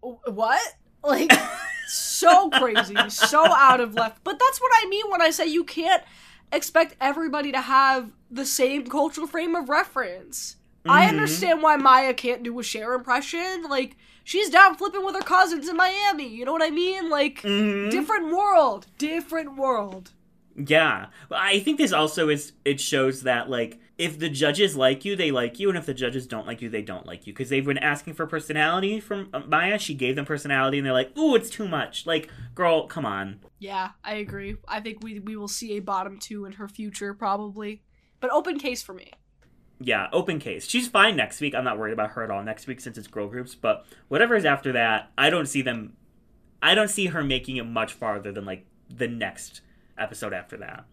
what? 0.00 0.60
Like 1.04 1.32
so 1.86 2.50
crazy, 2.50 2.96
so 3.08 3.44
out 3.44 3.80
of 3.80 3.94
left. 3.94 4.24
But 4.24 4.38
that's 4.38 4.60
what 4.60 4.72
I 4.74 4.88
mean 4.88 5.10
when 5.10 5.20
I 5.20 5.30
say 5.30 5.46
you 5.46 5.64
can't 5.64 6.02
expect 6.52 6.96
everybody 7.00 7.52
to 7.52 7.60
have 7.60 8.10
the 8.30 8.46
same 8.46 8.86
cultural 8.86 9.26
frame 9.26 9.54
of 9.54 9.68
reference. 9.68 10.56
Mm-hmm. 10.80 10.90
I 10.90 11.06
understand 11.06 11.62
why 11.62 11.76
Mhi'ya 11.76 12.16
can't 12.16 12.42
do 12.42 12.58
a 12.58 12.62
Cher 12.62 12.94
impression. 12.94 13.64
Like 13.68 13.96
she's 14.22 14.50
down 14.50 14.76
flipping 14.76 15.04
with 15.04 15.14
her 15.14 15.22
cousins 15.22 15.68
in 15.68 15.76
Miami. 15.76 16.28
You 16.28 16.44
know 16.44 16.52
what 16.52 16.62
I 16.62 16.70
mean? 16.70 17.10
Like 17.10 17.42
mm-hmm. 17.42 17.90
different 17.90 18.34
world, 18.34 18.86
different 18.98 19.56
world. 19.56 20.12
Yeah. 20.56 21.06
I 21.30 21.60
think 21.60 21.78
this 21.78 21.92
also 21.92 22.28
is 22.28 22.52
it 22.64 22.80
shows 22.80 23.22
that 23.22 23.50
like 23.50 23.78
if 23.96 24.18
the 24.18 24.28
judges 24.28 24.76
like 24.76 25.04
you, 25.04 25.14
they 25.14 25.30
like 25.30 25.60
you, 25.60 25.68
and 25.68 25.78
if 25.78 25.86
the 25.86 25.94
judges 25.94 26.26
don't 26.26 26.46
like 26.46 26.60
you, 26.60 26.68
they 26.68 26.82
don't 26.82 27.06
like 27.06 27.26
you. 27.26 27.32
Because 27.32 27.48
they've 27.48 27.64
been 27.64 27.78
asking 27.78 28.14
for 28.14 28.26
personality 28.26 28.98
from 29.00 29.28
uh, 29.32 29.40
Mhi'ya. 29.42 29.78
She 29.78 29.94
gave 29.94 30.16
them 30.16 30.24
personality, 30.24 30.78
and 30.78 30.86
they're 30.86 30.92
like, 30.92 31.16
"Ooh, 31.16 31.34
it's 31.34 31.50
too 31.50 31.68
much." 31.68 32.06
Like, 32.06 32.28
girl, 32.54 32.86
come 32.86 33.06
on. 33.06 33.40
Yeah, 33.58 33.90
I 34.02 34.14
agree. 34.14 34.56
I 34.66 34.80
think 34.80 35.02
we 35.02 35.20
we 35.20 35.36
will 35.36 35.48
see 35.48 35.76
a 35.76 35.80
bottom 35.80 36.18
two 36.18 36.44
in 36.44 36.52
her 36.52 36.68
future 36.68 37.14
probably, 37.14 37.82
but 38.20 38.32
open 38.32 38.58
case 38.58 38.82
for 38.82 38.94
me. 38.94 39.12
Yeah, 39.80 40.08
open 40.12 40.38
case. 40.38 40.68
She's 40.68 40.88
fine 40.88 41.16
next 41.16 41.40
week. 41.40 41.54
I'm 41.54 41.64
not 41.64 41.78
worried 41.78 41.92
about 41.92 42.12
her 42.12 42.22
at 42.22 42.30
all 42.30 42.42
next 42.42 42.66
week 42.66 42.80
since 42.80 42.96
it's 42.96 43.08
girl 43.08 43.28
groups. 43.28 43.54
But 43.54 43.84
whatever 44.08 44.34
is 44.34 44.44
after 44.44 44.72
that, 44.72 45.10
I 45.18 45.30
don't 45.30 45.46
see 45.46 45.62
them. 45.62 45.94
I 46.62 46.74
don't 46.74 46.88
see 46.88 47.06
her 47.06 47.22
making 47.22 47.56
it 47.56 47.66
much 47.66 47.92
farther 47.92 48.32
than 48.32 48.44
like 48.44 48.66
the 48.88 49.08
next 49.08 49.60
episode 49.98 50.32
after 50.32 50.56
that. 50.58 50.86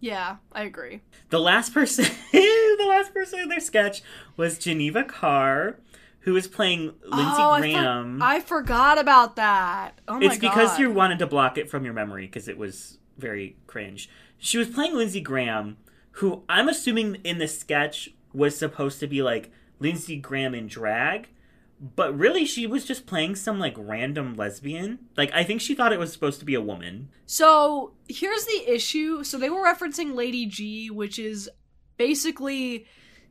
Yeah, 0.00 0.36
I 0.52 0.64
agree. 0.64 1.00
The 1.30 1.40
last 1.40 1.72
person, 1.72 2.04
the 2.76 2.86
last 2.86 3.12
person 3.14 3.40
in 3.40 3.48
their 3.48 3.60
sketch 3.60 4.02
was 4.36 4.58
Geneva 4.58 5.04
Karr, 5.04 5.78
who 6.20 6.32
was 6.32 6.48
playing 6.48 6.94
Lindsey 7.02 7.34
oh, 7.38 7.56
Graham. 7.58 8.22
I, 8.22 8.40
for- 8.40 8.56
I, 8.56 8.62
forgot 8.62 8.98
about 8.98 9.36
that. 9.36 10.00
Oh 10.08 10.18
my 10.18 10.26
It's 10.26 10.38
because 10.38 10.78
you 10.78 10.90
wanted 10.90 11.18
to 11.20 11.26
block 11.26 11.58
it 11.58 11.70
from 11.70 11.84
your 11.84 11.94
memory 11.94 12.26
because 12.26 12.48
it 12.48 12.58
was 12.58 12.98
very 13.18 13.56
cringe. 13.66 14.08
She 14.38 14.58
was 14.58 14.68
playing 14.68 14.94
Lindsey 14.94 15.20
Graham, 15.20 15.76
who 16.12 16.42
I'm 16.48 16.68
assuming 16.68 17.16
in 17.24 17.38
the 17.38 17.48
sketch 17.48 18.10
was 18.32 18.56
supposed 18.56 19.00
to 19.00 19.06
be 19.06 19.22
like 19.22 19.50
Lindsey 19.78 20.16
Graham 20.16 20.54
in 20.54 20.66
drag, 20.66 21.28
but 21.96 22.16
really 22.16 22.44
she 22.44 22.66
was 22.66 22.84
just 22.84 23.06
playing 23.06 23.34
some 23.34 23.58
like 23.58 23.74
random 23.76 24.34
lesbian 24.34 24.98
like 25.16 25.30
i 25.32 25.42
think 25.42 25.60
she 25.60 25.74
thought 25.74 25.92
it 25.92 25.98
was 25.98 26.12
supposed 26.12 26.38
to 26.38 26.46
be 26.46 26.54
a 26.54 26.60
woman 26.60 27.08
so 27.26 27.92
here's 28.08 28.44
the 28.46 28.64
issue 28.66 29.22
so 29.24 29.36
they 29.36 29.50
were 29.50 29.62
referencing 29.62 30.14
lady 30.14 30.46
g 30.46 30.90
which 30.90 31.18
is 31.18 31.50
basically 31.96 32.86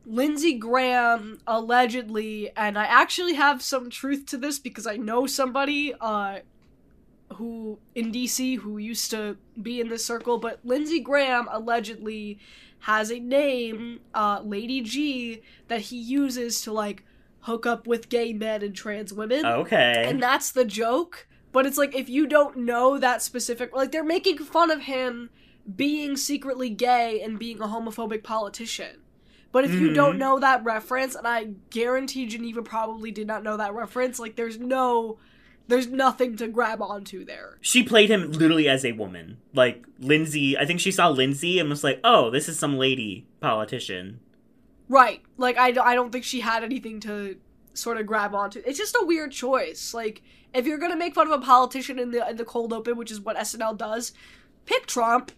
lindsey 0.06 0.54
graham 0.54 1.38
allegedly 1.46 2.50
and 2.56 2.78
i 2.78 2.84
actually 2.84 3.34
have 3.34 3.62
some 3.62 3.88
truth 3.88 4.26
to 4.26 4.36
this 4.36 4.58
because 4.58 4.86
i 4.86 4.96
know 4.96 5.26
somebody 5.26 5.94
uh 6.00 6.38
who 7.34 7.78
in 7.94 8.12
dc 8.12 8.58
who 8.58 8.78
used 8.78 9.10
to 9.10 9.36
be 9.60 9.80
in 9.80 9.88
this 9.88 10.04
circle 10.04 10.38
but 10.38 10.60
lindsey 10.62 11.00
graham 11.00 11.48
allegedly 11.50 12.38
has 12.80 13.10
a 13.10 13.18
name 13.18 14.00
uh 14.14 14.40
lady 14.44 14.82
g 14.82 15.40
that 15.68 15.80
he 15.80 15.96
uses 15.96 16.60
to 16.60 16.70
like 16.70 17.02
hook 17.44 17.66
up 17.66 17.86
with 17.86 18.08
gay 18.08 18.32
men 18.32 18.62
and 18.62 18.74
trans 18.74 19.12
women. 19.12 19.44
Okay. 19.44 20.04
And 20.06 20.22
that's 20.22 20.50
the 20.50 20.64
joke. 20.64 21.26
But 21.52 21.66
it's 21.66 21.76
like 21.76 21.94
if 21.94 22.08
you 22.08 22.26
don't 22.26 22.56
know 22.58 22.98
that 22.98 23.22
specific 23.22 23.74
like 23.74 23.92
they're 23.92 24.02
making 24.02 24.38
fun 24.38 24.70
of 24.70 24.82
him 24.82 25.30
being 25.76 26.16
secretly 26.16 26.70
gay 26.70 27.20
and 27.22 27.38
being 27.38 27.60
a 27.60 27.66
homophobic 27.66 28.22
politician. 28.22 28.98
But 29.52 29.64
if 29.64 29.70
mm-hmm. 29.70 29.80
you 29.80 29.94
don't 29.94 30.12
mm-hmm. 30.12 30.18
know 30.18 30.38
that 30.40 30.64
reference, 30.64 31.14
and 31.14 31.26
I 31.28 31.50
guarantee 31.70 32.26
Geneva 32.26 32.62
probably 32.62 33.12
did 33.12 33.26
not 33.26 33.44
know 33.44 33.56
that 33.56 33.74
reference, 33.74 34.18
like 34.18 34.36
there's 34.36 34.58
no 34.58 35.18
there's 35.68 35.86
nothing 35.86 36.36
to 36.36 36.48
grab 36.48 36.82
onto 36.82 37.24
there. 37.24 37.58
She 37.60 37.82
played 37.82 38.10
him 38.10 38.32
literally 38.32 38.68
as 38.68 38.84
a 38.84 38.92
woman. 38.92 39.38
Like 39.54 39.86
Lindsay, 39.98 40.58
I 40.58 40.66
think 40.66 40.80
she 40.80 40.90
saw 40.90 41.08
Lindsay 41.08 41.58
and 41.58 41.70
was 41.70 41.84
like, 41.84 42.00
"Oh, 42.04 42.30
this 42.30 42.48
is 42.48 42.58
some 42.58 42.76
lady 42.76 43.26
politician." 43.40 44.20
Right. 44.88 45.22
Like 45.38 45.56
I, 45.56 45.68
I 45.68 45.94
don't 45.94 46.10
think 46.10 46.24
she 46.24 46.40
had 46.40 46.64
anything 46.64 47.00
to 47.00 47.36
sort 47.72 47.96
of 47.96 48.06
grab 48.06 48.34
onto. 48.34 48.62
It's 48.66 48.78
just 48.78 48.96
a 49.00 49.06
weird 49.06 49.32
choice. 49.32 49.94
Like 49.94 50.22
if 50.52 50.66
you're 50.66 50.78
gonna 50.78 50.96
make 50.96 51.14
fun 51.14 51.26
of 51.26 51.32
a 51.32 51.44
politician 51.44 51.98
in 51.98 52.10
the 52.10 52.28
in 52.28 52.36
the 52.36 52.44
cold 52.44 52.72
open, 52.72 52.96
which 52.96 53.10
is 53.10 53.20
what 53.20 53.36
SNL 53.36 53.78
does, 53.78 54.12
pick 54.66 54.86
Trump. 54.86 55.32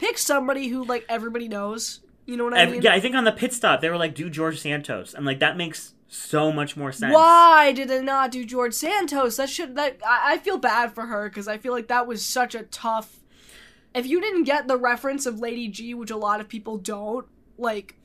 Pick 0.00 0.16
somebody 0.16 0.68
who 0.68 0.82
like 0.84 1.04
everybody 1.10 1.46
knows. 1.46 2.00
You 2.24 2.38
know 2.38 2.44
what 2.44 2.54
I 2.54 2.64
mean? 2.64 2.80
Yeah, 2.80 2.94
I 2.94 3.00
think 3.00 3.14
on 3.14 3.24
the 3.24 3.32
pit 3.32 3.52
stop 3.52 3.82
they 3.82 3.90
were 3.90 3.98
like, 3.98 4.14
"Do 4.14 4.30
George 4.30 4.60
Santos," 4.60 5.12
and 5.12 5.26
like 5.26 5.40
that 5.40 5.58
makes 5.58 5.94
so 6.08 6.50
much 6.50 6.74
more 6.74 6.90
sense. 6.90 7.14
Why 7.14 7.72
did 7.72 7.88
they 7.88 8.02
not 8.02 8.30
do 8.30 8.44
George 8.44 8.72
Santos? 8.72 9.36
That 9.36 9.50
should 9.50 9.76
that 9.76 9.98
I, 10.06 10.32
I 10.32 10.38
feel 10.38 10.56
bad 10.56 10.94
for 10.94 11.06
her 11.06 11.28
because 11.28 11.46
I 11.48 11.58
feel 11.58 11.74
like 11.74 11.88
that 11.88 12.06
was 12.06 12.24
such 12.24 12.54
a 12.54 12.62
tough. 12.62 13.20
If 13.94 14.06
you 14.06 14.22
didn't 14.22 14.44
get 14.44 14.68
the 14.68 14.78
reference 14.78 15.26
of 15.26 15.38
Lady 15.38 15.68
G, 15.68 15.92
which 15.92 16.10
a 16.10 16.16
lot 16.16 16.40
of 16.40 16.48
people 16.48 16.78
don't, 16.78 17.26
like 17.58 17.96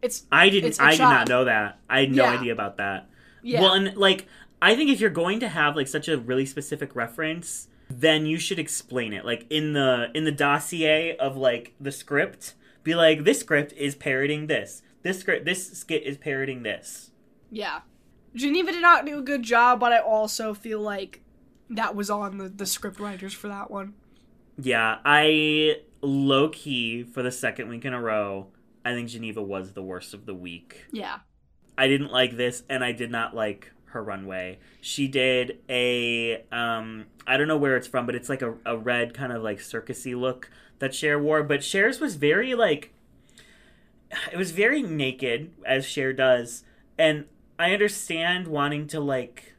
it's 0.00 0.26
I 0.30 0.48
didn't 0.48 0.68
it's 0.68 0.80
I 0.80 0.92
did 0.92 1.00
not 1.00 1.28
know 1.28 1.44
that. 1.46 1.80
I 1.90 2.00
had 2.00 2.12
no 2.12 2.22
yeah. 2.22 2.38
idea 2.38 2.52
about 2.52 2.76
that. 2.76 3.08
Yeah. 3.42 3.62
Well, 3.62 3.72
and 3.72 3.96
like 3.96 4.28
I 4.62 4.76
think 4.76 4.90
if 4.90 5.00
you're 5.00 5.10
going 5.10 5.40
to 5.40 5.48
have 5.48 5.74
like 5.74 5.88
such 5.88 6.08
a 6.08 6.18
really 6.18 6.46
specific 6.46 6.94
reference, 6.94 7.68
then 7.88 8.26
you 8.26 8.38
should 8.38 8.58
explain 8.58 9.12
it. 9.12 9.24
Like 9.24 9.46
in 9.50 9.72
the 9.72 10.10
in 10.14 10.24
the 10.24 10.32
dossier 10.32 11.16
of 11.16 11.36
like 11.36 11.74
the 11.80 11.92
script, 11.92 12.54
be 12.82 12.94
like 12.94 13.24
this 13.24 13.40
script 13.40 13.72
is 13.72 13.94
parroting 13.94 14.46
this. 14.46 14.82
This 15.02 15.20
script 15.20 15.44
this 15.44 15.72
skit 15.72 16.02
is 16.02 16.16
parroting 16.16 16.62
this. 16.62 17.10
Yeah. 17.50 17.80
Geneva 18.34 18.72
did 18.72 18.82
not 18.82 19.06
do 19.06 19.18
a 19.18 19.22
good 19.22 19.42
job, 19.42 19.80
but 19.80 19.92
I 19.92 19.98
also 19.98 20.52
feel 20.52 20.80
like 20.80 21.22
that 21.70 21.94
was 21.94 22.10
on 22.10 22.38
the, 22.38 22.48
the 22.48 22.66
script 22.66 23.00
writers 23.00 23.32
for 23.32 23.48
that 23.48 23.70
one. 23.70 23.94
Yeah, 24.58 24.98
I 25.04 25.76
low 26.02 26.50
key 26.50 27.02
for 27.02 27.22
the 27.22 27.32
second 27.32 27.68
week 27.68 27.84
in 27.84 27.94
a 27.94 28.00
row 28.00 28.48
I 28.86 28.94
think 28.94 29.08
Geneva 29.08 29.42
was 29.42 29.72
the 29.72 29.82
worst 29.82 30.14
of 30.14 30.26
the 30.26 30.34
week. 30.34 30.84
Yeah. 30.92 31.18
I 31.76 31.88
didn't 31.88 32.12
like 32.12 32.36
this, 32.36 32.62
and 32.68 32.84
I 32.84 32.92
did 32.92 33.10
not 33.10 33.34
like 33.34 33.72
her 33.86 34.02
runway. 34.02 34.58
She 34.80 35.08
did 35.08 35.58
a 35.68 36.44
um 36.52 37.06
I 37.26 37.36
don't 37.36 37.48
know 37.48 37.56
where 37.56 37.76
it's 37.76 37.86
from, 37.86 38.06
but 38.06 38.14
it's 38.14 38.28
like 38.28 38.42
a, 38.42 38.54
a 38.64 38.76
red 38.76 39.14
kind 39.14 39.32
of 39.32 39.42
like 39.42 39.58
circusy 39.58 40.18
look 40.18 40.50
that 40.78 40.94
Cher 40.94 41.18
wore. 41.18 41.42
But 41.42 41.62
Cher's 41.62 42.00
was 42.00 42.16
very 42.16 42.54
like 42.54 42.92
it 44.32 44.36
was 44.36 44.52
very 44.52 44.82
naked, 44.82 45.52
as 45.64 45.84
Cher 45.86 46.12
does. 46.12 46.64
And 46.98 47.26
I 47.58 47.72
understand 47.72 48.48
wanting 48.48 48.86
to 48.88 49.00
like 49.00 49.54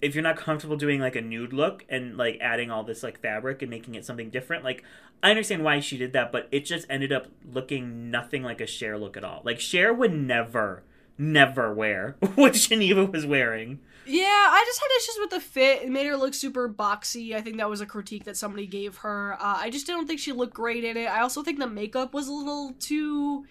if 0.00 0.14
you're 0.14 0.22
not 0.22 0.36
comfortable 0.36 0.76
doing 0.76 1.00
like 1.00 1.16
a 1.16 1.20
nude 1.20 1.52
look 1.52 1.84
and 1.88 2.16
like 2.16 2.38
adding 2.40 2.70
all 2.70 2.84
this 2.84 3.02
like 3.02 3.20
fabric 3.20 3.62
and 3.62 3.70
making 3.70 3.94
it 3.94 4.04
something 4.04 4.30
different, 4.30 4.64
like 4.64 4.84
I 5.22 5.30
understand 5.30 5.64
why 5.64 5.80
she 5.80 5.98
did 5.98 6.12
that, 6.12 6.30
but 6.30 6.48
it 6.52 6.64
just 6.64 6.86
ended 6.88 7.12
up 7.12 7.26
looking 7.50 8.10
nothing 8.10 8.42
like 8.42 8.60
a 8.60 8.66
Cher 8.66 8.96
look 8.96 9.16
at 9.16 9.24
all. 9.24 9.42
Like 9.44 9.58
Cher 9.58 9.92
would 9.92 10.12
never, 10.12 10.84
never 11.18 11.74
wear 11.74 12.16
what 12.36 12.54
Geneva 12.54 13.04
was 13.04 13.26
wearing. 13.26 13.80
Yeah, 14.06 14.24
I 14.24 14.64
just 14.66 14.80
had 14.80 14.88
issues 14.96 15.16
with 15.20 15.30
the 15.30 15.40
fit. 15.40 15.82
It 15.82 15.90
made 15.90 16.06
her 16.06 16.16
look 16.16 16.32
super 16.32 16.66
boxy. 16.68 17.34
I 17.34 17.42
think 17.42 17.58
that 17.58 17.68
was 17.68 17.82
a 17.82 17.86
critique 17.86 18.24
that 18.24 18.38
somebody 18.38 18.66
gave 18.66 18.96
her. 18.98 19.34
Uh, 19.34 19.58
I 19.58 19.68
just 19.68 19.86
didn't 19.86 20.06
think 20.06 20.18
she 20.18 20.32
looked 20.32 20.54
great 20.54 20.82
in 20.82 20.96
it. 20.96 21.06
I 21.06 21.20
also 21.20 21.42
think 21.42 21.58
the 21.58 21.66
makeup 21.66 22.14
was 22.14 22.26
a 22.26 22.32
little 22.32 22.72
too. 22.80 23.44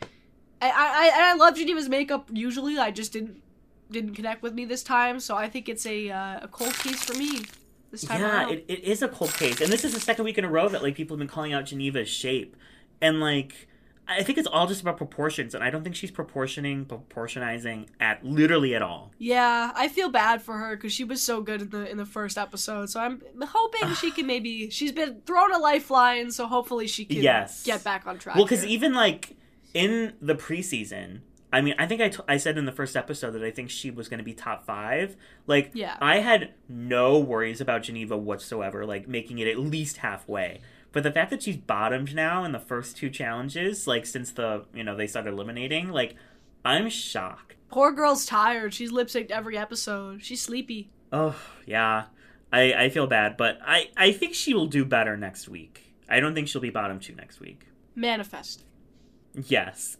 I 0.59 0.71
I 0.71 1.31
I 1.31 1.33
love 1.35 1.55
Geneva's 1.55 1.89
makeup 1.89 2.29
usually. 2.33 2.79
I 2.79 2.89
just 2.89 3.13
didn't 3.13 3.43
didn't 3.91 4.15
connect 4.15 4.41
with 4.41 4.53
me 4.53 4.65
this 4.65 4.81
time, 4.81 5.19
so 5.19 5.35
I 5.35 5.47
think 5.47 5.69
it's 5.69 5.85
a 5.85 6.09
uh, 6.09 6.39
a 6.41 6.47
cold 6.47 6.73
case 6.73 7.03
for 7.03 7.13
me. 7.15 7.43
this 7.91 8.01
time 8.01 8.21
yeah, 8.21 8.43
around. 8.43 8.53
it, 8.53 8.65
it 8.67 8.83
is 8.83 9.03
a 9.03 9.07
cold 9.07 9.33
case, 9.33 9.61
and 9.61 9.71
this 9.71 9.85
is 9.85 9.93
the 9.93 9.99
second 9.99 10.25
week 10.25 10.39
in 10.39 10.45
a 10.45 10.49
row 10.49 10.67
that 10.69 10.81
like 10.81 10.95
people 10.95 11.15
have 11.15 11.19
been 11.19 11.27
calling 11.27 11.53
out 11.53 11.65
Geneva's 11.65 12.09
shape, 12.09 12.55
and 12.99 13.19
like 13.19 13.67
I 14.09 14.23
think 14.23 14.37
it's 14.37 14.47
all 14.47 14.67
just 14.67 14.81
about 14.81 14.97
proportions, 14.97 15.53
and 15.53 15.63
I 15.63 15.69
don't 15.69 15.83
think 15.83 15.95
she's 15.95 16.11
proportioning, 16.11 16.85
proportionizing 16.85 17.87
at 17.99 18.23
literally 18.23 18.73
at 18.75 18.81
all. 18.81 19.11
Yeah, 19.17 19.71
I 19.75 19.87
feel 19.87 20.09
bad 20.09 20.41
for 20.41 20.57
her 20.57 20.75
because 20.75 20.93
she 20.93 21.03
was 21.03 21.21
so 21.21 21.41
good 21.41 21.61
in 21.61 21.69
the 21.69 21.89
in 21.89 21.97
the 21.97 22.05
first 22.05 22.37
episode. 22.37 22.89
So 22.89 22.99
I'm 22.99 23.21
hoping 23.41 23.93
she 23.95 24.11
can 24.11 24.25
maybe 24.33 24.69
she's 24.69 24.91
been 24.91 25.21
thrown 25.25 25.53
a 25.53 25.57
lifeline, 25.57 26.31
so 26.31 26.47
hopefully 26.47 26.87
she 26.87 27.05
can 27.05 27.17
Yes. 27.21 27.63
get 27.63 27.83
back 27.83 28.07
on 28.07 28.17
track. 28.17 28.35
Well, 28.35 28.45
because 28.45 28.65
even 28.65 28.93
like 28.93 29.35
in 29.73 30.13
the 30.21 30.35
preseason, 30.35 31.19
I 31.51 31.61
mean, 31.61 31.75
I 31.79 31.85
think 31.85 32.01
I, 32.01 32.09
t- 32.09 32.19
I 32.27 32.37
said 32.37 32.57
in 32.57 32.65
the 32.65 32.71
first 32.71 32.95
episode 32.97 33.31
that 33.31 33.43
I 33.43 33.51
think 33.51 33.69
she 33.69 33.89
was 33.89 34.09
going 34.09 34.17
to 34.17 34.23
be 34.23 34.33
top 34.33 34.65
five. 34.65 35.15
Like, 35.45 35.71
Yeah. 35.73 35.95
I 36.01 36.17
had 36.19 36.53
no 36.67 37.17
worries 37.19 37.61
about 37.61 37.83
Geneva 37.83 38.17
whatsoever, 38.17 38.85
like 38.85 39.07
making 39.07 39.39
it 39.39 39.47
at 39.47 39.57
least 39.57 39.97
halfway. 39.97 40.61
But 40.97 41.03
the 41.03 41.11
fact 41.11 41.29
that 41.29 41.43
she's 41.43 41.57
bottomed 41.57 42.15
now 42.15 42.43
in 42.43 42.53
the 42.53 42.59
first 42.59 42.97
two 42.97 43.11
challenges, 43.11 43.85
like 43.85 44.07
since 44.07 44.31
the 44.31 44.65
you 44.73 44.83
know 44.83 44.95
they 44.95 45.05
started 45.05 45.31
eliminating, 45.31 45.89
like 45.91 46.15
I'm 46.65 46.89
shocked. 46.89 47.53
poor 47.69 47.91
girl's 47.91 48.25
tired. 48.25 48.73
She's 48.73 48.91
lip 48.91 49.07
synced 49.07 49.29
every 49.29 49.55
episode. 49.55 50.25
She's 50.25 50.41
sleepy. 50.41 50.89
Oh 51.13 51.35
yeah, 51.67 52.05
I 52.51 52.73
I 52.73 52.89
feel 52.89 53.05
bad, 53.05 53.37
but 53.37 53.59
I 53.63 53.91
I 53.95 54.11
think 54.11 54.33
she 54.33 54.55
will 54.55 54.65
do 54.65 54.83
better 54.85 55.15
next 55.15 55.47
week. 55.47 55.93
I 56.09 56.19
don't 56.19 56.33
think 56.33 56.47
she'll 56.47 56.61
be 56.61 56.71
bottom 56.71 56.99
two 56.99 57.13
next 57.13 57.39
week. 57.39 57.67
Manifest. 57.93 58.63
Yes. 59.35 59.97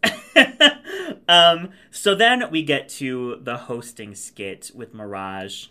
um, 1.27 1.69
so 1.91 2.15
then 2.15 2.49
we 2.49 2.63
get 2.63 2.89
to 2.89 3.37
the 3.43 3.57
hosting 3.57 4.15
skit 4.15 4.71
with 4.73 4.95
Mirage, 4.95 5.67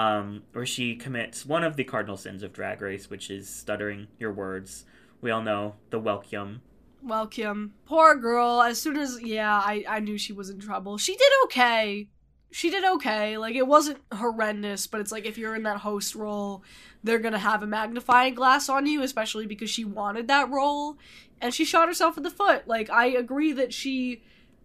um, 0.00 0.42
where 0.52 0.64
she 0.64 0.96
commits 0.96 1.44
one 1.44 1.62
of 1.62 1.76
the 1.76 1.84
cardinal 1.84 2.16
sins 2.16 2.42
of 2.42 2.54
Drag 2.54 2.80
Race, 2.80 3.10
which 3.10 3.30
is 3.30 3.48
stuttering 3.50 4.06
your 4.18 4.32
words. 4.32 4.86
We 5.20 5.30
all 5.30 5.42
know 5.42 5.74
the 5.90 5.98
welcome. 5.98 6.62
Well, 7.02 7.26
Kim, 7.26 7.74
poor 7.84 8.14
girl. 8.16 8.62
As 8.62 8.80
soon 8.80 8.96
as 8.96 9.20
yeah, 9.22 9.52
I 9.52 9.84
I 9.86 10.00
knew 10.00 10.16
she 10.16 10.32
was 10.32 10.48
in 10.48 10.58
trouble. 10.58 10.96
She 10.96 11.16
did 11.16 11.30
okay. 11.44 12.08
She 12.50 12.70
did 12.70 12.84
okay. 12.84 13.36
Like 13.36 13.54
it 13.54 13.66
wasn't 13.66 13.98
horrendous, 14.12 14.86
but 14.86 15.02
it's 15.02 15.12
like 15.12 15.26
if 15.26 15.36
you're 15.36 15.54
in 15.54 15.64
that 15.64 15.78
host 15.78 16.14
role, 16.14 16.64
they're 17.04 17.18
gonna 17.18 17.38
have 17.38 17.62
a 17.62 17.66
magnifying 17.66 18.34
glass 18.34 18.70
on 18.70 18.86
you, 18.86 19.02
especially 19.02 19.46
because 19.46 19.68
she 19.68 19.84
wanted 19.84 20.28
that 20.28 20.50
role, 20.50 20.96
and 21.42 21.52
she 21.52 21.66
shot 21.66 21.88
herself 21.88 22.16
in 22.16 22.22
the 22.22 22.30
foot. 22.30 22.66
Like 22.66 22.88
I 22.88 23.06
agree 23.08 23.52
that 23.52 23.74
she 23.74 24.22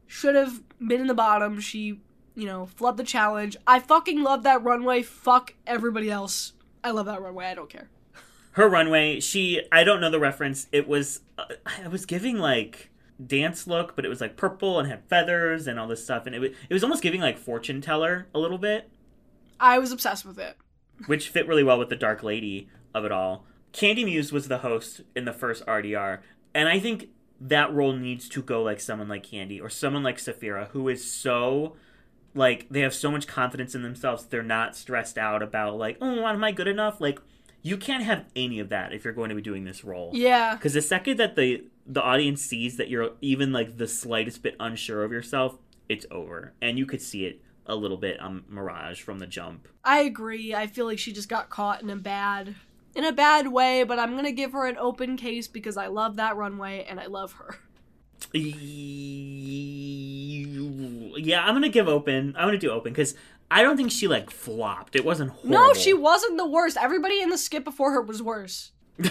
should 0.07 0.35
have 0.35 0.63
been 0.79 1.01
in 1.01 1.07
the 1.07 1.13
bottom. 1.13 1.59
She, 1.59 1.99
you 2.35 2.45
know, 2.45 2.67
flubbed 2.77 2.97
the 2.97 3.03
challenge. 3.03 3.57
I 3.65 3.79
fucking 3.79 4.21
love 4.21 4.43
that 4.43 4.63
runway. 4.63 5.01
Fuck 5.01 5.53
everybody 5.65 6.11
else. 6.11 6.53
I 6.83 6.91
love 6.91 7.05
that 7.07 7.21
runway. 7.21 7.45
I 7.45 7.55
don't 7.55 7.69
care. 7.69 7.89
Her 8.51 8.69
runway, 8.69 9.19
she, 9.19 9.61
I 9.71 9.83
don't 9.83 9.99
know 9.99 10.09
the 10.09 10.19
reference. 10.19 10.67
It 10.71 10.87
was, 10.87 11.21
uh, 11.37 11.45
I 11.83 11.87
was 11.87 12.05
giving 12.05 12.37
like 12.37 12.89
dance 13.25 13.67
look, 13.67 13.95
but 13.95 14.05
it 14.05 14.09
was 14.09 14.21
like 14.21 14.37
purple 14.37 14.79
and 14.79 14.87
had 14.87 15.03
feathers 15.09 15.67
and 15.67 15.79
all 15.79 15.87
this 15.87 16.03
stuff. 16.03 16.25
And 16.25 16.35
it 16.35 16.39
was, 16.39 16.51
it 16.69 16.73
was 16.73 16.83
almost 16.83 17.03
giving 17.03 17.21
like 17.21 17.37
fortune 17.37 17.81
teller 17.81 18.27
a 18.33 18.39
little 18.39 18.57
bit. 18.57 18.89
I 19.59 19.79
was 19.79 19.91
obsessed 19.91 20.25
with 20.25 20.37
it. 20.39 20.57
which 21.07 21.29
fit 21.29 21.47
really 21.47 21.63
well 21.63 21.79
with 21.79 21.89
the 21.89 21.95
Dark 21.95 22.23
Lady 22.23 22.69
of 22.93 23.03
it 23.05 23.11
all. 23.11 23.45
Kandy 23.73 24.05
Muse 24.05 24.31
was 24.31 24.47
the 24.47 24.59
host 24.59 25.01
in 25.15 25.25
the 25.25 25.33
first 25.33 25.65
RDR, 25.65 26.19
and 26.53 26.69
I 26.69 26.79
think 26.79 27.09
that 27.41 27.73
role 27.73 27.91
needs 27.93 28.29
to 28.29 28.41
go 28.41 28.63
like 28.63 28.79
someone 28.79 29.09
like 29.09 29.25
Kandy 29.25 29.61
or 29.61 29.69
someone 29.69 30.03
like 30.03 30.17
Sapphira, 30.17 30.69
who 30.71 30.87
is 30.87 31.09
so 31.09 31.75
like 32.35 32.67
they 32.69 32.81
have 32.81 32.93
so 32.93 33.09
much 33.09 33.25
confidence 33.25 33.73
in 33.73 33.81
themselves. 33.81 34.25
They're 34.25 34.43
not 34.43 34.75
stressed 34.75 35.17
out 35.17 35.41
about 35.41 35.77
like, 35.77 35.97
oh, 36.01 36.25
am 36.27 36.43
I 36.43 36.51
good 36.51 36.67
enough? 36.67 37.01
Like, 37.01 37.19
you 37.61 37.77
can't 37.77 38.03
have 38.03 38.25
any 38.35 38.59
of 38.59 38.69
that 38.69 38.93
if 38.93 39.03
you're 39.03 39.13
going 39.13 39.29
to 39.29 39.35
be 39.35 39.41
doing 39.41 39.63
this 39.63 39.83
role. 39.83 40.11
Yeah. 40.13 40.53
Because 40.53 40.73
the 40.73 40.81
second 40.81 41.17
that 41.17 41.35
the 41.35 41.63
the 41.87 42.01
audience 42.01 42.41
sees 42.41 42.77
that 42.77 42.89
you're 42.89 43.11
even 43.21 43.51
like 43.51 43.77
the 43.77 43.87
slightest 43.87 44.43
bit 44.43 44.55
unsure 44.59 45.03
of 45.03 45.11
yourself, 45.11 45.57
it's 45.89 46.05
over, 46.11 46.53
and 46.61 46.77
you 46.77 46.85
could 46.85 47.01
see 47.01 47.25
it 47.25 47.41
a 47.65 47.75
little 47.75 47.97
bit 47.97 48.19
on 48.19 48.43
Mirage 48.47 49.01
from 49.01 49.19
the 49.19 49.25
jump. 49.25 49.67
I 49.83 50.01
agree. 50.01 50.53
I 50.53 50.67
feel 50.67 50.85
like 50.85 50.99
she 50.99 51.13
just 51.13 51.29
got 51.29 51.49
caught 51.49 51.81
in 51.81 51.89
a 51.89 51.95
bad 51.95 52.55
in 52.95 53.03
a 53.03 53.11
bad 53.11 53.47
way, 53.47 53.83
but 53.83 53.99
I'm 53.99 54.11
going 54.11 54.25
to 54.25 54.31
give 54.31 54.53
her 54.53 54.65
an 54.67 54.77
open 54.77 55.17
case 55.17 55.47
because 55.47 55.75
I 55.75 55.87
love 55.87 56.15
that 56.15 56.37
runway 56.37 56.85
and 56.89 56.99
I 56.99 57.07
love 57.07 57.33
her. 57.33 57.59
Yeah, 61.17 61.45
I'm 61.45 61.55
gonna 61.55 61.69
give 61.69 61.87
open. 61.87 62.35
I'm 62.37 62.47
gonna 62.47 62.57
do 62.57 62.71
open 62.71 62.91
because 62.91 63.15
I 63.49 63.61
don't 63.61 63.77
think 63.77 63.91
she 63.91 64.07
like 64.07 64.29
flopped. 64.29 64.95
It 64.95 65.05
wasn't 65.05 65.31
horrible. 65.31 65.51
No, 65.51 65.73
she 65.73 65.93
wasn't 65.93 66.37
the 66.37 66.47
worst. 66.47 66.77
Everybody 66.77 67.21
in 67.21 67.29
the 67.29 67.37
skip 67.37 67.63
before 67.63 67.91
her 67.91 68.01
was 68.01 68.21
worse. 68.21 68.71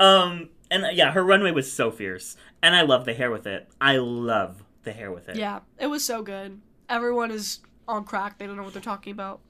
um, 0.00 0.48
and 0.70 0.84
uh, 0.84 0.88
yeah, 0.92 1.12
her 1.12 1.22
runway 1.22 1.50
was 1.50 1.70
so 1.70 1.90
fierce, 1.90 2.36
and 2.62 2.74
I 2.74 2.82
love 2.82 3.04
the 3.04 3.14
hair 3.14 3.30
with 3.30 3.46
it. 3.46 3.68
I 3.80 3.96
love 3.98 4.64
the 4.84 4.92
hair 4.92 5.12
with 5.12 5.28
it. 5.28 5.36
Yeah, 5.36 5.60
it 5.78 5.88
was 5.88 6.04
so 6.04 6.22
good. 6.22 6.60
Everyone 6.88 7.30
is 7.30 7.60
on 7.86 8.04
crack. 8.04 8.38
They 8.38 8.46
don't 8.46 8.56
know 8.56 8.62
what 8.62 8.72
they're 8.72 8.82
talking 8.82 9.12
about. 9.12 9.40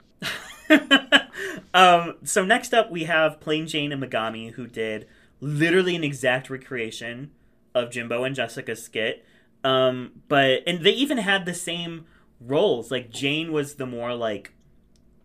um, 1.74 2.16
so 2.24 2.44
next 2.44 2.74
up 2.74 2.90
we 2.90 3.04
have 3.04 3.40
Plane 3.40 3.66
Jane 3.66 3.92
and 3.92 4.02
Megami 4.02 4.52
who 4.52 4.66
did 4.66 5.06
literally 5.40 5.94
an 5.94 6.04
exact 6.04 6.50
recreation 6.50 7.30
of 7.74 7.90
Jimbo 7.90 8.24
and 8.24 8.34
Jessica's 8.34 8.82
skit. 8.82 9.24
Um, 9.64 10.22
but 10.28 10.62
and 10.66 10.84
they 10.84 10.92
even 10.92 11.18
had 11.18 11.46
the 11.46 11.54
same 11.54 12.06
roles. 12.40 12.90
Like 12.90 13.10
Jane 13.10 13.52
was 13.52 13.74
the 13.74 13.86
more 13.86 14.14
like 14.14 14.52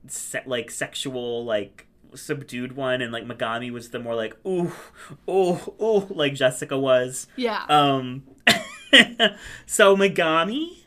se- 0.07 0.43
like 0.45 0.71
sexual 0.71 1.45
like 1.45 1.87
subdued 2.15 2.75
one 2.75 3.01
and 3.01 3.11
like 3.11 3.25
Megami 3.25 3.71
was 3.71 3.89
the 3.89 3.99
more 3.99 4.15
like 4.15 4.35
ooh 4.45 4.71
ooh 5.29 5.59
ooh 5.81 6.07
like 6.09 6.33
Jessica 6.33 6.77
was. 6.77 7.27
Yeah. 7.35 7.65
Um 7.69 8.23
so 9.65 9.95
Megami 9.95 10.83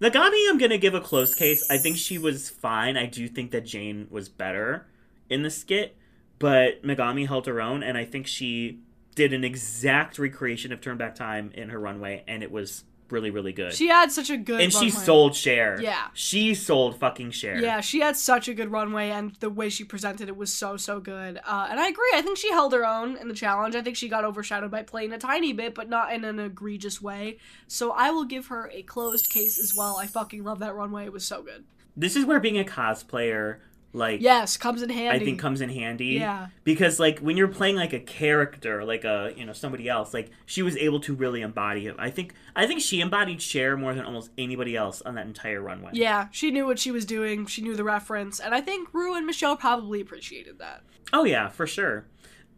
Megami 0.00 0.50
I'm 0.50 0.58
gonna 0.58 0.78
give 0.78 0.94
a 0.94 1.00
close 1.00 1.34
case. 1.34 1.66
I 1.70 1.78
think 1.78 1.96
she 1.96 2.18
was 2.18 2.50
fine. 2.50 2.96
I 2.96 3.06
do 3.06 3.28
think 3.28 3.50
that 3.52 3.64
Jane 3.64 4.06
was 4.10 4.28
better 4.28 4.86
in 5.30 5.42
the 5.42 5.50
skit, 5.50 5.96
but 6.38 6.82
Megami 6.82 7.26
held 7.26 7.46
her 7.46 7.60
own 7.60 7.82
and 7.82 7.96
I 7.98 8.04
think 8.04 8.26
she 8.26 8.80
did 9.18 9.32
an 9.32 9.42
exact 9.42 10.16
recreation 10.16 10.72
of 10.72 10.80
Turn 10.80 10.96
Back 10.96 11.16
Time 11.16 11.50
in 11.52 11.70
her 11.70 11.80
runway 11.80 12.22
and 12.28 12.40
it 12.40 12.52
was 12.52 12.84
really, 13.10 13.30
really 13.30 13.52
good. 13.52 13.72
she 13.72 13.88
had 13.88 14.12
such 14.12 14.30
a 14.30 14.36
good 14.36 14.60
and 14.60 14.72
she 14.72 14.90
sold 14.90 15.34
Cher. 15.34 15.80
Yeah. 15.82 16.06
She 16.14 16.54
sold 16.54 17.00
fucking 17.00 17.32
Cher. 17.32 17.60
Yeah, 17.60 17.80
she 17.80 17.98
had 17.98 18.16
such 18.16 18.46
a 18.46 18.54
good 18.54 18.70
runway, 18.70 19.10
and 19.10 19.34
the 19.40 19.50
way 19.50 19.70
she 19.70 19.82
presented 19.82 20.28
it 20.28 20.36
was 20.36 20.52
so 20.52 20.76
so 20.76 21.00
good. 21.00 21.40
Uh, 21.44 21.66
and 21.68 21.80
I 21.80 21.88
agree. 21.88 22.12
I 22.14 22.22
think 22.22 22.38
she 22.38 22.50
held 22.52 22.72
her 22.74 22.86
own 22.86 23.16
in 23.16 23.26
the 23.26 23.34
challenge. 23.34 23.74
I 23.74 23.82
think 23.82 23.96
she 23.96 24.08
got 24.08 24.24
overshadowed 24.24 24.70
by 24.70 24.84
playing 24.84 25.12
a 25.12 25.18
tiny 25.18 25.52
bit, 25.52 25.74
but 25.74 25.88
not 25.88 26.12
in 26.12 26.24
an 26.24 26.38
egregious 26.38 27.02
way. 27.02 27.38
So 27.66 27.90
I 27.90 28.10
will 28.12 28.24
give 28.24 28.46
her 28.46 28.70
a 28.72 28.82
closed 28.82 29.30
case 29.30 29.58
as 29.58 29.74
well. 29.74 29.96
I 29.96 30.06
fucking 30.06 30.44
love 30.44 30.60
that 30.60 30.76
runway. 30.76 31.06
It 31.06 31.12
was 31.12 31.24
so 31.24 31.42
good. 31.42 31.64
This 31.96 32.14
is 32.14 32.24
where 32.24 32.38
being 32.38 32.60
a 32.60 32.64
cosplayer 32.64 33.58
like 33.92 34.20
Yes, 34.20 34.56
comes 34.56 34.82
in 34.82 34.90
handy. 34.90 35.20
I 35.20 35.24
think 35.24 35.38
comes 35.38 35.60
in 35.60 35.70
handy. 35.70 36.06
Yeah. 36.06 36.48
Because 36.64 37.00
like 37.00 37.20
when 37.20 37.36
you're 37.36 37.48
playing 37.48 37.76
like 37.76 37.92
a 37.92 38.00
character, 38.00 38.84
like 38.84 39.04
a 39.04 39.32
you 39.36 39.44
know 39.44 39.52
somebody 39.52 39.88
else, 39.88 40.12
like 40.12 40.30
she 40.46 40.62
was 40.62 40.76
able 40.76 41.00
to 41.00 41.14
really 41.14 41.42
embody 41.42 41.86
it. 41.86 41.96
I 41.98 42.10
think 42.10 42.34
I 42.54 42.66
think 42.66 42.80
she 42.80 43.00
embodied 43.00 43.40
Cher 43.40 43.76
more 43.76 43.94
than 43.94 44.04
almost 44.04 44.30
anybody 44.36 44.76
else 44.76 45.02
on 45.02 45.14
that 45.14 45.26
entire 45.26 45.60
runway. 45.60 45.90
Yeah, 45.94 46.28
she 46.30 46.50
knew 46.50 46.66
what 46.66 46.78
she 46.78 46.90
was 46.90 47.04
doing. 47.04 47.46
She 47.46 47.62
knew 47.62 47.76
the 47.76 47.84
reference, 47.84 48.40
and 48.40 48.54
I 48.54 48.60
think 48.60 48.92
Rue 48.92 49.14
and 49.14 49.26
Michelle 49.26 49.56
probably 49.56 50.00
appreciated 50.00 50.58
that. 50.58 50.82
Oh 51.12 51.24
yeah, 51.24 51.48
for 51.48 51.66
sure. 51.66 52.06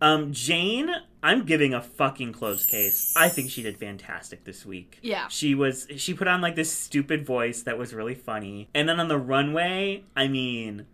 Um, 0.02 0.32
Jane, 0.32 0.90
I'm 1.22 1.44
giving 1.44 1.74
a 1.74 1.82
fucking 1.82 2.32
closed 2.32 2.70
case. 2.70 3.12
I 3.16 3.28
think 3.28 3.50
she 3.50 3.62
did 3.62 3.76
fantastic 3.76 4.44
this 4.44 4.64
week. 4.64 4.98
Yeah. 5.02 5.28
She 5.28 5.54
was 5.54 5.86
she 5.96 6.14
put 6.14 6.26
on 6.26 6.40
like 6.40 6.56
this 6.56 6.72
stupid 6.72 7.26
voice 7.26 7.62
that 7.62 7.76
was 7.76 7.92
really 7.92 8.14
funny. 8.14 8.68
And 8.74 8.88
then 8.88 8.98
on 8.98 9.08
the 9.08 9.18
runway, 9.18 10.04
I 10.16 10.28
mean, 10.28 10.86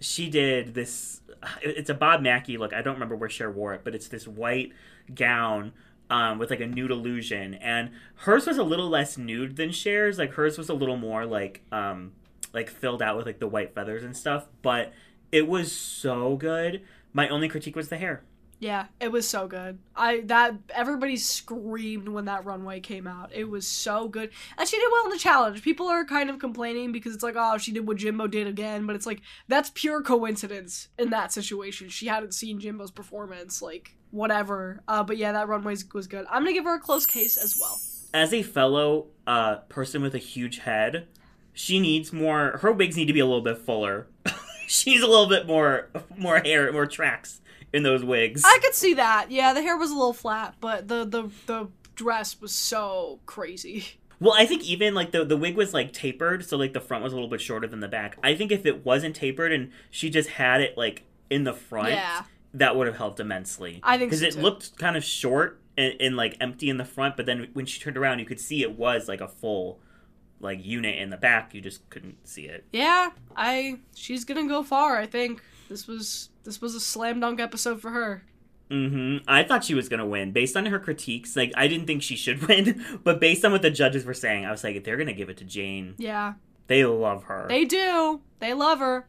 she 0.00 0.28
did 0.28 0.74
this 0.74 1.20
it's 1.62 1.90
a 1.90 1.94
Bob 1.94 2.22
Mackie 2.22 2.56
look. 2.56 2.72
I 2.72 2.82
don't 2.82 2.94
remember 2.94 3.16
where 3.16 3.28
Cher 3.28 3.50
wore 3.50 3.74
it, 3.74 3.82
but 3.84 3.94
it's 3.94 4.08
this 4.08 4.26
white 4.26 4.72
gown 5.14 5.72
um, 6.10 6.38
with 6.38 6.50
like 6.50 6.60
a 6.60 6.66
nude 6.66 6.90
illusion, 6.90 7.54
and 7.54 7.90
hers 8.16 8.46
was 8.46 8.58
a 8.58 8.62
little 8.62 8.88
less 8.88 9.18
nude 9.18 9.56
than 9.56 9.70
Cher's. 9.70 10.18
Like 10.18 10.32
hers 10.32 10.58
was 10.58 10.68
a 10.68 10.74
little 10.74 10.96
more 10.96 11.26
like 11.26 11.62
um, 11.72 12.12
like 12.52 12.70
filled 12.70 13.02
out 13.02 13.16
with 13.16 13.26
like 13.26 13.38
the 13.38 13.48
white 13.48 13.74
feathers 13.74 14.02
and 14.02 14.16
stuff. 14.16 14.46
But 14.62 14.92
it 15.32 15.46
was 15.46 15.72
so 15.72 16.36
good. 16.36 16.82
My 17.12 17.28
only 17.28 17.48
critique 17.48 17.76
was 17.76 17.88
the 17.88 17.98
hair. 17.98 18.22
Yeah, 18.58 18.86
it 19.00 19.12
was 19.12 19.28
so 19.28 19.46
good. 19.46 19.78
I 19.94 20.20
that 20.26 20.54
everybody 20.74 21.16
screamed 21.18 22.08
when 22.08 22.24
that 22.24 22.46
runway 22.46 22.80
came 22.80 23.06
out. 23.06 23.30
It 23.34 23.50
was 23.50 23.66
so 23.66 24.08
good. 24.08 24.30
And 24.56 24.66
she 24.66 24.78
did 24.78 24.88
well 24.90 25.04
in 25.04 25.10
the 25.10 25.18
challenge. 25.18 25.62
People 25.62 25.88
are 25.88 26.06
kind 26.06 26.30
of 26.30 26.38
complaining 26.38 26.90
because 26.90 27.14
it's 27.14 27.22
like, 27.22 27.34
oh, 27.36 27.58
she 27.58 27.72
did 27.72 27.86
what 27.86 27.98
Jimbo 27.98 28.28
did 28.28 28.46
again, 28.46 28.86
but 28.86 28.96
it's 28.96 29.04
like 29.04 29.20
that's 29.46 29.70
pure 29.74 30.02
coincidence 30.02 30.88
in 30.98 31.10
that 31.10 31.32
situation. 31.32 31.90
She 31.90 32.06
hadn't 32.06 32.32
seen 32.32 32.58
Jimbo's 32.58 32.90
performance, 32.90 33.60
like 33.60 33.94
whatever. 34.10 34.82
Uh, 34.88 35.04
but 35.04 35.18
yeah, 35.18 35.32
that 35.32 35.48
runway 35.48 35.76
was 35.92 36.06
good. 36.06 36.24
I'm 36.30 36.42
gonna 36.42 36.54
give 36.54 36.64
her 36.64 36.76
a 36.76 36.80
close 36.80 37.04
case 37.04 37.36
as 37.36 37.58
well. 37.60 37.78
As 38.14 38.32
a 38.32 38.42
fellow 38.42 39.08
uh, 39.26 39.56
person 39.68 40.00
with 40.00 40.14
a 40.14 40.18
huge 40.18 40.60
head, 40.60 41.08
she 41.52 41.78
needs 41.78 42.10
more. 42.10 42.58
Her 42.62 42.72
wigs 42.72 42.96
need 42.96 43.06
to 43.06 43.12
be 43.12 43.20
a 43.20 43.26
little 43.26 43.42
bit 43.42 43.58
fuller. 43.58 44.06
she's 44.66 45.02
a 45.02 45.06
little 45.06 45.28
bit 45.28 45.46
more 45.46 45.90
more 46.16 46.38
hair, 46.38 46.72
more 46.72 46.86
tracks 46.86 47.42
in 47.76 47.82
those 47.82 48.02
wigs. 48.02 48.42
I 48.44 48.58
could 48.62 48.74
see 48.74 48.94
that. 48.94 49.30
Yeah, 49.30 49.52
the 49.52 49.62
hair 49.62 49.76
was 49.76 49.90
a 49.90 49.94
little 49.94 50.12
flat, 50.12 50.54
but 50.60 50.88
the 50.88 51.04
the 51.04 51.30
the 51.46 51.68
dress 51.94 52.40
was 52.40 52.52
so 52.52 53.20
crazy. 53.26 53.84
Well, 54.18 54.32
I 54.34 54.46
think 54.46 54.64
even 54.64 54.94
like 54.94 55.10
the 55.12 55.24
the 55.26 55.36
wig 55.36 55.56
was 55.56 55.74
like 55.74 55.92
tapered, 55.92 56.44
so 56.46 56.56
like 56.56 56.72
the 56.72 56.80
front 56.80 57.04
was 57.04 57.12
a 57.12 57.16
little 57.16 57.28
bit 57.28 57.40
shorter 57.42 57.66
than 57.66 57.80
the 57.80 57.88
back. 57.88 58.16
I 58.22 58.34
think 58.34 58.50
if 58.50 58.64
it 58.64 58.82
wasn't 58.84 59.14
tapered 59.14 59.52
and 59.52 59.70
she 59.90 60.08
just 60.08 60.30
had 60.30 60.62
it 60.62 60.76
like 60.78 61.02
in 61.28 61.44
the 61.44 61.52
front, 61.52 61.90
Yeah. 61.90 62.22
that 62.54 62.76
would 62.76 62.86
have 62.86 62.96
helped 62.96 63.20
immensely. 63.20 63.78
I 63.82 63.98
think 63.98 64.10
because 64.10 64.20
so, 64.20 64.26
it 64.28 64.32
too. 64.32 64.40
looked 64.40 64.78
kind 64.78 64.96
of 64.96 65.04
short 65.04 65.60
and, 65.76 65.94
and 66.00 66.16
like 66.16 66.34
empty 66.40 66.70
in 66.70 66.78
the 66.78 66.84
front, 66.86 67.14
but 67.16 67.26
then 67.26 67.48
when 67.52 67.66
she 67.66 67.78
turned 67.78 67.98
around, 67.98 68.18
you 68.18 68.24
could 68.24 68.40
see 68.40 68.62
it 68.62 68.78
was 68.78 69.06
like 69.06 69.20
a 69.20 69.28
full 69.28 69.80
like 70.40 70.64
unit 70.64 70.98
in 70.98 71.10
the 71.10 71.16
back. 71.18 71.52
You 71.54 71.60
just 71.60 71.86
couldn't 71.90 72.26
see 72.26 72.46
it. 72.46 72.64
Yeah, 72.72 73.10
I 73.36 73.80
she's 73.94 74.24
gonna 74.24 74.48
go 74.48 74.62
far. 74.62 74.96
I 74.96 75.04
think 75.04 75.42
this 75.68 75.86
was 75.86 76.30
this 76.46 76.62
was 76.62 76.74
a 76.74 76.80
slam 76.80 77.20
dunk 77.20 77.38
episode 77.40 77.82
for 77.82 77.90
her. 77.90 78.22
Mm-hmm. 78.70 79.18
I 79.28 79.42
thought 79.44 79.62
she 79.64 79.74
was 79.74 79.88
gonna 79.88 80.06
win 80.06 80.32
based 80.32 80.56
on 80.56 80.66
her 80.66 80.78
critiques. 80.78 81.36
Like 81.36 81.52
I 81.56 81.68
didn't 81.68 81.86
think 81.86 82.02
she 82.02 82.16
should 82.16 82.42
win, 82.48 82.82
but 83.04 83.20
based 83.20 83.44
on 83.44 83.52
what 83.52 83.62
the 83.62 83.70
judges 83.70 84.04
were 84.04 84.14
saying, 84.14 84.44
I 84.46 84.50
was 84.50 84.64
like, 84.64 84.82
they're 84.82 84.96
gonna 84.96 85.12
give 85.12 85.28
it 85.28 85.36
to 85.36 85.44
Jane. 85.44 85.94
Yeah, 85.98 86.34
They 86.66 86.84
love 86.84 87.24
her. 87.24 87.46
they 87.48 87.64
do. 87.64 88.22
They 88.40 88.54
love 88.54 88.78
her. 88.80 89.06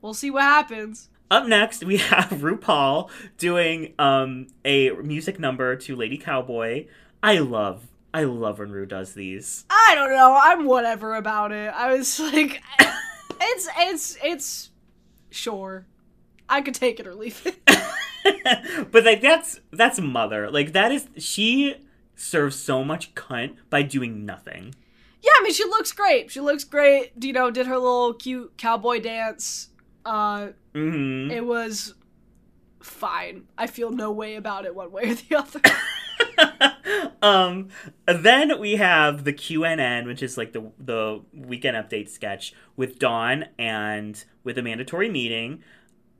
We'll 0.00 0.14
see 0.14 0.30
what 0.30 0.42
happens. 0.42 1.08
Up 1.30 1.46
next, 1.46 1.82
we 1.84 1.96
have 2.12 2.28
RuPaul 2.30 3.08
doing 3.38 3.94
um, 3.98 4.48
a 4.64 4.90
music 4.90 5.38
number 5.40 5.74
to 5.76 5.96
Lady 5.96 6.18
Cowboy. 6.18 6.86
I 7.22 7.38
love, 7.38 7.86
I 8.12 8.24
love 8.24 8.58
when 8.58 8.70
Ru 8.70 8.84
does 8.84 9.14
these. 9.14 9.64
I 9.70 9.92
don't 9.96 10.10
know. 10.10 10.38
I'm 10.40 10.66
whatever 10.66 11.14
about 11.14 11.50
it. 11.52 11.72
I 11.74 11.96
was 11.96 12.20
like, 12.32 12.62
it's 13.40 13.68
it's 13.78 14.18
it's 14.22 14.70
sure. 15.30 15.86
I 16.52 16.60
could 16.60 16.74
take 16.74 17.00
it 17.00 17.06
or 17.06 17.14
leave 17.14 17.40
it. 17.46 17.58
but 18.92 19.04
like 19.04 19.22
that's 19.22 19.60
that's 19.72 19.98
mother. 19.98 20.50
Like 20.50 20.72
that 20.72 20.92
is 20.92 21.08
she 21.16 21.76
serves 22.14 22.56
so 22.56 22.84
much 22.84 23.14
cunt 23.14 23.56
by 23.70 23.80
doing 23.80 24.26
nothing. 24.26 24.74
Yeah, 25.22 25.30
I 25.38 25.42
mean 25.42 25.54
she 25.54 25.64
looks 25.64 25.92
great. 25.92 26.30
She 26.30 26.40
looks 26.40 26.64
great. 26.64 27.12
You 27.18 27.32
know, 27.32 27.50
did 27.50 27.66
her 27.66 27.78
little 27.78 28.12
cute 28.12 28.58
cowboy 28.58 29.00
dance. 29.00 29.70
Uh, 30.04 30.48
hmm 30.74 31.30
it 31.30 31.46
was 31.46 31.94
fine. 32.80 33.44
I 33.56 33.66
feel 33.66 33.90
no 33.90 34.12
way 34.12 34.34
about 34.34 34.66
it 34.66 34.74
one 34.74 34.92
way 34.92 35.10
or 35.10 35.14
the 35.14 35.36
other. 35.36 35.60
um 37.22 37.68
then 38.06 38.58
we 38.60 38.76
have 38.76 39.24
the 39.24 39.32
QNN 39.32 40.06
which 40.06 40.22
is 40.22 40.36
like 40.36 40.52
the 40.52 40.70
the 40.78 41.22
weekend 41.32 41.76
update 41.76 42.08
sketch 42.08 42.52
with 42.76 42.98
Dawn 42.98 43.46
and 43.58 44.22
with 44.44 44.58
Amanda 44.58 44.84
Tori 44.84 45.08
Meating. 45.08 45.62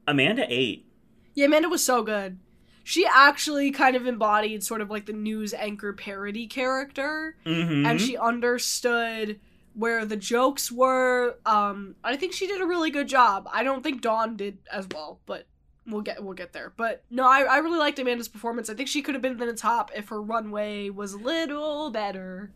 Amanda 0.06 0.44
ate. 0.48 0.86
yeah, 1.34 1.46
Amanda 1.46 1.68
was 1.68 1.84
so 1.84 2.02
good. 2.02 2.38
She 2.84 3.06
actually 3.06 3.70
kind 3.70 3.94
of 3.94 4.06
embodied 4.06 4.64
sort 4.64 4.80
of 4.80 4.90
like 4.90 5.06
the 5.06 5.12
news 5.12 5.54
anchor 5.54 5.92
parody 5.92 6.46
character. 6.48 7.36
hmm 7.44 7.86
and 7.86 8.00
she 8.00 8.16
understood 8.16 9.38
where 9.74 10.04
the 10.04 10.16
jokes 10.16 10.70
were. 10.72 11.36
Um, 11.46 11.94
I 12.02 12.16
think 12.16 12.32
she 12.32 12.46
did 12.46 12.60
a 12.60 12.66
really 12.66 12.90
good 12.90 13.08
job. 13.08 13.48
I 13.52 13.62
don't 13.62 13.82
think 13.82 14.02
Dawn 14.02 14.36
did 14.36 14.58
as 14.70 14.86
well, 14.92 15.20
but 15.26 15.46
we'll 15.86 16.00
get 16.02 16.22
we'll 16.22 16.34
get 16.34 16.52
there. 16.52 16.72
But 16.76 17.04
no, 17.08 17.24
I, 17.24 17.42
I 17.42 17.58
really 17.58 17.78
liked 17.78 17.98
Amanda's 18.00 18.28
performance. 18.28 18.68
I 18.68 18.74
think 18.74 18.88
she 18.88 19.00
could 19.00 19.14
have 19.14 19.22
been 19.22 19.40
in 19.40 19.46
the 19.46 19.54
top 19.54 19.90
if 19.94 20.08
her 20.08 20.20
runway 20.20 20.90
was 20.90 21.12
a 21.14 21.18
little 21.18 21.90
better. 21.90 22.50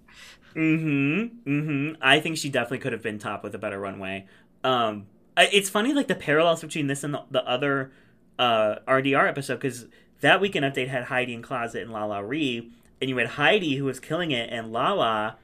Mm-hmm. 0.55 1.51
Mm-hmm. 1.51 2.03
I 2.03 2.20
think 2.20 2.36
she 2.36 2.49
definitely 2.49 2.78
could 2.78 2.92
have 2.92 3.03
been 3.03 3.18
top 3.18 3.42
with 3.44 3.55
a 3.55 3.59
better 3.59 3.78
runway. 3.78 4.26
Um, 4.64 5.07
it's 5.37 5.68
funny 5.68 5.93
like 5.93 6.09
the 6.09 6.14
parallels 6.14 6.61
between 6.61 6.87
this 6.87 7.05
and 7.05 7.14
the, 7.14 7.22
the 7.30 7.49
other 7.49 7.93
uh 8.39 8.76
RDR 8.87 9.28
episode 9.28 9.57
because 9.57 9.87
that 10.20 10.41
weekend 10.41 10.64
update 10.64 10.89
had 10.89 11.05
Heidi 11.05 11.34
N 11.34 11.43
Closet 11.43 11.82
and 11.82 11.91
LaLa 11.91 12.26
Ri, 12.26 12.70
and 13.01 13.11
you 13.11 13.16
had 13.18 13.28
Heidi 13.28 13.76
who 13.76 13.84
was 13.84 14.01
killing 14.01 14.30
it 14.30 14.51
and 14.51 14.72
LaLa 14.72 15.37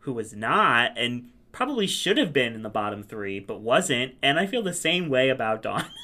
who 0.00 0.12
was 0.12 0.34
not 0.34 0.92
and 0.96 1.30
probably 1.52 1.86
should 1.86 2.18
have 2.18 2.32
been 2.32 2.54
in 2.54 2.62
the 2.62 2.68
bottom 2.68 3.02
three 3.02 3.40
but 3.40 3.60
wasn't. 3.60 4.14
And 4.22 4.38
I 4.38 4.46
feel 4.46 4.62
the 4.62 4.74
same 4.74 5.08
way 5.08 5.28
about 5.28 5.62
Dawn. 5.62 5.84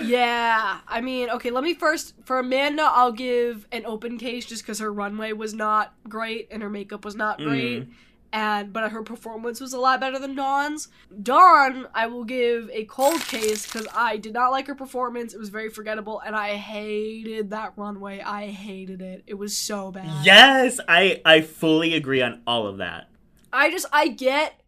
Yeah, 0.00 0.78
I 0.86 1.00
mean, 1.00 1.30
okay. 1.30 1.50
Let 1.50 1.64
me 1.64 1.74
first 1.74 2.14
for 2.24 2.38
Amanda, 2.38 2.82
I'll 2.82 3.12
give 3.12 3.66
an 3.72 3.84
open 3.86 4.18
case 4.18 4.46
just 4.46 4.62
because 4.62 4.78
her 4.78 4.92
runway 4.92 5.32
was 5.32 5.54
not 5.54 5.94
great 6.08 6.48
and 6.50 6.62
her 6.62 6.70
makeup 6.70 7.04
was 7.04 7.14
not 7.16 7.38
great, 7.38 7.88
and 8.32 8.72
but 8.72 8.90
her 8.90 9.02
performance 9.02 9.60
was 9.60 9.72
a 9.72 9.78
lot 9.78 10.00
better 10.00 10.18
than 10.18 10.34
Dawn's. 10.34 10.88
Dawn, 11.22 11.86
I 11.94 12.06
will 12.06 12.24
give 12.24 12.70
a 12.72 12.84
cold 12.84 13.20
case 13.22 13.66
because 13.66 13.86
I 13.94 14.16
did 14.16 14.34
not 14.34 14.50
like 14.50 14.66
her 14.66 14.74
performance. 14.74 15.32
It 15.34 15.38
was 15.38 15.48
very 15.48 15.70
forgettable, 15.70 16.20
and 16.20 16.36
I 16.36 16.56
hated 16.56 17.50
that 17.50 17.72
runway. 17.76 18.20
I 18.20 18.48
hated 18.48 19.00
it. 19.00 19.24
It 19.26 19.34
was 19.34 19.56
so 19.56 19.90
bad. 19.90 20.24
yes, 20.24 20.80
I 20.88 21.20
I 21.24 21.40
fully 21.40 21.94
agree 21.94 22.22
on 22.22 22.42
all 22.46 22.66
of 22.66 22.78
that. 22.78 23.08
I 23.52 23.70
just 23.70 23.86
I 23.92 24.08
get 24.08 24.60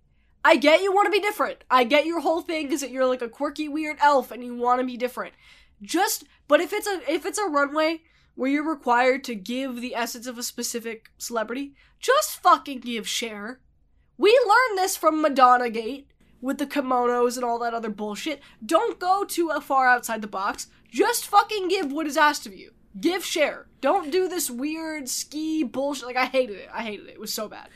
I 0.44 0.56
get 0.56 0.82
you 0.82 0.92
want 0.92 1.06
to 1.06 1.12
be 1.12 1.20
different. 1.20 1.64
I 1.70 1.84
get 1.84 2.06
your 2.06 2.20
whole 2.20 2.40
thing 2.40 2.72
is 2.72 2.80
that 2.80 2.90
you're 2.90 3.06
like 3.06 3.22
a 3.22 3.28
quirky 3.28 3.68
weird 3.68 3.98
elf 4.00 4.30
and 4.30 4.42
you 4.42 4.54
want 4.56 4.80
to 4.80 4.86
be 4.86 4.96
different. 4.96 5.34
Just 5.82 6.24
but 6.48 6.60
if 6.60 6.72
it's 6.72 6.86
a 6.86 7.00
if 7.12 7.26
it's 7.26 7.38
a 7.38 7.44
runway 7.44 8.00
where 8.40 8.48
you're 8.48 8.66
required 8.66 9.22
to 9.22 9.34
give 9.34 9.82
the 9.82 9.94
essence 9.94 10.26
of 10.26 10.38
a 10.38 10.42
specific 10.42 11.10
celebrity, 11.18 11.74
just 11.98 12.42
fucking 12.42 12.80
give 12.80 13.06
Cher. 13.06 13.60
We 14.16 14.30
learned 14.30 14.78
this 14.78 14.96
from 14.96 15.20
Madonna 15.20 15.68
Gate 15.68 16.08
with 16.40 16.56
the 16.56 16.64
kimonos 16.64 17.36
and 17.36 17.44
all 17.44 17.58
that 17.58 17.74
other 17.74 17.90
bullshit. 17.90 18.40
Don't 18.64 18.98
go 18.98 19.24
too 19.24 19.50
far 19.60 19.86
outside 19.86 20.22
the 20.22 20.26
box. 20.26 20.68
Just 20.90 21.26
fucking 21.26 21.68
give 21.68 21.92
what 21.92 22.06
is 22.06 22.16
asked 22.16 22.46
of 22.46 22.54
you. 22.54 22.70
Give 22.98 23.22
Cher. 23.22 23.66
Don't 23.82 24.10
do 24.10 24.26
this 24.26 24.50
weird 24.50 25.10
ski 25.10 25.62
bullshit. 25.62 26.06
Like 26.06 26.16
I 26.16 26.24
hated 26.24 26.56
it. 26.60 26.70
I 26.72 26.82
hated 26.82 27.08
it. 27.08 27.12
It 27.16 27.20
was 27.20 27.34
so 27.34 27.46
bad. 27.46 27.68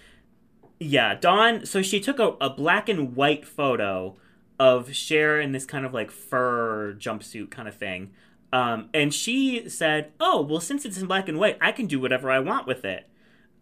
Yeah, 0.81 1.15
Dawn. 1.15 1.67
So 1.67 1.83
she 1.83 2.01
took 2.01 2.19
a, 2.19 2.37
a 2.41 2.49
black 2.49 2.89
and 2.89 3.15
white 3.15 3.45
photo 3.45 4.17
of 4.59 4.95
Cher 4.95 5.39
in 5.39 5.53
this 5.53 5.67
kind 5.67 5.85
of 5.85 5.93
like 5.93 6.11
fur 6.11 6.95
jumpsuit 6.95 7.51
kind 7.51 7.69
of 7.69 7.75
thing. 7.75 8.13
Um, 8.55 8.89
and 8.95 9.13
she 9.13 9.69
said, 9.69 10.13
Oh, 10.21 10.41
well, 10.41 10.61
since 10.61 10.85
it's 10.85 10.97
in 10.97 11.09
black 11.09 11.29
and 11.29 11.41
white, 11.41 11.59
I 11.61 11.73
can 11.73 11.87
do 11.87 11.99
whatever 11.99 12.31
I 12.31 12.39
want 12.39 12.69
with 12.69 12.85
it. 12.85 13.05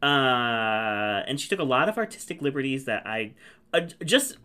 Uh, 0.03 1.22
and 1.26 1.40
she 1.40 1.49
took 1.49 1.61
a 1.61 1.64
lot 1.64 1.88
of 1.88 1.97
artistic 1.97 2.43
liberties 2.43 2.84
that 2.84 3.07
I 3.07 3.32
uh, 3.72 3.80
just. 4.05 4.36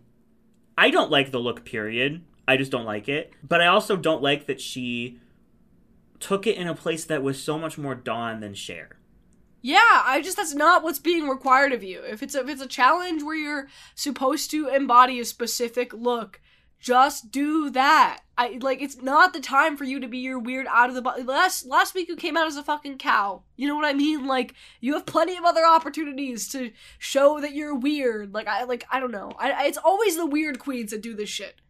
I 0.78 0.90
don't 0.90 1.10
like 1.10 1.32
the 1.32 1.38
look, 1.38 1.66
period. 1.66 2.22
I 2.46 2.56
just 2.56 2.72
don't 2.72 2.86
like 2.86 3.10
it. 3.10 3.32
But 3.46 3.60
I 3.60 3.66
also 3.66 3.94
don't 3.94 4.22
like 4.22 4.46
that 4.46 4.58
she 4.58 5.20
took 6.18 6.46
it 6.46 6.56
in 6.56 6.66
a 6.66 6.74
place 6.74 7.04
that 7.04 7.22
was 7.22 7.42
so 7.42 7.58
much 7.58 7.76
more 7.76 7.94
Dawn 7.94 8.40
than 8.40 8.54
Cher. 8.54 8.96
Yeah, 9.60 10.02
I 10.06 10.22
just 10.22 10.38
that's 10.38 10.54
not 10.54 10.82
what's 10.82 10.98
being 10.98 11.28
required 11.28 11.72
of 11.72 11.84
you. 11.84 12.00
If 12.00 12.22
it's 12.22 12.34
a, 12.34 12.40
if 12.40 12.48
it's 12.48 12.62
a 12.62 12.66
challenge 12.66 13.22
where 13.22 13.36
you're 13.36 13.68
supposed 13.94 14.50
to 14.52 14.68
embody 14.68 15.20
a 15.20 15.26
specific 15.26 15.92
look, 15.92 16.40
just 16.80 17.30
do 17.30 17.70
that. 17.70 18.20
I 18.36 18.58
like 18.60 18.80
it's 18.80 19.02
not 19.02 19.32
the 19.32 19.40
time 19.40 19.76
for 19.76 19.84
you 19.84 19.98
to 20.00 20.06
be 20.08 20.18
your 20.18 20.38
weird 20.38 20.66
out 20.70 20.88
of 20.88 20.94
the 20.94 21.02
box. 21.02 21.22
Last 21.24 21.66
last 21.66 21.94
week 21.94 22.08
you 22.08 22.16
came 22.16 22.36
out 22.36 22.46
as 22.46 22.56
a 22.56 22.62
fucking 22.62 22.98
cow. 22.98 23.42
You 23.56 23.68
know 23.68 23.76
what 23.76 23.84
I 23.84 23.94
mean? 23.94 24.26
Like 24.28 24.54
you 24.80 24.94
have 24.94 25.06
plenty 25.06 25.36
of 25.36 25.44
other 25.44 25.64
opportunities 25.66 26.48
to 26.52 26.70
show 26.98 27.40
that 27.40 27.54
you're 27.54 27.74
weird. 27.74 28.32
Like 28.32 28.46
I 28.46 28.64
like 28.64 28.84
I 28.90 29.00
don't 29.00 29.10
know. 29.10 29.32
I, 29.38 29.66
it's 29.66 29.78
always 29.78 30.16
the 30.16 30.26
weird 30.26 30.58
queens 30.58 30.90
that 30.92 31.02
do 31.02 31.14
this 31.14 31.28
shit. 31.28 31.60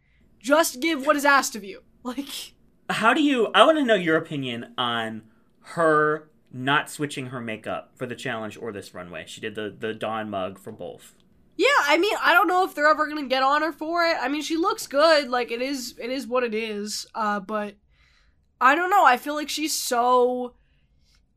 Just 0.41 0.81
give 0.81 1.07
what 1.07 1.17
is 1.17 1.25
asked 1.25 1.57
of 1.57 1.65
you. 1.65 1.83
Like 2.05 2.55
how 2.91 3.13
do 3.13 3.23
you 3.23 3.49
i 3.55 3.65
want 3.65 3.79
to 3.79 3.85
know 3.85 3.95
your 3.95 4.17
opinion 4.17 4.73
on 4.79 5.23
her 5.61 6.31
not 6.51 6.89
switching 6.91 7.27
her 7.27 7.41
makeup 7.41 7.93
for 7.95 8.07
the 8.07 8.15
challenge 8.15 8.57
or 8.57 8.73
this 8.73 8.95
runway 8.95 9.25
she 9.27 9.41
did 9.41 9.55
the 9.55 9.75
the 9.79 9.93
dawn 9.93 10.31
mug 10.31 10.59
for 10.59 10.73
both 10.73 11.15
Yeah, 11.59 11.67
I 11.83 11.99
mean, 11.99 12.15
I 12.23 12.33
don't 12.33 12.47
know 12.47 12.65
if 12.65 12.75
they're 12.75 12.87
ever 12.89 13.09
gonna 13.09 13.27
get 13.27 13.43
on 13.43 13.63
her 13.63 13.73
for 13.73 14.07
it. 14.07 14.17
I 14.21 14.29
mean, 14.29 14.43
she 14.43 14.57
looks 14.57 14.87
good. 14.87 15.29
Like 15.29 15.51
it 15.51 15.61
is, 15.61 15.99
it 16.01 16.11
is 16.11 16.27
what 16.27 16.45
it 16.45 16.55
is. 16.55 17.05
Uh, 17.17 17.41
but 17.41 17.75
I 18.61 18.77
don't 18.77 18.91
know. 18.91 19.05
I 19.05 19.17
feel 19.17 19.35
like 19.35 19.49
she's 19.49 19.75
so 19.75 20.55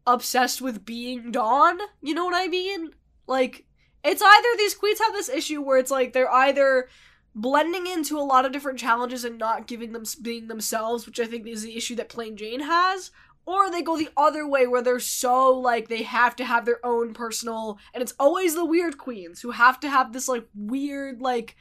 obsessed 0.06 0.62
with 0.62 0.86
being 0.86 1.32
Dawn. 1.32 1.80
You 2.04 2.14
know 2.14 2.26
what 2.26 2.36
I 2.36 2.48
mean? 2.48 2.92
Like 3.26 3.66
it's 4.04 4.22
either 4.22 4.48
these 4.58 4.76
queens 4.76 5.00
have 5.00 5.14
this 5.14 5.28
issue 5.28 5.60
where 5.60 5.80
it's 5.80 5.92
like 5.92 6.14
they're 6.14 6.32
either 6.32 6.88
blending 7.34 7.88
into 7.88 8.20
a 8.20 8.22
lot 8.22 8.46
of 8.46 8.52
different 8.52 8.78
challenges 8.78 9.26
and 9.26 9.40
not 9.40 9.66
giving 9.66 9.92
them 9.92 10.04
being 10.22 10.48
themselves, 10.48 11.08
which 11.08 11.20
I 11.20 11.26
think 11.26 11.48
is 11.48 11.64
the 11.64 11.76
issue 11.76 11.96
that 11.96 12.10
Plane 12.10 12.38
Jane 12.38 12.60
has, 12.62 13.10
or 13.46 13.70
they 13.72 13.82
go 13.82 13.98
the 13.98 14.10
other 14.16 14.48
way 14.48 14.68
where 14.68 14.82
they're 14.82 15.00
so 15.00 15.52
like 15.52 15.88
they 15.88 16.04
have 16.04 16.36
to 16.36 16.46
have 16.46 16.66
their 16.66 16.84
own 16.86 17.14
personal 17.14 17.78
and 17.94 18.02
it's 18.02 18.14
always 18.20 18.56
the 18.56 18.66
weird 18.66 18.98
queens 18.98 19.42
who 19.42 19.52
have 19.52 19.80
to 19.80 19.90
have 19.90 20.14
this 20.14 20.28
like 20.28 20.48
weird 20.56 21.22
like 21.22 21.56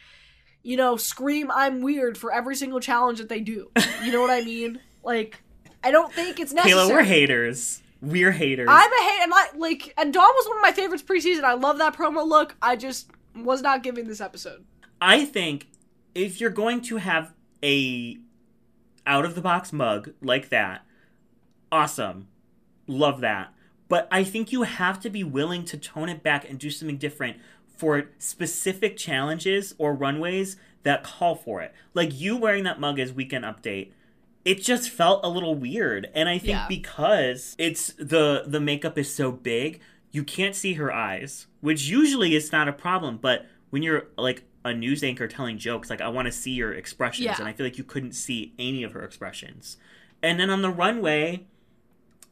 you 0.63 0.77
know 0.77 0.97
scream 0.97 1.51
I'm 1.51 1.81
weird 1.81 2.19
for 2.19 2.33
every 2.33 2.55
single 2.57 2.81
challenge 2.81 3.19
that 3.19 3.29
they 3.29 3.41
do. 3.41 3.71
You 4.05 4.13
know 4.13 4.21
what 4.21 4.31
I 4.31 4.43
mean? 4.43 4.81
Like 5.03 5.43
I 5.83 5.91
don't 5.93 6.13
think 6.13 6.39
it's 6.39 6.53
necessary. 6.53 6.83
Kayla, 6.83 6.91
we're 6.91 7.03
haters 7.03 7.83
we're 8.03 8.33
haters 8.33 8.69
I'm 8.71 8.93
a 8.93 9.03
hate 9.11 9.23
and 9.23 9.33
I 9.33 9.47
like 9.57 9.95
and 9.97 10.13
Dawn 10.13 10.29
was 10.35 10.47
one 10.47 10.59
of 10.59 10.63
my 10.63 10.73
favorites 10.73 11.03
preseason. 11.03 11.43
I 11.45 11.55
love 11.55 11.79
that 11.79 11.97
promo 11.97 12.27
look. 12.27 12.55
I 12.61 12.77
just 12.77 13.11
was 13.35 13.63
not 13.63 13.83
giving 13.83 14.07
this 14.09 14.21
episode. 14.21 14.65
i 15.01 15.25
think 15.25 15.69
if 16.15 16.41
you're 16.41 16.51
going 16.51 16.83
to 16.83 16.97
have 16.99 17.33
a 17.63 18.19
out 19.07 19.25
of 19.25 19.35
the 19.35 19.41
box 19.41 19.73
mug 19.73 20.11
like 20.21 20.51
that, 20.51 20.85
awesome. 21.73 22.29
Love 22.87 23.21
that. 23.21 23.53
But 23.89 24.07
I 24.11 24.25
think 24.25 24.53
you 24.53 24.63
have 24.63 25.01
to 25.01 25.11
be 25.11 25.25
willing 25.25 25.65
to 25.67 25.77
tone 25.77 26.09
it 26.09 26.23
back 26.23 26.49
and 26.49 26.59
do 26.59 26.71
something 26.71 26.97
different 26.97 27.39
for 27.77 28.11
specific 28.19 28.97
challenges 28.97 29.75
or 29.79 29.95
runways 29.95 30.57
that 30.83 31.03
call 31.03 31.35
for 31.35 31.61
it. 31.63 31.75
Like 31.95 32.19
you 32.19 32.37
wearing 32.37 32.65
that 32.65 32.79
mug 32.81 32.99
as 33.01 33.13
weekend 33.13 33.45
update, 33.45 33.91
it 34.45 34.63
just 34.63 34.91
felt 34.91 35.25
a 35.25 35.29
little 35.29 35.55
weird. 35.55 36.09
And 36.15 36.29
I 36.29 36.39
think 36.39 36.51
Yeah. 36.51 36.67
because 36.69 37.55
it's 37.59 37.93
the 37.95 38.45
the 38.47 38.61
makeup 38.61 38.97
is 38.97 39.13
so 39.13 39.33
big, 39.33 39.81
you 40.13 40.25
can't 40.25 40.55
see 40.55 40.75
her 40.75 40.93
eyes, 40.93 41.47
which 41.61 41.89
usually 41.89 42.35
is 42.35 42.53
not 42.53 42.69
a 42.69 42.73
problem, 42.73 43.19
but 43.21 43.47
when 43.71 43.83
you're 43.83 44.07
like 44.17 44.45
a 44.65 44.73
news 44.75 45.03
anchor 45.03 45.27
telling 45.27 45.59
jokes, 45.59 45.91
like 45.91 46.01
I 46.01 46.09
want 46.09 46.27
to 46.27 46.33
see 46.33 46.53
your 46.53 46.73
expressions 46.73 47.25
Yeah. 47.27 47.37
and 47.39 47.49
I 47.49 47.53
feel 47.53 47.67
like 47.67 47.79
you 47.79 47.85
couldn't 47.85 48.13
see 48.13 48.53
any 48.59 48.83
of 48.83 48.93
her 48.93 49.03
expressions. 49.05 49.77
And 50.23 50.39
then 50.39 50.51
on 50.51 50.63
the 50.63 50.71
runway, 50.71 51.47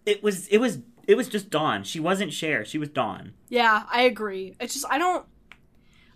it 0.07 0.23
was 0.23 0.49
it 0.49 0.59
was 0.59 0.79
it 1.07 1.17
was 1.17 1.29
just 1.29 1.51
Dawn. 1.51 1.85
She 1.85 2.01
wasn't 2.01 2.33
Cher. 2.33 2.65
She 2.65 2.79
was 2.79 2.89
Dawn. 2.89 3.33
Yeah, 3.49 3.85
I 3.91 4.03
agree. 4.03 4.55
It's 4.61 4.75
just 4.75 4.87
I 4.89 4.99
don't 4.99 5.27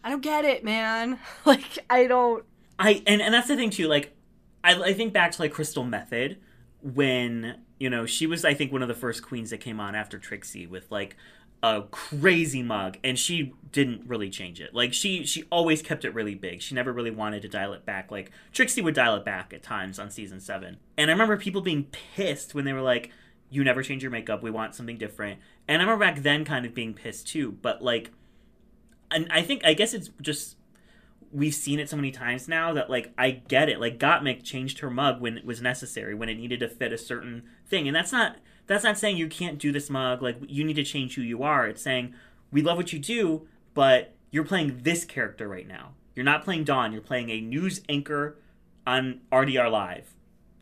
I 0.04 0.10
don't 0.10 0.22
get 0.22 0.44
it, 0.44 0.64
man. 0.64 1.18
Like 1.44 1.78
I 1.90 2.06
don't 2.06 2.44
I 2.78 3.02
and, 3.06 3.22
and 3.22 3.32
that's 3.32 3.48
the 3.48 3.56
thing 3.56 3.70
too. 3.70 3.88
Like, 3.88 4.16
I, 4.64 4.74
I 4.74 4.92
think 4.92 5.12
back 5.12 5.32
to 5.32 5.42
like 5.42 5.52
Crystal 5.52 5.84
Methyd 5.84 6.36
when 6.82 7.60
you 7.78 7.88
know 7.88 8.06
she 8.06 8.26
was 8.26 8.44
I 8.44 8.54
think 8.54 8.72
one 8.72 8.82
of 8.82 8.88
the 8.88 8.94
first 8.94 9.22
queens 9.22 9.50
that 9.50 9.58
came 9.58 9.78
on 9.80 9.94
after 9.94 10.18
Trixie 10.18 10.66
with 10.66 10.90
like 10.90 11.16
a 11.62 11.82
crazy 11.92 12.60
mug, 12.62 12.98
and 13.04 13.16
she 13.16 13.54
didn't 13.70 14.02
really 14.08 14.30
change 14.30 14.60
it. 14.60 14.74
Like 14.74 14.92
she 14.92 15.24
she 15.24 15.44
always 15.44 15.80
kept 15.80 16.04
it 16.04 16.12
really 16.12 16.34
big. 16.34 16.60
She 16.60 16.74
never 16.74 16.92
really 16.92 17.12
wanted 17.12 17.42
to 17.42 17.48
dial 17.48 17.72
it 17.72 17.86
back. 17.86 18.10
Like 18.10 18.32
Trixie 18.52 18.82
would 18.82 18.94
dial 18.94 19.14
it 19.16 19.24
back 19.24 19.52
at 19.52 19.62
times 19.62 20.00
on 20.00 20.10
season 20.10 20.40
seven, 20.40 20.78
and 20.98 21.08
I 21.08 21.12
remember 21.12 21.36
people 21.36 21.60
being 21.60 21.84
pissed 22.14 22.54
when 22.54 22.64
they 22.64 22.72
were 22.72 22.82
like. 22.82 23.10
You 23.52 23.62
never 23.62 23.82
change 23.82 24.02
your 24.02 24.10
makeup. 24.10 24.42
We 24.42 24.50
want 24.50 24.74
something 24.74 24.96
different. 24.96 25.38
And 25.68 25.80
I 25.80 25.84
remember 25.84 26.04
back 26.04 26.22
then 26.22 26.44
kind 26.44 26.66
of 26.66 26.74
being 26.74 26.94
pissed 26.94 27.28
too. 27.28 27.52
But 27.52 27.82
like, 27.82 28.10
and 29.10 29.28
I 29.30 29.42
think 29.42 29.64
I 29.64 29.74
guess 29.74 29.92
it's 29.92 30.10
just 30.20 30.56
we've 31.30 31.54
seen 31.54 31.78
it 31.78 31.88
so 31.88 31.96
many 31.96 32.10
times 32.10 32.48
now 32.48 32.72
that 32.72 32.90
like 32.90 33.12
I 33.18 33.30
get 33.30 33.68
it. 33.68 33.78
Like 33.78 33.98
Gottmik 33.98 34.42
changed 34.42 34.78
her 34.80 34.90
mug 34.90 35.20
when 35.20 35.36
it 35.36 35.44
was 35.44 35.60
necessary, 35.60 36.14
when 36.14 36.28
it 36.28 36.36
needed 36.36 36.60
to 36.60 36.68
fit 36.68 36.92
a 36.92 36.98
certain 36.98 37.42
thing, 37.66 37.86
and 37.86 37.94
that's 37.94 38.10
not 38.10 38.36
that's 38.66 38.84
not 38.84 38.98
saying 38.98 39.18
you 39.18 39.28
can't 39.28 39.58
do 39.58 39.70
this 39.70 39.90
mug. 39.90 40.22
Like 40.22 40.38
you 40.48 40.64
need 40.64 40.76
to 40.76 40.84
change 40.84 41.14
who 41.14 41.22
you 41.22 41.42
are. 41.42 41.66
It's 41.66 41.82
saying 41.82 42.14
we 42.50 42.62
love 42.62 42.76
what 42.78 42.92
you 42.92 42.98
do, 42.98 43.46
but 43.74 44.14
you're 44.30 44.44
playing 44.44 44.80
this 44.82 45.04
character 45.04 45.46
right 45.46 45.68
now. 45.68 45.92
You're 46.14 46.24
not 46.24 46.44
playing 46.44 46.64
Dawn. 46.64 46.92
You're 46.92 47.02
playing 47.02 47.30
a 47.30 47.40
news 47.40 47.80
anchor 47.88 48.36
on 48.86 49.20
RDR 49.30 49.70
Live. 49.70 50.14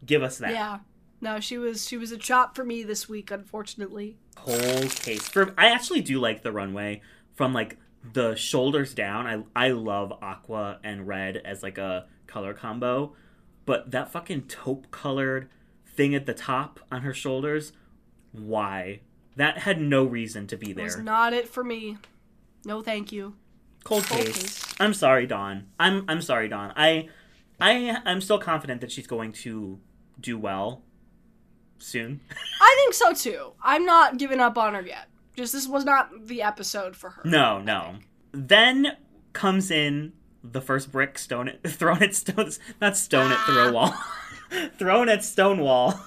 Give 0.05 0.23
us 0.23 0.39
that. 0.39 0.53
Yeah. 0.53 0.79
No, 1.21 1.39
she 1.41 1.59
was 1.59 1.87
she 1.87 1.97
was 1.97 2.13
a 2.13 2.17
chop 2.17 2.57
for 2.57 2.65
me 2.65 2.83
this 2.83 3.09
week, 3.09 3.31
unfortunately. 3.31 4.17
whole 4.39 4.83
case. 4.89 5.29
For 5.29 5.55
I 5.59 5.71
actually 5.71 6.01
do 6.01 6.19
like 6.19 6.43
the 6.43 6.53
runway 6.53 7.03
from 7.35 7.53
like 7.53 7.77
the 8.13 8.35
shoulders 8.35 8.95
down. 8.95 9.27
I 9.27 9.67
I 9.67 9.69
love 9.73 10.13
aqua 10.23 10.79
and 10.83 11.07
red 11.07 11.37
as 11.45 11.63
like 11.63 11.79
a 11.79 12.07
color 12.27 12.55
combo, 12.55 13.15
but 13.67 13.91
that 13.91 14.11
fucking 14.11 14.43
taupe 14.43 14.91
colored 14.91 15.49
thing 15.87 16.15
at 16.15 16.25
the 16.27 16.35
top 16.35 16.81
on 16.91 17.03
her 17.03 17.13
shoulders, 17.13 17.73
why? 18.33 19.01
That 19.37 19.59
had 19.59 19.81
no 19.81 20.05
reason 20.05 20.47
to 20.49 20.57
be 20.57 20.71
It 20.71 20.77
was 20.79 20.95
there. 20.95 21.05
not 21.05 21.33
it 21.33 21.49
for 21.49 21.63
me. 21.65 21.99
No, 22.65 22.83
thank 22.83 23.13
you. 23.13 23.35
Cold 23.85 24.05
Cold 24.07 24.25
case. 24.25 24.39
case. 24.39 24.75
I'm 24.81 24.95
sorry, 24.95 25.27
Dawn. 25.27 25.67
I'm 25.79 26.05
I'm 26.09 26.23
sorry, 26.23 26.49
Dawn. 26.49 26.73
I 26.77 27.09
I 27.61 27.99
I'm 28.07 28.21
still 28.23 28.39
confident 28.39 28.81
that 28.81 28.91
she's 28.91 29.07
going 29.07 29.33
to 29.33 29.81
do 30.19 30.39
well 30.39 30.83
soon. 31.83 32.21
I 32.61 32.75
think 32.79 32.95
so 32.95 33.13
too. 33.13 33.53
I'm 33.63 33.85
not 33.85 34.19
giving 34.19 34.41
up 34.41 34.57
on 34.59 34.75
her 34.75 34.83
yet. 34.83 35.09
Just 35.37 35.53
this 35.53 35.67
was 35.69 35.85
not 35.85 36.27
the 36.27 36.43
episode 36.43 36.97
for 36.97 37.11
her. 37.11 37.23
No, 37.25 37.61
no. 37.61 37.97
Then 38.33 38.97
comes 39.33 39.71
in 39.71 40.13
the 40.43 40.61
first 40.61 40.91
brick 40.91 41.19
stone 41.19 41.49
it, 41.49 41.61
thrown 41.67 42.03
at 42.03 42.15
stones 42.15 42.59
not 42.81 42.97
stone 42.97 43.31
at 43.31 43.39
throw 43.45 43.73
wall. 43.73 43.95
thrown 44.79 45.09
at 45.09 45.25
Stonewall. 45.25 46.01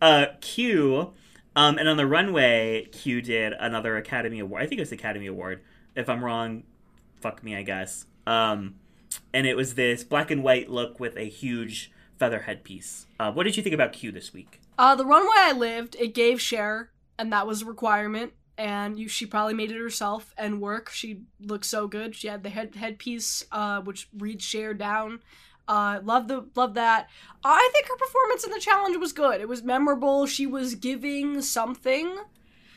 uh 0.00 0.26
Q 0.40 1.12
um 1.54 1.78
and 1.78 1.88
on 1.88 1.96
the 1.96 2.06
runway 2.06 2.86
Q 2.92 3.20
did 3.22 3.52
another 3.52 3.96
Academy 3.96 4.40
Award. 4.40 4.62
I 4.62 4.66
think 4.66 4.78
it 4.78 4.82
was 4.82 4.92
Academy 4.92 5.26
Award. 5.26 5.62
If 5.94 6.08
I'm 6.08 6.24
wrong, 6.24 6.64
fuck 7.20 7.42
me, 7.42 7.54
I 7.54 7.62
guess. 7.62 8.06
Um 8.26 8.76
and 9.32 9.46
it 9.46 9.56
was 9.56 9.74
this 9.74 10.02
black 10.04 10.30
and 10.30 10.42
white 10.42 10.70
look 10.70 10.98
with 10.98 11.16
a 11.16 11.28
huge 11.28 11.92
feather 12.18 12.40
headpiece. 12.40 13.06
Uh, 13.18 13.32
what 13.32 13.44
did 13.44 13.56
you 13.56 13.62
think 13.62 13.74
about 13.74 13.92
Q 13.92 14.12
this 14.12 14.32
week? 14.32 14.60
Uh, 14.78 14.94
the 14.94 15.06
runway 15.06 15.36
I 15.36 15.52
lived, 15.52 15.96
it 15.98 16.14
gave 16.14 16.40
Cher, 16.40 16.90
and 17.18 17.32
that 17.32 17.46
was 17.46 17.62
a 17.62 17.66
requirement. 17.66 18.32
And 18.56 18.98
you, 18.98 19.08
she 19.08 19.26
probably 19.26 19.54
made 19.54 19.72
it 19.72 19.80
herself 19.80 20.32
and 20.38 20.60
work. 20.60 20.88
She 20.90 21.22
looked 21.40 21.66
so 21.66 21.88
good. 21.88 22.14
She 22.14 22.28
had 22.28 22.44
the 22.44 22.50
head 22.50 22.76
headpiece, 22.76 23.44
uh, 23.50 23.80
which 23.80 24.08
reads 24.16 24.44
Cher 24.44 24.74
down. 24.74 25.20
Uh, 25.66 26.00
love 26.04 26.28
the 26.28 26.46
love 26.54 26.74
that. 26.74 27.08
I 27.42 27.68
think 27.72 27.88
her 27.88 27.96
performance 27.96 28.44
in 28.44 28.50
the 28.50 28.60
challenge 28.60 28.96
was 28.98 29.12
good. 29.12 29.40
It 29.40 29.48
was 29.48 29.62
memorable. 29.62 30.26
She 30.26 30.46
was 30.46 30.74
giving 30.74 31.42
something. 31.42 32.16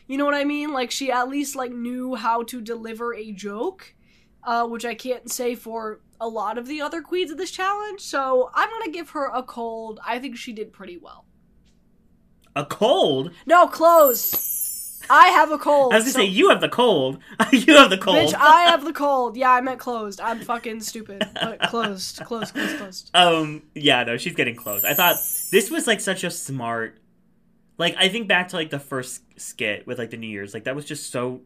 You 0.08 0.18
know 0.18 0.26
what 0.26 0.34
I 0.34 0.46
mean? 0.46 0.72
Like 0.72 0.90
she 0.90 1.12
at 1.12 1.30
least 1.30 1.56
like 1.56 1.72
knew 1.72 2.16
how 2.16 2.44
to 2.44 2.62
deliver 2.62 3.14
a 3.14 3.32
joke, 3.32 3.94
uh, 4.44 4.68
which 4.68 4.86
I 4.86 4.96
can't 4.96 5.30
say 5.32 5.56
for 5.56 6.02
a 6.20 6.28
lot 6.28 6.58
of 6.58 6.68
the 6.68 6.82
other 6.82 7.02
queens 7.02 7.32
of 7.32 7.38
this 7.38 7.52
challenge. 7.52 8.02
So 8.02 8.50
I'm 8.54 8.70
gonna 8.70 8.92
give 8.92 9.12
her 9.12 9.26
a 9.34 9.44
cold. 9.44 10.00
I 10.06 10.20
think 10.20 10.38
she 10.38 10.54
did 10.54 10.74
pretty 10.74 10.98
well. 10.98 11.26
A 12.56 12.66
cold? 12.66 13.32
No, 13.46 13.68
closed. 13.68 14.44
I 15.10 15.28
have 15.28 15.52
a 15.52 15.58
cold. 15.58 15.94
I 15.94 15.98
was 15.98 16.06
gonna 16.06 16.14
so- 16.14 16.20
say 16.20 16.26
you 16.26 16.50
have 16.50 16.60
the 16.60 16.70
cold. 16.70 17.20
you 17.52 17.78
have 17.78 17.90
the 17.90 17.98
cold. 17.98 18.18
Bitch, 18.18 18.34
I 18.34 18.64
have 18.64 18.84
the 18.84 18.94
cold. 18.94 19.38
Yeah, 19.38 19.52
I 19.52 19.62
meant 19.62 19.80
closed. 19.80 20.20
I'm 20.20 20.40
fucking 20.40 20.82
stupid. 20.82 21.24
But 21.34 21.62
closed. 21.70 22.24
Closed, 22.26 22.54
closed, 22.54 22.78
closed. 22.78 23.12
Um, 23.14 23.64
yeah, 23.76 24.04
no, 24.04 24.18
she's 24.18 24.34
getting 24.36 24.56
closed. 24.56 24.86
I 24.86 24.94
thought 24.96 25.16
this 25.52 25.70
was 25.70 25.88
like 25.88 26.02
such 26.02 26.24
a 26.24 26.32
smart, 26.32 26.98
like 27.78 27.96
I 27.98 28.10
think 28.10 28.28
back 28.28 28.50
to 28.50 28.56
like 28.56 28.70
the 28.70 28.80
first 28.80 29.22
skit 29.40 29.86
with 29.86 30.00
like 30.00 30.10
the 30.10 30.18
New 30.18 30.28
Year's, 30.28 30.54
like 30.54 30.64
that 30.66 30.76
was 30.76 30.84
just 30.86 31.12
so 31.12 31.42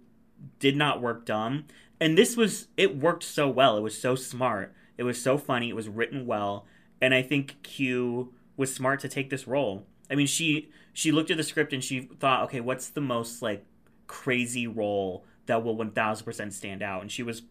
did 0.60 0.76
not 0.76 1.02
work 1.02 1.26
dumb, 1.26 1.66
and 2.02 2.18
this 2.18 2.36
was 2.36 2.68
it 2.76 2.98
worked 2.98 3.24
so 3.24 3.48
well. 3.48 3.78
It 3.78 3.82
was 3.82 3.98
so 3.98 4.16
smart. 4.16 4.74
It 4.98 5.04
was 5.04 5.22
so 5.22 5.38
funny. 5.38 5.70
It 5.70 5.76
was 5.76 5.88
written 5.88 6.26
well, 6.26 6.66
and 7.00 7.14
I 7.14 7.22
think 7.22 7.62
Q 7.62 8.34
was 8.58 8.74
smart 8.74 9.00
to 9.02 9.08
take 9.08 9.30
this 9.30 9.48
role. 9.48 9.86
I 10.10 10.16
mean, 10.16 10.28
she 10.28 10.72
she 10.92 11.12
looked 11.12 11.30
at 11.32 11.38
the 11.38 11.44
script 11.44 11.72
and 11.72 11.84
she 11.84 12.02
thought, 12.02 12.44
okay, 12.46 12.60
what's 12.60 12.90
the 12.90 13.02
most 13.02 13.42
like 13.42 13.64
crazy 14.08 14.68
role 14.68 15.24
that 15.46 15.64
will 15.64 15.78
one 15.78 15.92
thousand 15.92 16.26
percent 16.26 16.54
stand 16.54 16.82
out, 16.82 17.04
and 17.04 17.12
she 17.12 17.22
was 17.22 17.44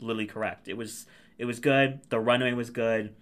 literally 0.00 0.26
correct. 0.26 0.66
It 0.68 0.76
was 0.76 1.06
it 1.38 1.44
was 1.44 1.60
good. 1.60 2.00
The 2.08 2.18
runway 2.18 2.52
was 2.52 2.70
good. 2.70 3.14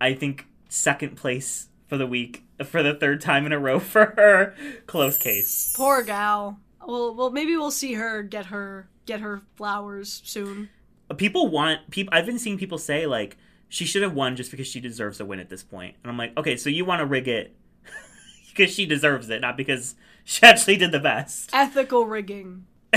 I 0.00 0.14
think 0.14 0.46
second 0.68 1.16
place 1.16 1.68
for 1.88 1.96
the 1.98 2.06
week 2.06 2.44
for 2.64 2.84
the 2.84 2.94
third 2.94 3.20
time 3.20 3.46
in 3.46 3.52
a 3.52 3.58
row 3.58 3.78
for 3.80 4.14
her. 4.16 4.54
Close 4.86 5.18
case. 5.18 5.74
Poor 5.76 6.02
gal. 6.04 6.60
Well, 6.86 7.14
well, 7.14 7.30
maybe 7.30 7.56
we'll 7.56 7.72
see 7.72 7.94
her 7.94 8.22
get 8.22 8.46
her 8.46 8.88
get 9.06 9.20
her 9.20 9.42
flowers 9.56 10.22
soon. 10.24 10.70
People 11.16 11.48
want 11.48 11.90
people. 11.90 12.12
I've 12.14 12.26
been 12.26 12.38
seeing 12.38 12.58
people 12.58 12.78
say 12.78 13.06
like 13.06 13.36
she 13.68 13.84
should 13.84 14.02
have 14.02 14.14
won 14.14 14.36
just 14.36 14.50
because 14.50 14.66
she 14.66 14.80
deserves 14.80 15.20
a 15.20 15.24
win 15.24 15.40
at 15.40 15.48
this 15.48 15.62
point. 15.62 15.94
point, 15.94 15.96
and 16.02 16.10
I'm 16.10 16.18
like, 16.18 16.36
okay, 16.36 16.56
so 16.56 16.70
you 16.70 16.84
want 16.84 17.00
to 17.00 17.06
rig 17.06 17.28
it 17.28 17.54
because 18.48 18.72
she 18.72 18.86
deserves 18.86 19.28
it, 19.30 19.40
not 19.40 19.56
because 19.56 19.96
she 20.24 20.42
actually 20.42 20.76
did 20.76 20.92
the 20.92 21.00
best. 21.00 21.50
Ethical 21.52 22.06
rigging. 22.06 22.66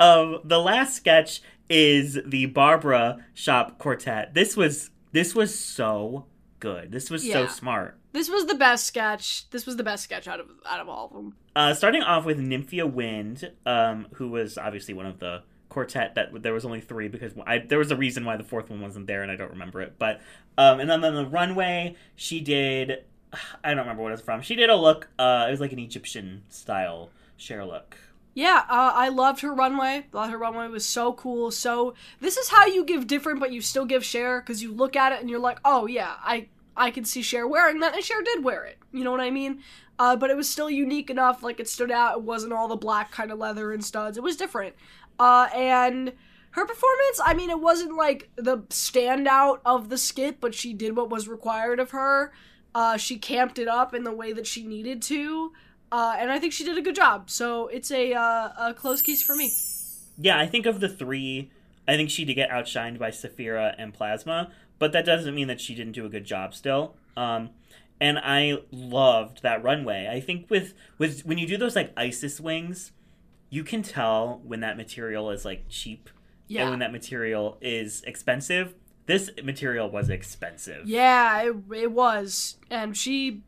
um, 0.00 0.40
the 0.44 0.58
last 0.58 0.96
sketch 0.96 1.42
is 1.68 2.18
the 2.24 2.46
Barbara 2.46 3.24
Shop 3.34 3.78
Quartet. 3.78 4.34
This 4.34 4.56
was 4.56 4.90
this 5.12 5.34
was 5.34 5.58
so 5.58 6.26
good. 6.60 6.92
This 6.92 7.10
was 7.10 7.28
so 7.28 7.46
smart. 7.46 7.96
This 8.12 8.28
was 8.28 8.46
the 8.46 8.54
best 8.54 8.86
sketch. 8.86 9.48
This 9.50 9.66
was 9.66 9.76
the 9.76 9.84
best 9.84 10.04
sketch 10.04 10.26
out 10.26 10.40
of 10.40 10.46
out 10.66 10.80
of 10.80 10.88
all 10.88 11.06
of 11.06 11.12
them. 11.12 11.34
Uh, 11.54 11.74
starting 11.74 12.02
off 12.02 12.24
with 12.24 12.38
Nymphia 12.38 12.90
Wind, 12.90 13.50
um, 13.66 14.06
who 14.14 14.28
was 14.28 14.58
obviously 14.58 14.94
one 14.94 15.06
of 15.06 15.18
the 15.18 15.42
quartet 15.68 16.14
that 16.14 16.42
there 16.42 16.54
was 16.54 16.64
only 16.64 16.80
three 16.80 17.08
because 17.08 17.32
I, 17.46 17.58
there 17.58 17.78
was 17.78 17.90
a 17.90 17.96
reason 17.96 18.24
why 18.24 18.36
the 18.36 18.44
fourth 18.44 18.70
one 18.70 18.80
wasn't 18.80 19.06
there 19.06 19.22
and 19.22 19.30
I 19.30 19.36
don't 19.36 19.50
remember 19.50 19.80
it. 19.82 19.94
But 19.98 20.20
um, 20.56 20.80
and 20.80 20.88
then 20.88 21.04
on 21.04 21.14
the 21.14 21.26
runway 21.26 21.96
she 22.16 22.40
did 22.40 23.04
I 23.64 23.70
don't 23.70 23.78
remember 23.78 24.02
what 24.02 24.12
it's 24.12 24.22
from. 24.22 24.42
She 24.42 24.54
did 24.54 24.70
a 24.70 24.76
look. 24.76 25.08
Uh, 25.18 25.46
it 25.48 25.50
was 25.50 25.60
like 25.60 25.72
an 25.72 25.78
Egyptian 25.78 26.42
style 26.48 27.10
Cher 27.36 27.64
look. 27.64 27.96
Yeah, 28.38 28.62
uh, 28.68 28.92
I 28.94 29.08
loved 29.08 29.40
her 29.40 29.52
runway. 29.52 30.06
Thought 30.12 30.30
her 30.30 30.38
runway 30.38 30.68
was 30.68 30.86
so 30.86 31.12
cool. 31.12 31.50
So 31.50 31.94
this 32.20 32.36
is 32.36 32.50
how 32.50 32.66
you 32.66 32.84
give 32.84 33.08
different, 33.08 33.40
but 33.40 33.50
you 33.50 33.60
still 33.60 33.84
give 33.84 34.04
Cher 34.04 34.40
because 34.40 34.62
you 34.62 34.72
look 34.72 34.94
at 34.94 35.10
it 35.10 35.20
and 35.20 35.28
you're 35.28 35.40
like, 35.40 35.58
oh 35.64 35.88
yeah, 35.88 36.14
I 36.22 36.46
I 36.76 36.92
could 36.92 37.08
see 37.08 37.20
Cher 37.20 37.48
wearing 37.48 37.80
that, 37.80 37.96
and 37.96 38.04
Cher 38.04 38.22
did 38.22 38.44
wear 38.44 38.64
it. 38.64 38.78
You 38.92 39.02
know 39.02 39.10
what 39.10 39.20
I 39.20 39.32
mean? 39.32 39.64
Uh, 39.98 40.14
but 40.14 40.30
it 40.30 40.36
was 40.36 40.48
still 40.48 40.70
unique 40.70 41.10
enough. 41.10 41.42
Like 41.42 41.58
it 41.58 41.68
stood 41.68 41.90
out. 41.90 42.18
It 42.18 42.22
wasn't 42.22 42.52
all 42.52 42.68
the 42.68 42.76
black 42.76 43.10
kind 43.10 43.32
of 43.32 43.40
leather 43.40 43.72
and 43.72 43.84
studs. 43.84 44.16
It 44.16 44.22
was 44.22 44.36
different. 44.36 44.76
Uh, 45.18 45.48
and 45.52 46.12
her 46.52 46.64
performance, 46.64 47.20
I 47.24 47.34
mean, 47.34 47.50
it 47.50 47.58
wasn't 47.58 47.96
like 47.96 48.30
the 48.36 48.58
standout 48.68 49.58
of 49.64 49.88
the 49.88 49.98
skit, 49.98 50.40
but 50.40 50.54
she 50.54 50.74
did 50.74 50.94
what 50.94 51.10
was 51.10 51.26
required 51.26 51.80
of 51.80 51.90
her. 51.90 52.32
Uh, 52.72 52.98
she 52.98 53.18
camped 53.18 53.58
it 53.58 53.66
up 53.66 53.94
in 53.94 54.04
the 54.04 54.12
way 54.12 54.32
that 54.32 54.46
she 54.46 54.64
needed 54.64 55.02
to, 55.02 55.52
uh, 55.92 56.16
and 56.18 56.30
I 56.30 56.38
think 56.38 56.52
she 56.52 56.64
did 56.64 56.76
a 56.78 56.82
good 56.82 56.94
job. 56.96 57.30
So 57.30 57.68
it's 57.68 57.90
a 57.90 58.12
uh, 58.14 58.48
a 58.58 58.74
close 58.74 59.02
case 59.02 59.22
for 59.22 59.34
me. 59.36 59.50
Yeah, 60.20 60.38
I 60.38 60.46
think 60.46 60.66
of 60.66 60.80
the 60.80 60.88
three, 60.88 61.50
I 61.86 61.96
think 61.96 62.10
she 62.10 62.24
did 62.24 62.34
get 62.34 62.50
outshined 62.50 62.98
by 62.98 63.10
Sapphira 63.10 63.74
and 63.78 63.94
Plasma, 63.94 64.50
but 64.78 64.92
that 64.92 65.04
doesn't 65.04 65.34
mean 65.34 65.46
that 65.48 65.60
she 65.60 65.74
didn't 65.74 65.92
do 65.92 66.04
a 66.04 66.08
good 66.08 66.24
job 66.24 66.54
still. 66.54 66.96
Um, 67.16 67.50
and 68.00 68.18
I 68.18 68.58
loved 68.70 69.42
that 69.42 69.62
runway. 69.62 70.08
I 70.10 70.20
think 70.20 70.50
with 70.50 70.74
with 70.98 71.24
when 71.24 71.38
you 71.38 71.46
do 71.46 71.56
those 71.56 71.76
like 71.76 71.92
ISIS 71.96 72.40
wings, 72.40 72.92
you 73.50 73.64
can 73.64 73.82
tell 73.82 74.40
when 74.44 74.60
that 74.60 74.76
material 74.76 75.30
is 75.30 75.44
like 75.44 75.64
cheap 75.68 76.10
Yeah. 76.48 76.62
and 76.62 76.70
when 76.70 76.78
that 76.80 76.92
material 76.92 77.58
is 77.60 78.02
expensive. 78.02 78.74
This 79.06 79.30
material 79.42 79.88
was 79.90 80.10
expensive. 80.10 80.86
Yeah, 80.86 81.40
it, 81.42 81.54
it 81.74 81.92
was, 81.92 82.56
and 82.70 82.94
she 82.94 83.40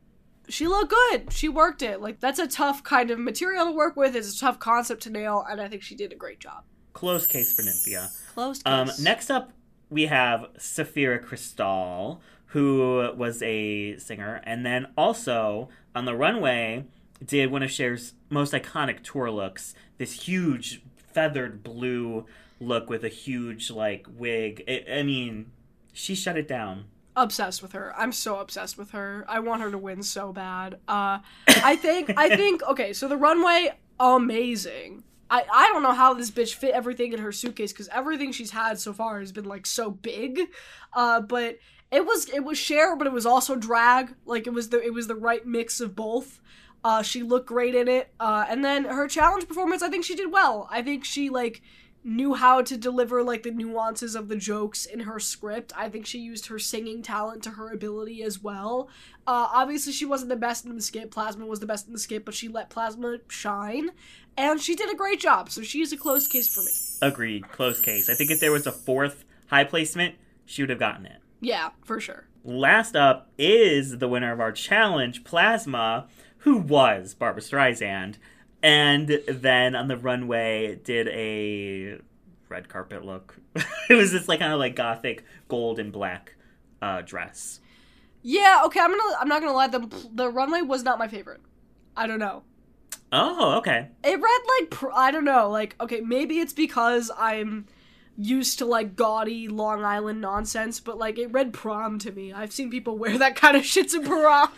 she 0.51 0.67
looked 0.67 0.91
good. 0.91 1.33
She 1.33 1.49
worked 1.49 1.81
it. 1.81 2.01
Like 2.01 2.19
that's 2.19 2.39
a 2.39 2.47
tough 2.47 2.83
kind 2.83 3.11
of 3.11 3.19
material 3.19 3.65
to 3.65 3.71
work 3.71 3.95
with. 3.95 4.15
It's 4.15 4.35
a 4.35 4.39
tough 4.39 4.59
concept 4.59 5.03
to 5.03 5.09
nail, 5.09 5.45
and 5.49 5.61
I 5.61 5.67
think 5.67 5.81
she 5.81 5.95
did 5.95 6.11
a 6.11 6.15
great 6.15 6.39
job. 6.39 6.63
Close 6.93 7.27
case 7.27 7.53
for 7.53 7.61
Nymphia. 7.61 8.09
Close. 8.33 8.61
Um, 8.65 8.87
case. 8.87 8.99
next 8.99 9.31
up, 9.31 9.51
we 9.89 10.07
have 10.07 10.47
Sapphira 10.57 11.19
Cristál, 11.19 12.19
who 12.47 13.11
was 13.15 13.41
a 13.41 13.97
singer, 13.97 14.41
and 14.43 14.65
then 14.65 14.87
also 14.97 15.69
on 15.95 16.05
the 16.05 16.15
runway 16.15 16.85
did 17.25 17.51
one 17.51 17.63
of 17.63 17.71
Cher's 17.71 18.13
most 18.29 18.53
iconic 18.53 19.03
tour 19.03 19.29
looks. 19.29 19.75
This 19.97 20.23
huge 20.23 20.81
feathered 20.97 21.63
blue 21.63 22.25
look 22.59 22.89
with 22.89 23.03
a 23.03 23.09
huge 23.09 23.69
like 23.69 24.07
wig. 24.09 24.63
It, 24.67 24.87
I 24.91 25.03
mean, 25.03 25.51
she 25.93 26.15
shut 26.15 26.37
it 26.37 26.47
down. 26.47 26.85
Obsessed 27.15 27.61
with 27.61 27.73
her. 27.73 27.93
I'm 27.97 28.11
so 28.11 28.39
obsessed 28.39 28.77
with 28.77 28.91
her. 28.91 29.25
I 29.27 29.39
want 29.39 29.61
her 29.61 29.71
to 29.71 29.77
win 29.77 30.01
so 30.01 30.31
bad. 30.31 30.75
Uh, 30.87 31.19
I 31.47 31.75
think 31.75 32.13
I 32.17 32.29
think 32.35 32.63
okay. 32.63 32.93
So 32.93 33.07
the 33.07 33.17
runway, 33.17 33.71
amazing. 33.99 35.03
I 35.29 35.43
I 35.51 35.69
don't 35.69 35.83
know 35.83 35.93
how 35.93 36.13
this 36.13 36.31
bitch 36.31 36.53
fit 36.53 36.73
everything 36.73 37.11
in 37.11 37.19
her 37.19 37.31
suitcase 37.31 37.73
because 37.73 37.89
everything 37.89 38.31
she's 38.31 38.51
had 38.51 38.79
so 38.79 38.93
far 38.93 39.19
has 39.19 39.31
been 39.31 39.45
like 39.45 39.65
so 39.65 39.91
big. 39.91 40.39
Uh, 40.93 41.19
but 41.19 41.59
it 41.91 42.05
was 42.05 42.29
it 42.29 42.45
was 42.45 42.57
Cher, 42.57 42.95
but 42.95 43.07
it 43.07 43.13
was 43.13 43.25
also 43.25 43.55
drag. 43.55 44.15
Like 44.25 44.47
it 44.47 44.53
was 44.53 44.69
the 44.69 44.81
it 44.81 44.93
was 44.93 45.07
the 45.07 45.15
right 45.15 45.45
mix 45.45 45.81
of 45.81 45.95
both. 45.95 46.39
Uh, 46.83 47.03
she 47.03 47.23
looked 47.23 47.47
great 47.47 47.75
in 47.75 47.87
it. 47.87 48.13
Uh, 48.19 48.45
and 48.49 48.63
then 48.65 48.85
her 48.85 49.07
challenge 49.07 49.47
performance, 49.47 49.81
I 49.83 49.89
think 49.89 50.05
she 50.05 50.15
did 50.15 50.31
well. 50.31 50.67
I 50.71 50.81
think 50.81 51.05
she 51.05 51.29
like 51.29 51.61
knew 52.03 52.33
how 52.33 52.61
to 52.61 52.77
deliver 52.77 53.23
like 53.23 53.43
the 53.43 53.51
nuances 53.51 54.15
of 54.15 54.27
the 54.27 54.35
jokes 54.35 54.85
in 54.85 55.01
her 55.01 55.19
script. 55.19 55.71
I 55.75 55.89
think 55.89 56.05
she 56.05 56.19
used 56.19 56.47
her 56.47 56.57
singing 56.57 57.01
talent 57.01 57.43
to 57.43 57.51
her 57.51 57.71
ability 57.71 58.23
as 58.23 58.41
well. 58.41 58.89
Uh, 59.27 59.47
obviously, 59.53 59.93
she 59.93 60.05
wasn't 60.05 60.29
the 60.29 60.35
best 60.35 60.65
in 60.65 60.75
the 60.75 60.81
skit. 60.81 61.11
Plasma 61.11 61.45
was 61.45 61.59
the 61.59 61.65
best 61.65 61.87
in 61.87 61.93
the 61.93 61.99
skit, 61.99 62.25
but 62.25 62.33
she 62.33 62.47
let 62.47 62.69
Plasma 62.69 63.17
shine, 63.27 63.91
and 64.35 64.59
she 64.59 64.75
did 64.75 64.91
a 64.91 64.95
great 64.95 65.19
job. 65.19 65.49
So 65.49 65.61
she 65.61 65.81
is 65.81 65.93
a 65.93 65.97
closed 65.97 66.31
case 66.31 66.53
for 66.53 66.61
me. 66.61 66.71
Agreed. 67.07 67.49
Close 67.51 67.79
case. 67.79 68.09
I 68.09 68.15
think 68.15 68.31
if 68.31 68.39
there 68.39 68.51
was 68.51 68.65
a 68.65 68.71
fourth 68.71 69.23
high 69.47 69.63
placement, 69.63 70.15
she 70.45 70.63
would 70.63 70.69
have 70.69 70.79
gotten 70.79 71.05
it. 71.05 71.19
Yeah, 71.39 71.69
for 71.83 71.99
sure. 71.99 72.25
Last 72.43 72.95
up 72.95 73.29
is 73.37 73.99
the 73.99 74.07
winner 74.07 74.31
of 74.31 74.39
our 74.39 74.51
challenge, 74.51 75.23
Plasma, 75.23 76.07
who 76.39 76.57
was 76.57 77.13
Barbra 77.13 77.41
Streisand, 77.41 78.15
and 78.63 79.21
then 79.27 79.75
on 79.75 79.87
the 79.87 79.97
runway 79.97 80.75
did 80.75 81.07
a 81.09 81.99
red 82.49 82.69
carpet 82.69 83.03
look. 83.03 83.37
it 83.89 83.95
was 83.95 84.11
this 84.11 84.27
like 84.27 84.39
kind 84.39 84.53
of 84.53 84.59
like 84.59 84.75
gothic 84.75 85.23
gold 85.47 85.79
and 85.79 85.91
black 85.91 86.35
uh, 86.81 87.01
dress. 87.01 87.59
Yeah, 88.21 88.61
okay. 88.65 88.79
I'm 88.79 88.91
gonna. 88.91 89.15
I'm 89.19 89.27
not 89.27 89.41
gonna 89.41 89.53
lie. 89.53 89.67
The 89.67 90.09
the 90.13 90.29
runway 90.29 90.61
was 90.61 90.83
not 90.83 90.99
my 90.99 91.07
favorite. 91.07 91.41
I 91.97 92.07
don't 92.07 92.19
know. 92.19 92.43
Oh, 93.11 93.57
okay. 93.57 93.89
It 94.03 94.21
read 94.21 94.41
like 94.59 94.69
pr- 94.69 94.93
I 94.93 95.11
don't 95.11 95.25
know. 95.25 95.49
Like 95.49 95.75
okay, 95.81 96.01
maybe 96.01 96.39
it's 96.39 96.53
because 96.53 97.09
I'm 97.17 97.65
used 98.17 98.59
to 98.59 98.65
like 98.65 98.95
gaudy 98.95 99.47
Long 99.47 99.83
Island 99.83 100.21
nonsense, 100.21 100.79
but 100.79 100.97
like 100.97 101.17
it 101.17 101.31
read 101.31 101.53
prom 101.53 101.97
to 101.99 102.11
me. 102.11 102.33
I've 102.33 102.51
seen 102.51 102.69
people 102.69 102.97
wear 102.97 103.17
that 103.17 103.35
kind 103.35 103.55
of 103.57 103.65
shit 103.65 103.89
to 103.91 104.01
prom. 104.01 104.49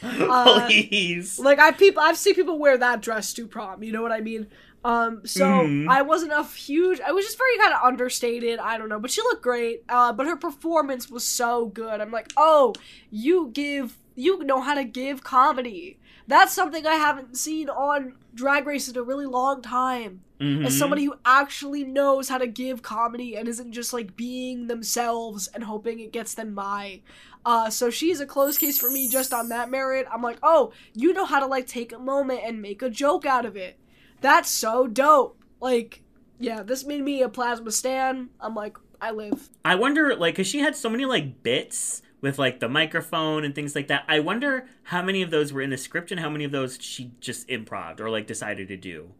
Please. 0.66 1.38
like 1.38 1.58
I've 1.58 1.78
people 1.78 2.02
I've 2.02 2.16
seen 2.16 2.34
people 2.34 2.58
wear 2.58 2.76
that 2.78 3.02
dress 3.02 3.32
to 3.34 3.46
prom. 3.46 3.82
You 3.82 3.92
know 3.92 4.02
what 4.02 4.12
I 4.12 4.20
mean? 4.20 4.46
Um, 4.84 5.20
so 5.26 5.44
Mhm. 5.44 5.88
I 5.90 6.02
wasn't 6.02 6.32
a 6.32 6.42
huge. 6.42 7.00
I 7.00 7.12
was 7.12 7.24
just 7.26 7.36
very 7.36 7.56
kind 7.58 7.74
of 7.74 7.80
understated. 7.84 8.58
I 8.58 8.78
don't 8.78 8.88
know, 8.88 8.98
but 8.98 9.10
she 9.10 9.20
looked 9.20 9.42
great. 9.42 9.84
Uh, 9.88 10.12
but 10.12 10.26
her 10.26 10.36
performance 10.36 11.10
was 11.10 11.24
so 11.24 11.66
good. 11.66 12.00
I'm 12.00 12.10
like, 12.10 12.32
oh, 12.38 12.72
you 13.10 13.50
give, 13.52 13.98
you 14.14 14.42
know 14.44 14.60
how 14.62 14.74
to 14.74 14.84
give 14.84 15.22
comedy. 15.22 15.98
That's 16.30 16.52
something 16.52 16.86
I 16.86 16.94
haven't 16.94 17.36
seen 17.36 17.68
on 17.68 18.14
Drag 18.34 18.64
Race 18.64 18.88
in 18.88 18.96
a 18.96 19.02
really 19.02 19.26
long 19.26 19.62
time. 19.62 20.22
Mhm. 20.40 20.64
As 20.64 20.78
somebody 20.78 21.04
who 21.04 21.14
actually 21.24 21.82
knows 21.84 22.28
how 22.28 22.38
to 22.38 22.46
give 22.46 22.82
comedy 22.82 23.36
and 23.36 23.48
isn't 23.48 23.72
just 23.72 23.92
like 23.92 24.16
being 24.16 24.68
themselves 24.68 25.48
and 25.48 25.64
hoping 25.64 25.98
it 25.98 26.12
gets 26.12 26.32
them 26.34 26.54
by. 26.54 27.02
Uh, 27.44 27.68
so 27.68 27.90
she's 27.90 28.20
a 28.20 28.26
close 28.26 28.56
case 28.56 28.78
for 28.78 28.90
me 28.90 29.08
just 29.08 29.34
on 29.34 29.48
that 29.48 29.70
merit. 29.70 30.06
I'm 30.10 30.22
like, 30.22 30.38
oh, 30.42 30.72
you 30.94 31.12
know 31.12 31.24
how 31.24 31.40
to 31.40 31.46
like 31.46 31.66
take 31.66 31.92
a 31.92 31.98
moment 31.98 32.40
and 32.44 32.62
make 32.62 32.80
a 32.80 32.88
joke 32.88 33.26
out 33.26 33.44
of 33.44 33.56
it. 33.56 33.76
That's 34.20 34.48
so 34.48 34.86
dope. 34.86 35.36
Like, 35.60 36.02
yeah, 36.38 36.62
this 36.62 36.86
made 36.86 37.02
me 37.02 37.22
a 37.22 37.28
plasma 37.28 37.72
stan. 37.72 38.30
I'm 38.40 38.54
like, 38.54 38.76
I 39.00 39.10
live. 39.10 39.50
I 39.64 39.74
wonder, 39.74 40.14
like, 40.14 40.34
because 40.34 40.46
she 40.46 40.60
had 40.60 40.76
so 40.76 40.88
many, 40.88 41.06
like, 41.06 41.42
bits 41.42 42.02
with, 42.20 42.38
like, 42.38 42.60
the 42.60 42.68
microphone 42.68 43.44
and 43.44 43.54
things 43.54 43.74
like 43.74 43.88
that. 43.88 44.04
I 44.08 44.20
wonder 44.20 44.66
how 44.84 45.02
many 45.02 45.22
of 45.22 45.30
those 45.30 45.52
were 45.52 45.62
in 45.62 45.70
the 45.70 45.78
script 45.78 46.10
and 46.10 46.20
how 46.20 46.28
many 46.28 46.44
of 46.44 46.52
those 46.52 46.78
she 46.80 47.12
just 47.20 47.48
improv 47.48 48.00
or, 48.00 48.10
like, 48.10 48.26
decided 48.26 48.68
to 48.68 48.76
do. 48.76 49.12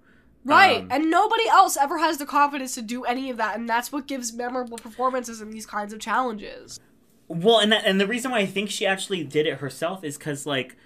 Right. 0.44 0.80
Um, 0.80 0.88
and 0.90 1.11
nobody 1.11 1.48
else 1.48 1.76
ever 1.76 1.98
has 1.98 2.18
the 2.18 2.26
confidence 2.26 2.74
to 2.74 2.82
do 2.82 3.05
any 3.05 3.30
of 3.30 3.36
that, 3.36 3.59
and 3.59 3.68
that's 3.68 3.92
what 3.92 4.07
gives 4.07 4.32
memorable 4.32 4.78
performances 4.78 5.40
in 5.40 5.51
these 5.51 5.66
kinds 5.66 5.92
of 5.92 6.01
challenges. 6.01 6.80
Well, 7.28 7.59
and 7.59 7.72
that, 7.72 7.84
and 7.86 8.01
the 8.01 8.07
reason 8.07 8.30
why 8.30 8.38
I 8.38 8.46
think 8.46 8.70
she 8.70 8.86
actually 8.86 9.22
did 9.22 9.46
it 9.46 9.59
herself 9.59 10.03
is 10.03 10.18
because, 10.18 10.46
like, 10.46 10.76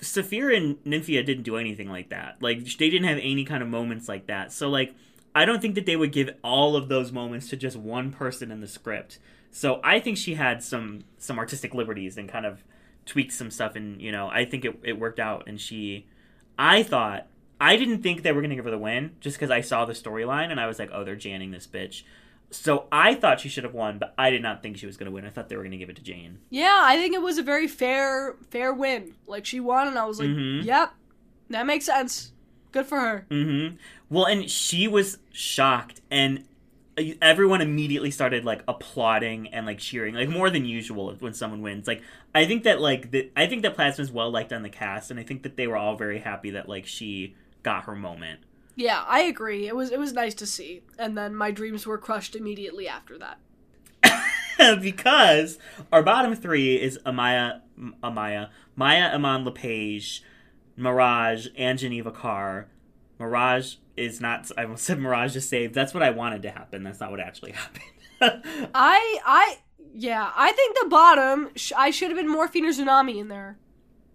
Sapphira 0.00 0.54
and 0.54 0.76
Nymphia 0.84 1.24
didn't 1.24 1.44
do 1.44 1.56
anything 1.56 1.88
like 1.88 2.10
that. 2.10 2.36
Like, 2.40 2.64
they 2.64 2.90
didn't 2.90 3.08
have 3.08 3.18
any 3.18 3.44
kind 3.44 3.62
of 3.62 3.68
moments 3.68 4.08
like 4.08 4.26
that. 4.26 4.52
So, 4.52 4.68
like, 4.68 4.94
I 5.34 5.44
don't 5.44 5.60
think 5.60 5.74
that 5.74 5.86
they 5.86 5.96
would 5.96 6.12
give 6.12 6.30
all 6.44 6.76
of 6.76 6.88
those 6.88 7.10
moments 7.10 7.48
to 7.48 7.56
just 7.56 7.76
one 7.76 8.12
person 8.12 8.52
in 8.52 8.60
the 8.60 8.68
script. 8.68 9.18
So 9.56 9.78
I 9.84 10.00
think 10.00 10.16
she 10.18 10.34
had 10.34 10.64
some 10.64 11.04
some 11.16 11.38
artistic 11.38 11.74
liberties 11.74 12.18
and 12.18 12.28
kind 12.28 12.44
of 12.44 12.64
tweaked 13.06 13.32
some 13.32 13.52
stuff, 13.52 13.76
and 13.76 14.02
you 14.02 14.10
know, 14.10 14.26
I 14.28 14.44
think 14.44 14.64
it 14.64 14.80
it 14.82 14.98
worked 14.98 15.20
out. 15.20 15.44
And 15.46 15.60
she, 15.60 16.06
I 16.58 16.82
thought 16.82 17.28
I 17.60 17.76
didn't 17.76 18.02
think 18.02 18.24
they 18.24 18.32
were 18.32 18.42
gonna 18.42 18.56
give 18.56 18.64
her 18.64 18.70
the 18.72 18.78
win 18.78 19.12
just 19.20 19.36
because 19.36 19.52
I 19.52 19.60
saw 19.60 19.84
the 19.84 19.92
storyline 19.92 20.50
and 20.50 20.58
I 20.58 20.66
was 20.66 20.80
like, 20.80 20.90
oh, 20.92 21.04
they're 21.04 21.14
janning 21.14 21.52
this 21.52 21.68
bitch. 21.68 22.02
So 22.50 22.86
I 22.90 23.14
thought 23.14 23.38
she 23.40 23.48
should 23.48 23.62
have 23.62 23.74
won, 23.74 23.98
but 23.98 24.12
I 24.18 24.30
did 24.30 24.42
not 24.42 24.60
think 24.60 24.76
she 24.76 24.86
was 24.86 24.96
gonna 24.96 25.12
win. 25.12 25.24
I 25.24 25.30
thought 25.30 25.48
they 25.48 25.56
were 25.56 25.62
gonna 25.62 25.76
give 25.76 25.88
it 25.88 25.94
to 25.96 26.02
Jane. 26.02 26.38
Yeah, 26.50 26.80
I 26.82 26.96
think 26.96 27.14
it 27.14 27.22
was 27.22 27.38
a 27.38 27.42
very 27.44 27.68
fair 27.68 28.34
fair 28.50 28.74
win. 28.74 29.14
Like 29.28 29.46
she 29.46 29.60
won 29.60 29.86
and 29.86 29.96
I 29.96 30.04
was 30.04 30.18
like, 30.18 30.30
Mhm. 30.30 30.64
"Yep. 30.64 30.92
That 31.50 31.64
makes 31.64 31.84
sense. 31.86 32.32
Good 32.72 32.86
for 32.86 32.98
her." 32.98 33.24
Mm-hmm. 33.30 33.76
Well, 34.10 34.24
and 34.24 34.50
she 34.50 34.88
was 34.88 35.18
shocked, 35.32 36.00
and 36.10 36.44
everyone 37.20 37.60
immediately 37.60 38.10
started 38.10 38.44
like 38.44 38.62
applauding 38.68 39.48
and 39.48 39.66
like 39.66 39.78
cheering, 39.78 40.14
like 40.14 40.28
more 40.28 40.50
than 40.50 40.64
usual 40.64 41.14
when 41.18 41.34
someone 41.34 41.62
wins. 41.62 41.86
Like 41.86 42.02
I 42.34 42.44
think 42.44 42.64
that 42.64 42.80
like 42.80 43.10
the, 43.10 43.30
I 43.36 43.46
think 43.46 43.62
that 43.62 43.76
Plasma's 43.76 44.12
well 44.12 44.30
liked 44.30 44.52
on 44.52 44.62
the 44.62 44.68
cast, 44.68 45.10
and 45.10 45.18
I 45.18 45.22
think 45.22 45.42
that 45.42 45.56
they 45.56 45.66
were 45.66 45.76
all 45.76 45.96
very 45.96 46.20
happy 46.20 46.50
that 46.50 46.68
like 46.68 46.86
she 46.86 47.34
got 47.62 47.84
her 47.84 47.94
moment. 47.94 48.40
Yeah, 48.76 49.04
I 49.06 49.20
agree. 49.22 49.66
It 49.66 49.76
was 49.76 49.90
it 49.90 49.98
was 49.98 50.12
nice 50.12 50.34
to 50.34 50.46
see. 50.46 50.82
And 50.98 51.16
then 51.16 51.34
my 51.34 51.50
dreams 51.50 51.86
were 51.86 51.98
crushed 51.98 52.36
immediately 52.36 52.88
after 52.88 53.18
that. 53.18 53.38
because 54.80 55.58
our 55.92 56.02
bottom 56.02 56.34
three 56.34 56.76
is 56.80 56.98
Amaya, 57.04 57.60
Amaya, 58.02 58.50
Mhi'ya 58.78 59.14
Iman 59.14 59.44
Le'Paige, 59.44 60.20
Mirage, 60.76 61.48
and 61.56 61.78
Geneva 61.78 62.10
Karr. 62.10 62.68
Mirage 63.18 63.76
is 63.96 64.20
not. 64.20 64.50
I 64.56 64.64
almost 64.64 64.84
said 64.84 64.98
Mirage 64.98 65.36
is 65.36 65.48
saved. 65.48 65.74
That's 65.74 65.94
what 65.94 66.02
I 66.02 66.10
wanted 66.10 66.42
to 66.42 66.50
happen. 66.50 66.82
That's 66.82 67.00
not 67.00 67.10
what 67.10 67.20
actually 67.20 67.52
happened. 67.52 67.84
I 68.74 69.18
I 69.24 69.58
yeah, 69.94 70.32
I 70.34 70.52
think 70.52 70.76
the 70.82 70.88
bottom 70.88 71.50
sh- 71.56 71.72
I 71.76 71.90
should 71.90 72.08
have 72.10 72.16
been 72.18 72.28
Morphine 72.28 72.64
or 72.66 72.70
Xunami 72.70 73.16
in 73.20 73.28
there. 73.28 73.58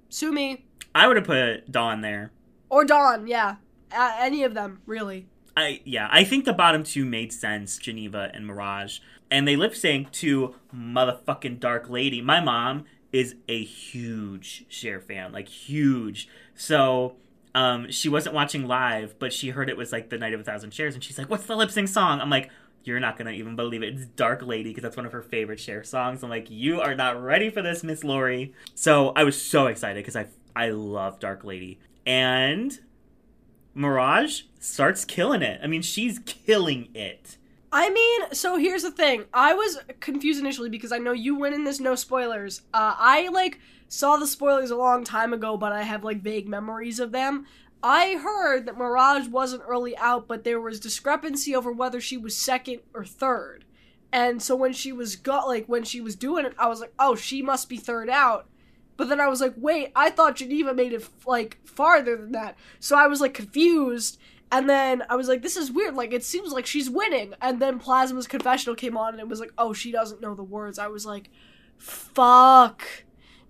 Sue 0.10 0.32
me 0.32 0.66
I 0.96 1.08
would 1.08 1.18
have 1.18 1.26
put 1.26 1.72
Dawn 1.72 2.02
there. 2.02 2.32
or 2.70 2.84
Dawn, 2.84 3.28
yeah. 3.28 3.58
Uh, 3.92 4.16
any 4.20 4.44
of 4.44 4.54
them, 4.54 4.82
really. 4.86 5.28
I 5.56 5.82
yeah, 5.86 6.08
I 6.12 6.24
think 6.24 6.46
the 6.46 6.54
bottom 6.54 6.84
two 6.84 7.06
made 7.06 7.32
sense, 7.34 7.78
Geneva 7.78 8.32
and 8.34 8.46
Mirage, 8.48 9.00
and 9.30 9.48
they 9.48 9.56
lip 9.56 9.76
sync 9.76 10.12
to 10.14 10.56
motherfucking 10.76 11.60
Dark 11.60 11.90
Lady. 11.90 12.22
My 12.22 12.40
mom 12.40 12.86
is 13.12 13.36
a 13.48 13.64
huge 13.64 14.66
Cher 14.70 15.00
fan, 15.00 15.32
like 15.32 15.48
huge. 15.48 16.28
So 16.56 17.16
um, 17.56 17.92
she 17.92 18.10
wasn't 18.10 18.36
watching 18.36 18.68
live, 18.68 19.18
but 19.20 19.34
she 19.34 19.50
heard 19.50 19.70
it 19.70 19.78
was 19.78 19.92
like 19.92 20.10
the 20.10 20.18
Night 20.18 20.34
of 20.34 20.40
a 20.40 20.44
Thousand 20.44 20.72
Chers, 20.72 20.94
and 20.94 21.04
she's 21.04 21.18
like, 21.18 21.30
"What's 21.30 21.46
the 21.46 21.56
lip 21.56 21.72
sync 21.72 21.88
song?" 21.88 22.22
I'm 22.22 22.30
like, 22.30 22.50
"You're 22.84 23.00
not 23.00 23.18
gonna 23.18 23.32
even 23.32 23.56
believe 23.56 23.84
it. 23.84 23.96
It's 23.96 24.06
Dark 24.06 24.42
Lady 24.44 24.70
because 24.70 24.84
that's 24.84 24.98
one 24.98 25.06
of 25.06 25.12
her 25.12 25.22
favorite 25.22 25.60
Cher 25.60 25.84
songs." 25.84 26.24
I'm 26.24 26.30
like, 26.30 26.50
"You 26.50 26.82
are 26.82 26.96
not 26.96 27.22
ready 27.22 27.50
for 27.50 27.62
this, 27.62 27.84
Miss 27.84 28.04
Lori." 28.04 28.54
So 28.76 29.10
I 29.16 29.24
was 29.24 29.42
so 29.42 29.68
excited 29.68 30.04
because 30.04 30.16
I 30.16 30.28
I 30.56 30.70
love 30.70 31.20
Dark 31.20 31.44
Lady, 31.44 31.80
and 32.06 32.80
Mirage 33.74 34.44
starts 34.60 35.06
killing 35.06 35.42
it. 35.42 35.60
I 35.64 35.68
mean, 35.68 35.82
she's 35.82 36.20
killing 36.20 36.90
it. 36.94 37.38
I 37.72 37.90
mean, 37.90 38.34
so 38.34 38.58
here's 38.58 38.82
the 38.84 38.92
thing. 38.92 39.26
I 39.34 39.54
was 39.54 39.80
confused 40.00 40.40
initially 40.40 40.70
because 40.70 40.92
I 40.92 40.98
know 40.98 41.12
you 41.12 41.38
went 41.38 41.54
in 41.56 41.64
this 41.64 41.80
no 41.80 41.96
spoilers. 41.96 42.62
Uh, 42.74 42.96
I 42.98 43.30
like 43.30 43.60
saw 43.90 44.16
the 44.16 44.28
spoilers 44.28 44.72
a 44.72 44.78
long 44.78 45.04
time 45.04 45.34
ago, 45.34 45.58
but 45.58 45.74
I 45.74 45.84
have 45.84 46.04
like 46.06 46.22
vague 46.22 46.48
memories 46.48 47.00
of 47.00 47.12
them. 47.12 47.46
I 47.82 48.16
heard 48.16 48.66
that 48.66 48.78
Mirage 48.78 49.28
wasn't 49.28 49.64
early 49.68 49.98
out, 49.98 50.28
but 50.28 50.44
there 50.44 50.62
was 50.62 50.80
discrepancy 50.80 51.56
over 51.56 51.72
whether 51.72 52.00
she 52.00 52.18
was 52.18 52.36
second 52.36 52.80
or 52.94 53.04
third. 53.04 53.66
And 54.12 54.42
so 54.42 54.56
when 54.56 54.74
she 54.74 54.92
was 54.92 55.16
got 55.16 55.48
like 55.48 55.66
when 55.66 55.84
she 55.84 56.02
was 56.02 56.16
doing 56.16 56.46
it, 56.46 56.54
I 56.58 56.68
was 56.68 56.80
like, 56.80 56.94
"Oh, 56.98 57.16
she 57.16 57.42
must 57.42 57.68
be 57.68 57.78
third 57.78 58.10
out." 58.10 58.48
But 58.96 59.10
then 59.10 59.20
I 59.20 59.28
was 59.28 59.42
like, 59.42 59.54
"Wait, 59.58 59.92
I 59.96 60.10
thought 60.10 60.38
Geneva 60.38 60.74
made 60.74 60.94
it 60.94 61.08
like 61.26 61.58
farther 61.66 62.16
than 62.16 62.32
that." 62.34 62.58
So 62.80 62.98
I 62.98 63.08
was 63.08 63.22
like 63.22 63.34
confused. 63.34 64.20
And 64.52 64.68
then 64.68 65.04
I 65.10 65.16
was 65.16 65.28
like, 65.28 65.44
this 65.44 65.56
is 65.56 65.72
weird. 65.72 65.94
Like, 65.94 66.12
it 66.12 66.24
seems 66.24 66.52
like 66.52 66.66
she's 66.66 66.90
winning. 66.90 67.36
And 67.40 67.62
then 67.62 67.80
Plasma's 67.80 68.26
confessional 68.26 68.76
came 68.76 68.98
on, 68.98 69.14
and 69.14 69.20
it 69.20 69.28
was 69.28 69.40
like, 69.40 69.54
oh, 69.60 69.74
she 69.74 69.92
doesn't 69.92 70.22
know 70.22 70.34
the 70.34 70.42
words. 70.42 70.80
I 70.80 70.88
was 70.88 71.06
like, 71.06 71.30
fuck. 71.78 72.84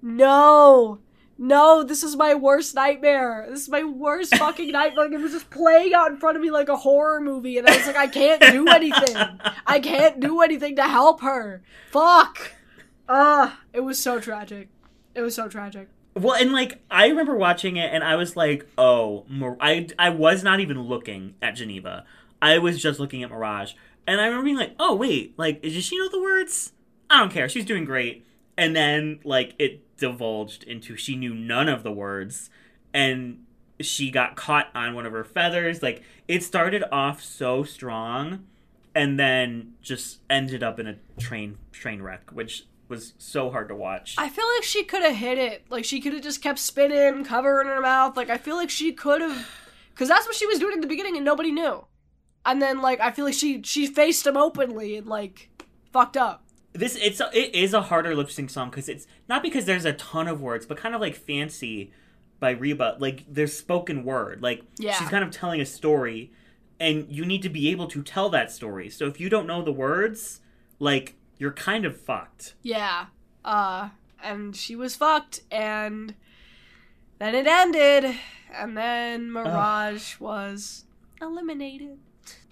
No. 0.01 0.99
No, 1.41 1.83
this 1.83 2.03
is 2.03 2.17
my 2.17 2.35
worst 2.35 2.75
nightmare. 2.75 3.47
This 3.49 3.61
is 3.61 3.69
my 3.69 3.83
worst 3.83 4.35
fucking 4.37 4.71
nightmare. 4.71 5.05
Like, 5.05 5.13
it 5.13 5.21
was 5.21 5.31
just 5.31 5.49
playing 5.49 5.93
out 5.93 6.11
in 6.11 6.17
front 6.17 6.35
of 6.35 6.43
me 6.43 6.51
like 6.51 6.67
a 6.67 6.75
horror 6.75 7.21
movie. 7.21 7.57
And 7.57 7.67
I 7.67 7.77
was 7.77 7.87
like, 7.87 7.95
I 7.95 8.07
can't 8.07 8.41
do 8.41 8.67
anything. 8.67 9.15
I 9.65 9.79
can't 9.79 10.19
do 10.19 10.41
anything 10.41 10.75
to 10.75 10.83
help 10.83 11.21
her. 11.21 11.61
Fuck. 11.91 12.51
Ah, 13.07 13.61
it 13.71 13.79
was 13.79 13.97
so 13.97 14.19
tragic. 14.19 14.67
It 15.15 15.21
was 15.21 15.33
so 15.33 15.47
tragic. 15.47 15.87
Well, 16.15 16.35
and 16.35 16.51
like 16.51 16.81
I 16.91 17.07
remember 17.07 17.35
watching 17.35 17.77
it, 17.77 17.93
and 17.93 18.03
I 18.03 18.15
was 18.15 18.35
like, 18.35 18.67
"Oh, 18.77 19.25
Mir- 19.29 19.57
I 19.61 19.87
I 19.97 20.09
was 20.09 20.43
not 20.43 20.59
even 20.59 20.81
looking 20.81 21.35
at 21.41 21.51
Geneva. 21.55 22.03
I 22.41 22.57
was 22.57 22.81
just 22.81 22.99
looking 22.99 23.23
at 23.23 23.29
Mirage." 23.29 23.73
And 24.05 24.19
I 24.19 24.25
remember 24.25 24.43
being 24.45 24.57
like, 24.57 24.75
"Oh, 24.79 24.95
wait, 24.95 25.33
like 25.37 25.61
does 25.61 25.73
she 25.83 25.97
know 25.97 26.09
the 26.09 26.21
words? 26.21 26.73
I 27.09 27.19
don't 27.19 27.31
care. 27.31 27.47
She's 27.47 27.63
doing 27.65 27.85
great." 27.85 28.25
And 28.57 28.75
then 28.75 29.19
like 29.23 29.53
it 29.59 29.81
divulged 29.99 30.63
into 30.63 30.95
she 30.97 31.15
knew 31.15 31.33
none 31.33 31.69
of 31.69 31.83
the 31.83 31.91
words, 31.91 32.49
and 32.93 33.45
she 33.79 34.11
got 34.11 34.35
caught 34.35 34.69
on 34.73 34.95
one 34.95 35.05
of 35.05 35.13
her 35.13 35.23
feathers. 35.23 35.83
Like 35.83 36.01
it 36.27 36.43
started 36.43 36.83
off 36.91 37.21
so 37.21 37.63
strong, 37.63 38.45
and 38.95 39.19
then 39.19 39.73
just 39.81 40.19
ended 40.29 40.63
up 40.63 40.79
in 40.79 40.87
a 40.87 40.95
train 41.19 41.57
train 41.71 42.01
wreck, 42.01 42.31
which 42.31 42.65
was 42.87 43.13
so 43.17 43.51
hard 43.51 43.67
to 43.69 43.75
watch. 43.75 44.15
I 44.17 44.29
feel 44.29 44.45
like 44.55 44.63
she 44.63 44.83
could 44.83 45.03
have 45.03 45.15
hit 45.15 45.37
it. 45.37 45.65
Like 45.69 45.85
she 45.85 46.01
could 46.01 46.13
have 46.13 46.23
just 46.23 46.41
kept 46.41 46.59
spinning, 46.59 47.23
covering 47.23 47.67
her 47.67 47.81
mouth. 47.81 48.17
Like 48.17 48.29
I 48.29 48.37
feel 48.37 48.55
like 48.55 48.69
she 48.69 48.91
could 48.91 49.21
have, 49.21 49.47
because 49.91 50.09
that's 50.09 50.25
what 50.25 50.35
she 50.35 50.47
was 50.47 50.59
doing 50.59 50.73
in 50.73 50.81
the 50.81 50.87
beginning, 50.87 51.15
and 51.15 51.23
nobody 51.23 51.51
knew. 51.51 51.85
And 52.45 52.61
then 52.61 52.81
like 52.81 52.99
I 52.99 53.11
feel 53.11 53.25
like 53.25 53.35
she 53.35 53.61
she 53.63 53.85
faced 53.87 54.25
him 54.25 54.37
openly 54.37 54.97
and 54.97 55.07
like 55.07 55.49
fucked 55.93 56.17
up. 56.17 56.43
This 56.73 56.95
it's 56.95 57.19
a, 57.19 57.29
it 57.37 57.55
is 57.55 57.73
a 57.73 57.81
harder 57.83 58.15
lip 58.15 58.29
sync 58.31 58.49
song 58.49 58.69
because 58.69 58.87
it's 58.89 59.07
not 59.27 59.41
because 59.43 59.65
there's 59.65 59.85
a 59.85 59.93
ton 59.93 60.27
of 60.27 60.41
words, 60.41 60.65
but 60.65 60.77
kind 60.77 60.93
of 60.95 61.01
like 61.01 61.15
Fancy 61.15 61.91
by 62.39 62.51
Reba. 62.51 62.95
Like 62.99 63.25
there's 63.27 63.53
spoken 63.53 64.03
word. 64.03 64.41
Like 64.41 64.63
Yeah. 64.77 64.93
she's 64.93 65.09
kind 65.09 65.23
of 65.23 65.31
telling 65.31 65.59
a 65.61 65.65
story, 65.65 66.31
and 66.79 67.07
you 67.09 67.25
need 67.25 67.41
to 67.43 67.49
be 67.49 67.69
able 67.69 67.87
to 67.87 68.03
tell 68.03 68.29
that 68.29 68.51
story. 68.51 68.89
So 68.89 69.07
if 69.07 69.19
you 69.19 69.29
don't 69.29 69.47
know 69.47 69.61
the 69.61 69.71
words, 69.73 70.41
like 70.79 71.15
you're 71.37 71.51
kind 71.53 71.85
of 71.85 71.99
fucked. 71.99 72.53
Yeah. 72.61 73.07
Uh, 73.43 73.89
and 74.23 74.55
she 74.55 74.75
was 74.75 74.95
fucked, 74.95 75.41
and 75.49 76.13
then 77.19 77.33
it 77.35 77.47
ended, 77.47 78.15
and 78.53 78.77
then 78.77 79.31
Mirage 79.31 80.19
was 80.19 80.85
eliminated. 81.21 81.97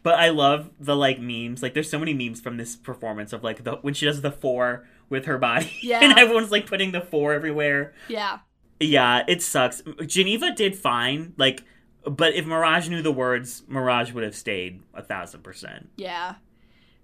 But 0.07 0.19
I 0.19 0.29
love 0.29 0.69
the 0.79 0.95
like 0.95 1.19
memes. 1.19 1.61
Like 1.61 1.73
there's 1.73 1.89
so 1.89 1.99
many 1.99 2.13
memes 2.13 2.39
from 2.39 2.55
this 2.55 2.77
performance 2.77 3.33
of 3.33 3.43
like 3.43 3.65
the 3.65 3.73
when 3.81 3.93
she 3.93 4.05
does 4.05 4.21
the 4.21 4.31
four 4.31 4.87
with 5.09 5.25
her 5.25 5.37
body, 5.37 5.69
Yeah. 5.83 5.99
and 6.01 6.17
everyone's 6.17 6.49
like 6.49 6.65
putting 6.65 6.93
the 6.93 7.01
four 7.01 7.33
everywhere. 7.33 7.93
Yeah. 8.07 8.37
Yeah, 8.79 9.25
it 9.27 9.41
sucks. 9.41 9.83
Geneva 10.05 10.53
did 10.53 10.77
fine, 10.77 11.33
like, 11.35 11.63
but 12.05 12.35
if 12.35 12.45
Mirage 12.45 12.87
knew 12.87 13.01
the 13.01 13.11
words, 13.11 13.63
Mirage 13.67 14.13
would 14.13 14.23
have 14.23 14.33
stayed 14.33 14.81
a 14.93 15.01
thousand 15.01 15.41
percent. 15.43 15.89
Yeah. 15.97 16.35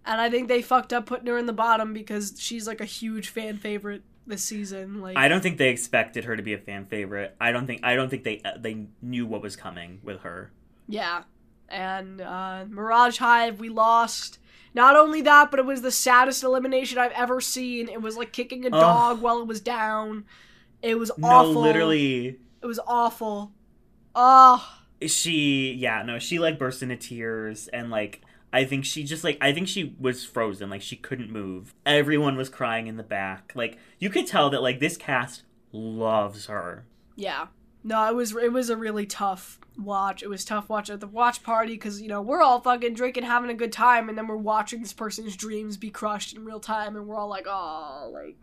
And 0.06 0.22
I 0.22 0.30
think 0.30 0.48
they 0.48 0.62
fucked 0.62 0.94
up 0.94 1.06
putting 1.06 1.28
her 1.28 1.38
in 1.38 1.46
the 1.46 1.52
bottom 1.52 1.92
because 1.94 2.36
she's 2.40 2.68
like 2.68 2.80
a 2.80 2.86
huge 2.86 3.28
fan 3.28 3.58
favorite 3.58 4.04
this 4.26 4.46
season. 4.46 5.02
Like 5.02 5.18
I 5.18 5.28
don't 5.28 5.42
think 5.42 5.58
they 5.58 5.68
expected 5.72 6.24
her 6.24 6.38
to 6.38 6.42
be 6.42 6.54
a 6.54 6.58
fan 6.58 6.86
favorite. 6.86 7.36
I 7.42 7.52
don't 7.52 7.68
think 7.68 7.82
I 7.84 7.96
don't 7.96 8.08
think 8.08 8.24
they 8.24 8.40
uh, 8.46 8.52
they 8.58 8.86
knew 9.02 9.26
what 9.26 9.42
was 9.42 9.58
coming 9.58 10.00
with 10.04 10.22
her. 10.22 10.54
Yeah. 10.88 11.24
And 11.74 12.22
uh, 12.22 12.66
Mirage 12.70 13.18
Hive, 13.18 13.60
we 13.60 13.70
lost. 13.70 14.40
Not 14.76 14.96
only 14.96 15.22
that, 15.22 15.52
but 15.52 15.60
it 15.60 15.66
was 15.66 15.82
the 15.82 15.92
saddest 15.92 16.44
elimination 16.44 16.98
I've 16.98 17.12
ever 17.12 17.42
seen. 17.42 17.90
It 17.90 18.02
was 18.02 18.16
like 18.18 18.32
kicking 18.32 18.64
a 18.66 18.70
Ugh. 18.70 18.72
dog 18.82 19.22
while 19.22 19.40
it 19.42 19.48
was 19.48 19.60
down. 19.62 20.26
It 20.82 20.98
was 21.00 21.12
No, 21.18 21.28
awful. 21.28 21.62
literally, 21.62 22.40
It 22.62 22.66
was 22.66 22.80
awful. 22.88 23.52
Oh, 24.16 24.80
she 25.06 25.74
yeah 25.74 26.02
no 26.04 26.18
she 26.18 26.40
like 26.40 26.58
burst 26.58 26.82
into 26.82 26.96
tears 26.96 27.68
and 27.70 27.90
like 27.90 28.22
I 28.54 28.64
think 28.64 28.86
she 28.86 29.04
just 29.04 29.22
like 29.24 29.38
I 29.42 29.52
think 29.52 29.68
she 29.68 29.96
was 30.00 30.24
frozen 30.24 30.70
like 30.70 30.82
she 30.82 30.96
couldn't 30.96 31.30
move. 31.32 31.74
Everyone 31.86 32.36
was 32.38 32.48
crying 32.50 32.88
in 32.88 32.96
the 32.98 33.04
back. 33.04 33.52
Like 33.56 33.78
you 34.00 34.10
could 34.10 34.28
tell 34.28 34.50
that 34.52 34.62
like 34.62 34.80
this 34.80 34.96
cast 34.98 35.44
loves 35.72 36.46
her. 36.46 36.86
yeah. 37.16 37.48
No, 37.84 38.08
it 38.10 38.16
was 38.16 38.34
it 38.36 38.54
was 38.54 38.70
a 38.70 38.78
really 38.78 39.06
tough 39.06 39.60
watch. 39.78 40.24
It 40.24 40.30
was 40.30 40.44
tough 40.46 40.70
watch 40.70 40.90
at 40.90 41.00
the 41.00 41.08
watch 41.08 41.44
party 41.44 41.74
because 41.74 42.02
you 42.02 42.08
know 42.08 42.22
we're 42.22 42.42
all 42.42 42.62
fucking 42.62 42.94
drinking, 42.94 43.24
having 43.24 43.50
a 43.50 43.54
good 43.56 43.72
time, 43.72 44.10
and 44.10 44.18
then 44.18 44.28
we're 44.28 44.36
watching 44.36 44.82
this 44.82 44.94
person's 44.94 45.36
dreams 45.36 45.78
be 45.78 45.90
crushed 45.90 46.36
in 46.36 46.46
real 46.46 46.60
time, 46.60 46.96
and 46.96 47.08
we're 47.08 47.16
all 47.16 47.30
like, 47.30 47.46
oh, 47.48 48.10
like 48.14 48.38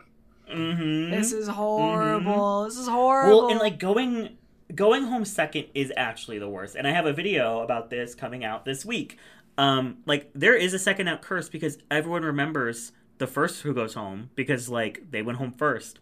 Mm-hmm. 0.52 1.12
this 1.12 1.32
is 1.32 1.46
horrible. 1.46 2.64
This 2.64 2.76
is 2.76 2.88
horrible. 2.88 3.38
Well, 3.42 3.50
and 3.50 3.60
like 3.60 3.78
going 3.78 4.36
going 4.74 5.04
home 5.04 5.24
second 5.24 5.66
is 5.74 5.92
actually 5.96 6.38
the 6.38 6.48
worst. 6.48 6.74
And 6.76 6.86
I 6.86 6.92
have 6.92 7.06
a 7.06 7.12
video 7.12 7.60
about 7.60 7.90
this 7.90 8.14
coming 8.14 8.44
out 8.44 8.64
this 8.64 8.84
week. 8.84 9.16
Um, 9.58 9.98
like 10.06 10.30
there 10.34 10.56
is 10.56 10.74
a 10.74 10.78
second 10.78 11.08
out 11.08 11.22
curse 11.22 11.48
because 11.48 11.78
everyone 11.90 12.22
remembers 12.22 12.92
the 13.18 13.26
first 13.26 13.62
who 13.62 13.74
goes 13.74 13.94
home 13.94 14.30
because 14.34 14.68
like 14.68 15.10
they 15.10 15.22
went 15.22 15.38
home 15.38 15.52
first. 15.52 16.00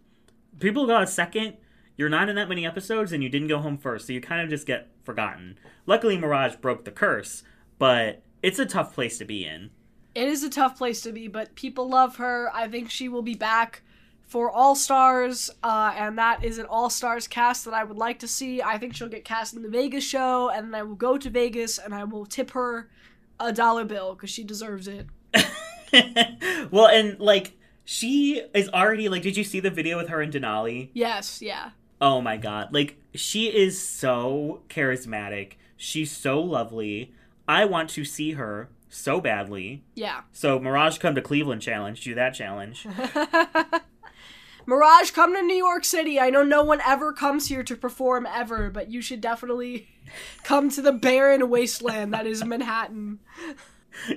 People 0.61 0.83
who 0.85 0.89
got 0.89 1.03
a 1.03 1.07
second, 1.07 1.57
you're 1.99 2.09
not 2.09 2.31
in 2.31 2.37
that 2.37 2.49
many 2.49 2.65
episodes 2.65 3.13
and 3.13 3.23
you 3.23 3.29
didn't 3.29 3.49
go 3.49 3.59
home 3.59 3.77
first, 3.77 4.07
so 4.07 4.15
you 4.15 4.21
kind 4.21 4.41
of 4.41 4.49
just 4.49 4.67
get 4.67 4.89
forgotten. 5.05 5.59
Luckily, 5.85 6.17
Mirage 6.17 6.57
broke 6.57 6.85
the 6.85 6.93
curse, 6.93 7.43
but 7.79 8.23
it's 8.43 8.59
a 8.59 8.65
tough 8.65 8.95
place 8.95 9.19
to 9.19 9.25
be 9.25 9.45
in. 9.45 9.71
It 10.15 10.29
is 10.29 10.43
a 10.43 10.49
tough 10.49 10.79
place 10.79 11.03
to 11.03 11.13
be, 11.13 11.29
but 11.29 11.55
people 11.57 11.89
love 11.89 12.17
her. 12.17 12.51
I 12.55 12.69
think 12.69 12.89
she 12.89 13.09
will 13.09 13.23
be 13.23 13.35
back 13.35 13.83
for 14.23 14.51
All 14.51 14.77
Stars, 14.77 15.51
uh, 15.63 15.93
and 15.97 16.17
that 16.19 16.45
is 16.45 16.59
an 16.59 16.67
All 16.67 16.89
Stars 16.89 17.27
cast 17.27 17.65
that 17.65 17.75
I 17.75 17.83
would 17.83 17.97
like 17.97 18.21
to 18.21 18.29
see. 18.29 18.63
I 18.63 18.79
think 18.79 18.95
she'll 18.95 19.09
get 19.09 19.25
cast 19.25 19.55
in 19.55 19.63
the 19.63 19.69
Vegas 19.69 20.05
show, 20.05 20.51
and 20.51 20.69
then 20.69 20.81
I 20.81 20.85
will 20.85 20.95
go 20.95 21.19
to 21.19 21.29
Vegas 21.29 21.79
and 21.79 21.93
I 21.95 22.05
will 22.05 22.27
tip 22.27 22.53
her 22.53 22.89
a 23.41 23.53
dollar 23.53 23.85
bill 23.85 24.15
because 24.15 24.31
she 24.31 24.45
deserves 24.45 24.89
it. 24.89 25.07
well, 26.71 26.87
and 26.87 27.19
like 27.19 27.57
she 27.85 28.43
is 28.55 28.69
already 28.69 29.09
like, 29.09 29.23
did 29.23 29.37
you 29.37 29.45
see 29.45 29.61
the 29.61 29.71
video 29.71 29.97
with 29.97 30.09
her 30.09 30.21
and 30.21 30.33
Denali? 30.33 30.91
Yes, 30.93 31.41
yeah. 31.41 31.71
Oh 32.01 32.21
my 32.21 32.37
god. 32.37 32.73
Like 32.73 32.97
she 33.15 33.47
is 33.47 33.81
so 33.81 34.63
charismatic. 34.69 35.55
She's 35.77 36.11
so 36.11 36.41
lovely. 36.41 37.13
I 37.47 37.65
want 37.65 37.91
to 37.91 38.05
see 38.05 38.33
her 38.33 38.69
so 38.89 39.21
badly. 39.21 39.85
Yeah. 39.95 40.23
So 40.33 40.59
Mirage 40.59 40.99
come 40.99 41.15
to 41.15 41.23
Cleveland 41.23 41.63
challenge, 41.63 42.03
do 42.03 42.15
that 42.15 42.35
challenge. 42.35 42.87
Mirage, 44.67 45.13
come 45.13 45.35
to 45.35 45.43
New 45.43 45.57
York 45.57 45.85
City. 45.85 46.21
I 46.21 46.29
know 46.31 46.43
no 46.43 46.63
one 46.63 46.81
ever 46.87 47.13
comes 47.13 47.49
here 47.49 47.63
to 47.63 47.75
perform 47.75 48.27
ever, 48.27 48.71
but 48.71 48.91
you 48.91 49.01
should 49.01 49.21
definitely 49.21 49.89
come 50.45 50.69
to 50.71 50.83
the 50.83 50.93
barren 50.93 51.49
wasteland 51.49 52.13
that 52.13 52.27
is 52.27 52.45
Manhattan. 52.45 53.19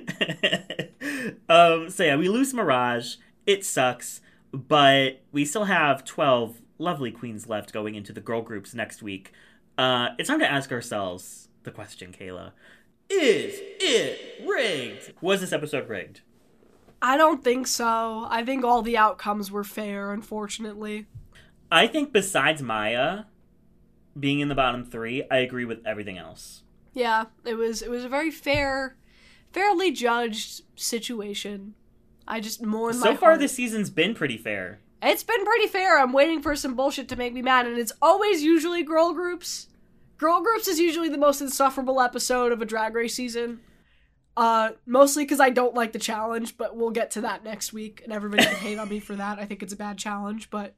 um 1.48 1.88
so 1.90 2.04
yeah, 2.04 2.16
we 2.16 2.28
lose 2.28 2.52
Mirage. 2.52 3.16
It 3.46 3.64
sucks, 3.64 4.20
but 4.52 5.22
we 5.32 5.44
still 5.44 5.64
have 5.64 6.04
12 6.04 6.60
lovely 6.82 7.10
queens 7.12 7.48
left 7.48 7.72
going 7.72 7.94
into 7.94 8.12
the 8.12 8.20
girl 8.20 8.42
groups 8.42 8.74
next 8.74 9.02
week. 9.02 9.32
Uh 9.78 10.08
it's 10.18 10.28
time 10.28 10.40
to 10.40 10.50
ask 10.50 10.70
ourselves 10.72 11.48
the 11.62 11.70
question, 11.70 12.12
Kayla. 12.12 12.52
Is 13.08 13.54
it 13.80 14.44
rigged? 14.46 15.12
Was 15.20 15.40
this 15.40 15.52
episode 15.52 15.88
rigged? 15.88 16.20
I 17.00 17.16
don't 17.16 17.42
think 17.42 17.66
so. 17.66 18.26
I 18.30 18.44
think 18.44 18.64
all 18.64 18.80
the 18.82 18.96
outcomes 18.96 19.50
were 19.50 19.64
fair, 19.64 20.12
unfortunately. 20.12 21.06
I 21.70 21.86
think 21.86 22.12
besides 22.12 22.62
Maya, 22.62 23.24
being 24.18 24.40
in 24.40 24.48
the 24.48 24.54
bottom 24.54 24.84
three, 24.84 25.24
I 25.30 25.38
agree 25.38 25.64
with 25.64 25.84
everything 25.86 26.16
else. 26.18 26.62
Yeah, 26.94 27.24
it 27.44 27.54
was 27.54 27.82
it 27.82 27.90
was 27.90 28.04
a 28.04 28.08
very 28.08 28.30
fair, 28.30 28.96
fairly 29.52 29.90
judged 29.90 30.62
situation. 30.76 31.74
I 32.28 32.40
just 32.40 32.62
mourn 32.62 32.94
So 32.94 33.16
far, 33.16 33.30
heart. 33.30 33.40
this 33.40 33.52
season's 33.54 33.90
been 33.90 34.14
pretty 34.14 34.36
fair. 34.36 34.78
It's 35.02 35.24
been 35.24 35.44
pretty 35.44 35.66
fair. 35.66 35.98
I'm 35.98 36.12
waiting 36.12 36.40
for 36.40 36.54
some 36.54 36.76
bullshit 36.76 37.08
to 37.08 37.16
make 37.16 37.34
me 37.34 37.42
mad, 37.42 37.66
and 37.66 37.76
it's 37.76 37.92
always 38.00 38.42
usually 38.42 38.84
girl 38.84 39.12
groups. 39.12 39.66
Girl 40.16 40.40
groups 40.40 40.68
is 40.68 40.78
usually 40.78 41.08
the 41.08 41.18
most 41.18 41.40
insufferable 41.40 42.00
episode 42.00 42.52
of 42.52 42.62
a 42.62 42.64
drag 42.64 42.94
race 42.94 43.14
season. 43.14 43.60
Uh, 44.36 44.70
mostly 44.86 45.24
because 45.24 45.40
I 45.40 45.50
don't 45.50 45.74
like 45.74 45.92
the 45.92 45.98
challenge, 45.98 46.56
but 46.56 46.76
we'll 46.76 46.90
get 46.90 47.10
to 47.12 47.22
that 47.22 47.42
next 47.42 47.72
week, 47.72 48.00
and 48.04 48.12
everybody 48.12 48.44
can 48.44 48.54
hate 48.54 48.78
on 48.78 48.88
me 48.88 49.00
for 49.00 49.16
that. 49.16 49.40
I 49.40 49.44
think 49.44 49.62
it's 49.62 49.72
a 49.72 49.76
bad 49.76 49.98
challenge, 49.98 50.48
but 50.50 50.76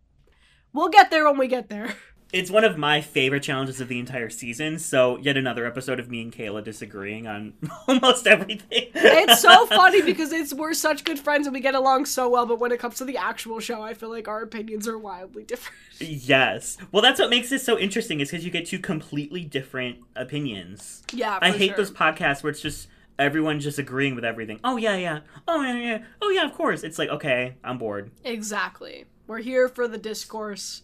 we'll 0.72 0.88
get 0.88 1.10
there 1.10 1.26
when 1.26 1.38
we 1.38 1.46
get 1.46 1.68
there. 1.68 1.94
It's 2.34 2.50
one 2.50 2.64
of 2.64 2.76
my 2.76 3.00
favorite 3.00 3.44
challenges 3.44 3.80
of 3.80 3.86
the 3.86 4.00
entire 4.00 4.28
season. 4.28 4.80
So 4.80 5.18
yet 5.18 5.36
another 5.36 5.66
episode 5.66 6.00
of 6.00 6.10
me 6.10 6.20
and 6.20 6.32
Kayla 6.32 6.64
disagreeing 6.64 7.28
on 7.28 7.52
almost 7.86 8.26
everything. 8.26 8.88
It's 8.92 9.40
so 9.40 9.66
funny 9.68 10.02
because 10.02 10.32
it's 10.32 10.52
we're 10.52 10.74
such 10.74 11.04
good 11.04 11.20
friends 11.20 11.46
and 11.46 11.54
we 11.54 11.60
get 11.60 11.76
along 11.76 12.06
so 12.06 12.28
well, 12.28 12.44
but 12.44 12.58
when 12.58 12.72
it 12.72 12.80
comes 12.80 12.96
to 12.96 13.04
the 13.04 13.16
actual 13.16 13.60
show, 13.60 13.82
I 13.82 13.94
feel 13.94 14.10
like 14.10 14.26
our 14.26 14.42
opinions 14.42 14.88
are 14.88 14.98
wildly 14.98 15.44
different. 15.44 15.78
yes. 16.00 16.76
Well, 16.90 17.02
that's 17.02 17.20
what 17.20 17.30
makes 17.30 17.50
this 17.50 17.62
so 17.62 17.78
interesting 17.78 18.18
is 18.18 18.32
because 18.32 18.44
you 18.44 18.50
get 18.50 18.66
two 18.66 18.80
completely 18.80 19.44
different 19.44 19.98
opinions. 20.16 21.04
Yeah, 21.12 21.38
I 21.40 21.52
hate 21.52 21.68
sure. 21.68 21.76
those 21.76 21.92
podcasts 21.92 22.42
where 22.42 22.50
it's 22.50 22.60
just 22.60 22.88
everyone 23.16 23.60
just 23.60 23.78
agreeing 23.78 24.16
with 24.16 24.24
everything. 24.24 24.58
Oh 24.64 24.76
yeah, 24.76 24.96
yeah. 24.96 25.20
Oh 25.46 25.62
yeah, 25.62 25.76
yeah. 25.76 26.04
Oh 26.20 26.30
yeah, 26.30 26.44
of 26.44 26.52
course. 26.52 26.82
It's 26.82 26.98
like 26.98 27.10
okay, 27.10 27.54
I'm 27.62 27.78
bored. 27.78 28.10
Exactly. 28.24 29.04
We're 29.28 29.38
here 29.38 29.68
for 29.68 29.86
the 29.86 29.98
discourse. 29.98 30.82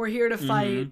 We're 0.00 0.08
here 0.08 0.30
to 0.30 0.38
fight. 0.38 0.88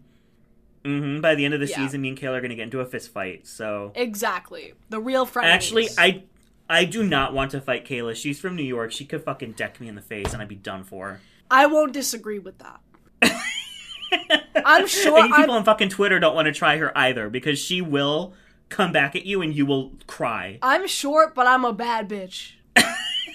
hmm 0.84 1.20
By 1.22 1.34
the 1.34 1.46
end 1.46 1.54
of 1.54 1.60
the 1.60 1.66
Yeah. 1.66 1.76
season, 1.76 2.02
me 2.02 2.10
and 2.10 2.18
Kayla 2.18 2.36
are 2.36 2.40
gonna 2.42 2.54
get 2.54 2.64
into 2.64 2.80
a 2.80 2.84
fist 2.84 3.10
fight. 3.10 3.46
So 3.46 3.90
Exactly. 3.94 4.74
The 4.90 5.00
real 5.00 5.24
friends. 5.24 5.48
actually, 5.48 5.88
I 5.96 6.24
I 6.68 6.84
do 6.84 7.02
not 7.02 7.32
want 7.32 7.52
to 7.52 7.60
fight 7.62 7.86
Kayla. 7.86 8.14
She's 8.14 8.38
from 8.38 8.54
New 8.54 8.62
York. 8.62 8.92
She 8.92 9.06
could 9.06 9.24
fucking 9.24 9.52
deck 9.52 9.80
me 9.80 9.88
in 9.88 9.94
the 9.94 10.02
face, 10.02 10.34
and 10.34 10.42
I'd 10.42 10.48
be 10.48 10.56
done 10.56 10.84
for. 10.84 11.20
I 11.50 11.64
won't 11.64 11.94
disagree 11.94 12.38
with 12.38 12.58
that. 12.58 12.80
I'm 14.66 14.86
sure 14.86 15.18
and 15.20 15.34
people 15.34 15.54
I'm, 15.54 15.60
on 15.60 15.64
fucking 15.64 15.88
Twitter 15.88 16.20
don't 16.20 16.34
want 16.34 16.44
to 16.44 16.52
try 16.52 16.76
her 16.76 16.96
either 16.96 17.30
because 17.30 17.58
she 17.58 17.80
will 17.80 18.34
come 18.68 18.92
back 18.92 19.16
at 19.16 19.24
you 19.24 19.40
and 19.40 19.56
you 19.56 19.64
will 19.64 19.92
cry. 20.06 20.58
I'm 20.60 20.86
short, 20.86 21.34
but 21.34 21.46
I'm 21.46 21.64
a 21.64 21.72
bad 21.72 22.10
bitch. 22.10 22.56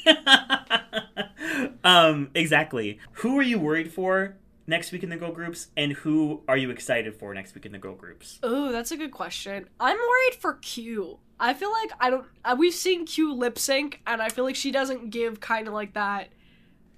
um, 1.83 2.29
exactly. 2.35 2.99
Who 3.13 3.39
are 3.39 3.43
you 3.43 3.57
worried 3.57 3.91
for 3.91 4.35
next 4.67 4.91
week 4.91 5.03
in 5.03 5.09
the 5.09 5.17
girl 5.17 5.31
groups, 5.31 5.67
and 5.75 5.91
who 5.93 6.41
are 6.47 6.57
you 6.57 6.69
excited 6.69 7.15
for 7.15 7.33
next 7.33 7.53
week 7.55 7.65
in 7.65 7.71
the 7.71 7.77
girl 7.79 7.95
groups? 7.95 8.39
oh 8.43 8.71
that's 8.71 8.91
a 8.91 8.97
good 8.97 9.11
question. 9.11 9.67
I'm 9.79 9.97
worried 9.97 10.35
for 10.39 10.53
Q. 10.55 11.19
I 11.39 11.53
feel 11.53 11.71
like 11.71 11.91
I 11.99 12.09
don't. 12.09 12.25
Uh, 12.45 12.55
we've 12.57 12.73
seen 12.73 13.05
Q 13.05 13.33
lip 13.33 13.57
sync, 13.59 14.01
and 14.07 14.21
I 14.21 14.29
feel 14.29 14.43
like 14.45 14.55
she 14.55 14.71
doesn't 14.71 15.09
give 15.09 15.39
kind 15.39 15.67
of 15.67 15.73
like 15.73 15.93
that 15.93 16.29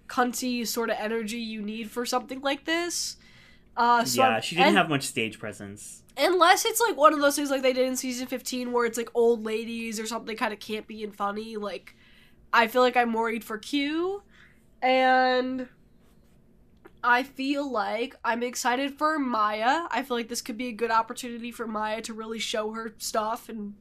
cunty 0.07 0.65
sort 0.67 0.89
of 0.89 0.97
energy 0.99 1.37
you 1.37 1.61
need 1.61 1.89
for 1.89 2.05
something 2.05 2.41
like 2.41 2.65
this. 2.65 3.17
Uh, 3.75 4.05
so 4.05 4.21
yeah, 4.21 4.29
I'm- 4.29 4.41
she 4.41 4.55
didn't 4.55 4.69
and- 4.69 4.77
have 4.77 4.89
much 4.89 5.03
stage 5.03 5.39
presence. 5.39 6.01
Unless 6.17 6.63
it's 6.63 6.79
like 6.79 6.95
one 6.95 7.13
of 7.13 7.19
those 7.19 7.35
things 7.35 7.49
like 7.49 7.61
they 7.61 7.73
did 7.73 7.87
in 7.87 7.97
season 7.97 8.25
15 8.27 8.71
where 8.71 8.85
it's 8.85 8.97
like 8.97 9.09
old 9.15 9.43
ladies 9.45 9.99
or 9.99 10.05
something 10.07 10.37
kind 10.37 10.53
of 10.53 10.59
campy 10.59 11.03
and 11.03 11.13
funny. 11.13 11.57
Like, 11.57 11.93
I 12.53 12.67
feel 12.67 12.81
like 12.81 12.95
I'm 12.95 13.11
worried 13.11 13.43
for 13.43 13.57
Q. 13.57 14.23
And 14.81 15.67
I 17.05 17.23
feel 17.23 17.69
like 17.71 18.15
I'm 18.25 18.41
excited 18.43 18.97
for 18.97 19.19
Mhi'ya. 19.19 19.87
I 19.91 20.03
feel 20.03 20.17
like 20.17 20.27
this 20.27 20.41
could 20.41 20.57
be 20.57 20.67
a 20.67 20.71
good 20.73 20.91
opportunity 20.91 21.51
for 21.51 21.67
Mhi'ya 21.67 22.03
to 22.03 22.13
really 22.13 22.39
show 22.39 22.71
her 22.71 22.93
stuff 22.97 23.47
and 23.47 23.75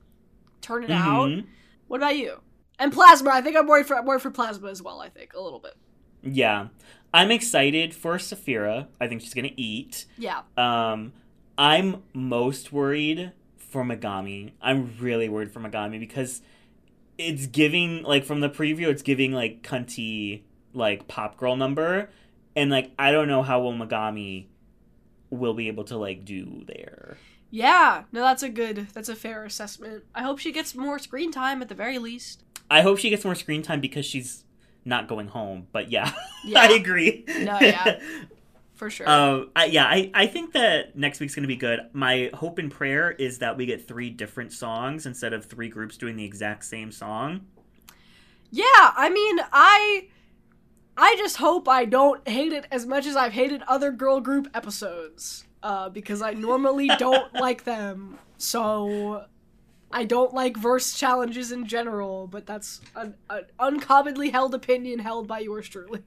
turn 0.61 0.85
it 0.85 0.91
out. 0.91 1.29
Mhm. 1.31 1.47
What 1.89 1.97
about 2.01 2.17
you? 2.17 2.41
And 2.79 2.93
Plasma. 2.93 3.31
I 3.31 3.41
think 3.41 3.57
I'm 3.57 3.67
worried 3.67 3.87
for 3.87 3.97
I'm 3.97 4.05
worried 4.05 4.23
for 4.23 4.31
Plasma 4.31 4.69
as 4.69 4.83
well, 4.83 5.01
I 5.01 5.09
think, 5.09 5.33
a 5.35 5.41
little 5.41 5.59
bit. 5.59 5.75
Yeah, 6.23 6.69
I'm 7.13 7.31
excited 7.31 7.95
for 7.95 8.19
Sapphira. 8.19 8.89
I 9.01 9.07
think 9.09 9.21
she's 9.21 9.35
gonna 9.35 9.53
eat. 9.57 10.07
Yeah. 10.19 10.43
Um, 10.57 11.13
I'm 11.57 12.03
most 12.13 12.73
worried 12.73 13.33
for 13.57 13.85
Megami. 13.85 14.53
I'm 14.61 14.97
really 15.01 15.29
worried 15.29 15.53
for 15.53 15.61
Megami 15.61 16.01
because 16.01 16.43
it's 17.19 17.47
giving 17.47 18.03
like 18.03 18.25
from 18.25 18.41
the 18.41 18.51
preview, 18.51 18.89
it's 18.89 19.03
giving 19.03 19.33
like 19.33 19.63
cunty 19.63 20.43
like 20.73 21.07
pop 21.07 21.37
girl 21.37 21.55
number, 21.57 22.11
and 22.57 22.71
like 22.71 22.93
I 22.99 23.13
don't 23.13 23.29
know 23.29 23.43
how 23.43 23.61
well 23.63 23.73
Megami 23.73 24.47
will 25.31 25.55
be 25.55 25.69
able 25.69 25.85
to 25.85 25.97
like 25.97 26.25
do 26.25 26.65
there. 26.67 27.17
Yeah. 27.51 28.05
No, 28.13 28.23
that's 28.23 28.43
a 28.43 28.49
good 28.49 28.89
that's 28.93 29.09
a 29.09 29.15
fair 29.17 29.45
assessment. 29.45 30.05
I 30.15 30.23
hope 30.23 30.39
she 30.39 30.53
gets 30.53 30.75
more 30.75 30.99
screen 30.99 31.31
time 31.31 31.63
at 31.63 31.69
the 31.69 31.75
very 31.75 31.99
least. 31.99 32.43
I 32.71 32.83
hope 32.83 32.99
she 32.99 33.11
gets 33.11 33.25
more 33.25 33.35
screen 33.35 33.63
time 33.63 33.81
because 33.81 34.07
she's 34.07 34.45
not 34.85 35.09
going 35.09 35.29
home. 35.29 35.69
But 35.73 35.91
yeah, 35.91 36.13
Yeah. 36.45 36.61
I 36.61 36.73
agree. 36.73 37.25
No, 37.29 37.59
yeah. 37.61 38.01
For 38.75 38.91
sure. 38.91 39.09
Um, 39.09 39.51
I, 39.55 39.67
yeah, 39.67 39.85
I, 39.85 40.11
I 40.15 40.27
think 40.27 40.53
that 40.55 40.97
next 40.99 41.21
week's 41.21 41.35
going 41.37 41.45
to 41.45 41.49
be 41.49 41.55
good. 41.57 41.79
My 41.93 42.29
hope 42.35 42.59
and 42.59 42.73
prayer 42.73 43.13
is 43.13 43.39
that 43.39 43.57
we 43.57 43.67
get 43.67 43.87
three 43.87 44.11
different 44.11 44.53
songs 44.53 45.07
instead 45.07 45.33
of 45.33 45.45
three 45.45 45.69
groups 45.69 45.97
doing 45.97 46.17
the 46.17 46.25
exact 46.25 46.65
same 46.65 46.91
song. 46.91 47.47
Yeah, 48.51 48.65
I 48.67 49.11
mean, 49.11 49.39
I 49.53 50.09
I 50.97 51.17
just 51.17 51.39
hope 51.39 51.69
I 51.69 51.85
don't 51.85 52.27
hate 52.29 52.53
it 52.53 52.67
as 52.71 52.87
much 52.87 53.07
as 53.07 53.17
I've 53.17 53.33
hated 53.33 53.63
other 53.67 53.91
girl 53.91 54.21
group 54.21 54.49
episodes. 54.55 55.45
Uh, 55.63 55.89
because 55.89 56.21
I 56.21 56.33
normally 56.33 56.89
don't 56.99 57.33
like 57.41 57.65
them. 57.65 58.19
So 58.37 59.25
I 59.91 60.05
don't 60.05 60.35
like 60.35 60.57
verse 60.57 60.99
challenges 60.99 61.53
in 61.53 61.67
general, 61.67 62.27
but 62.27 62.45
that's 62.47 62.81
an, 62.95 63.15
an 63.31 63.45
uncommonly 63.59 64.31
held 64.31 64.55
opinion 64.55 64.99
held 64.99 65.27
by 65.27 65.39
yours 65.39 65.69
truly. 65.69 66.03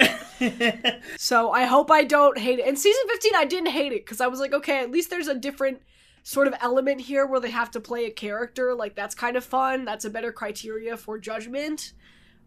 So 1.16 1.50
I 1.50 1.64
hope 1.64 1.90
I 1.90 2.04
don't 2.04 2.38
hate 2.38 2.58
it. 2.58 2.66
In 2.66 2.76
season 2.76 3.02
15, 3.08 3.32
I 3.34 3.44
didn't 3.44 3.70
hate 3.70 3.92
it 3.92 4.04
because 4.04 4.20
I 4.20 4.26
was 4.26 4.40
like, 4.40 4.52
okay, 4.52 4.80
at 4.80 4.90
least 4.90 5.08
there's 5.10 5.28
a 5.28 5.34
different 5.34 5.80
sort 6.22 6.46
of 6.46 6.54
element 6.60 7.00
here 7.00 7.26
where 7.26 7.40
they 7.40 7.50
have 7.50 7.70
to 7.70 7.80
play 7.80 8.04
a 8.06 8.10
character. 8.10 8.74
Like, 8.74 8.94
that's 8.94 9.14
kind 9.14 9.36
of 9.36 9.44
fun. 9.44 9.84
That's 9.84 10.04
a 10.04 10.10
better 10.10 10.32
criteria 10.32 10.96
for 10.96 11.18
judgment. 11.18 11.92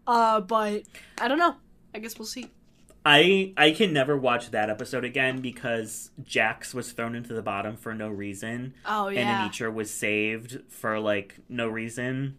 Uh, 0.06 0.40
but 0.40 0.82
I 1.20 1.28
don't 1.28 1.38
know. 1.38 1.56
I 1.94 1.98
guess 1.98 2.18
we'll 2.18 2.26
see. 2.26 2.50
I 3.04 3.54
I 3.56 3.70
can 3.70 3.92
never 3.94 4.16
watch 4.16 4.50
that 4.50 4.68
episode 4.68 5.04
again 5.04 5.40
because 5.40 6.10
Jax 6.22 6.74
was 6.74 6.92
thrown 6.92 7.14
into 7.14 7.32
the 7.32 7.40
bottom 7.42 7.76
for 7.76 7.94
no 7.94 8.08
reason, 8.08 8.74
Oh, 8.84 9.08
yeah. 9.08 9.20
and. 9.44 9.52
Anetra 9.52 9.72
was 9.72 9.90
saved 9.90 10.60
for 10.68 11.00
like 11.00 11.36
no 11.48 11.66
reason. 11.68 12.36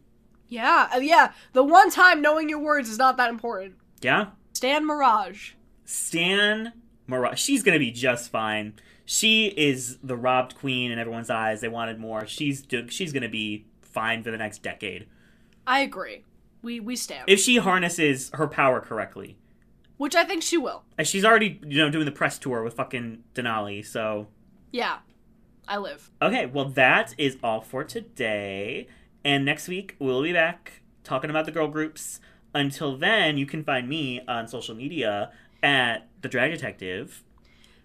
yeah, 0.47 0.89
uh, 0.93 0.99
yeah. 0.99 1.31
The 1.53 1.63
one 1.63 1.89
time 1.89 2.21
knowing 2.21 2.47
your 2.47 2.59
words 2.59 2.89
is 2.89 2.97
not 2.99 3.17
that 3.17 3.29
important. 3.31 3.75
Yeah, 4.01 4.27
Stan 4.53 4.85
Mirage. 4.85 5.53
Stan 5.85 6.73
Mirage, 7.07 7.39
she's 7.39 7.63
gonna 7.63 7.79
be 7.79 7.91
just 7.91 8.29
fine. 8.31 8.73
She 9.03 9.47
is 9.57 9.97
the 10.03 10.15
robbed 10.15 10.55
queen 10.55 10.91
in 10.91 10.99
everyone's 10.99 11.29
eyes. 11.31 11.61
They 11.61 11.67
wanted 11.69 11.99
more. 11.99 12.27
She's 12.27 12.65
she's 12.89 13.11
gonna 13.11 13.27
be 13.29 13.65
fine 13.81 14.23
for 14.23 14.31
the 14.31 14.37
next 14.37 14.63
decade 14.63 15.05
I 15.67 15.81
agree. 15.81 16.23
We 16.61 16.79
we 16.79 16.95
stand. 16.95 17.25
if 17.27 17.39
she 17.39 17.57
harnesses 17.57 18.29
her 18.35 18.47
power 18.47 18.79
correctly. 18.79 19.37
Which 20.01 20.15
I 20.15 20.23
think 20.23 20.41
she 20.41 20.57
will. 20.57 20.81
And 20.97 21.07
she's 21.07 21.23
already, 21.23 21.59
you 21.63 21.77
know, 21.77 21.91
doing 21.91 22.05
the 22.05 22.11
press 22.11 22.39
tour 22.39 22.63
with 22.63 22.73
fucking 22.73 23.23
Denali, 23.35 23.85
so. 23.85 24.29
Yeah. 24.71 24.97
I 25.67 25.77
live. 25.77 26.09
Okay, 26.19 26.47
well, 26.47 26.65
that 26.69 27.13
is 27.19 27.37
all 27.43 27.61
for 27.61 27.83
today. 27.83 28.87
And 29.23 29.45
next 29.45 29.67
week, 29.67 29.95
we'll 29.99 30.23
be 30.23 30.33
back 30.33 30.81
talking 31.03 31.29
about 31.29 31.45
the 31.45 31.51
girl 31.51 31.67
groups. 31.67 32.19
Until 32.55 32.97
then, 32.97 33.37
you 33.37 33.45
can 33.45 33.63
find 33.63 33.87
me 33.87 34.21
on 34.27 34.47
social 34.47 34.73
media 34.73 35.31
at 35.61 36.07
The 36.23 36.29
Drag 36.29 36.51
Detective. 36.51 37.23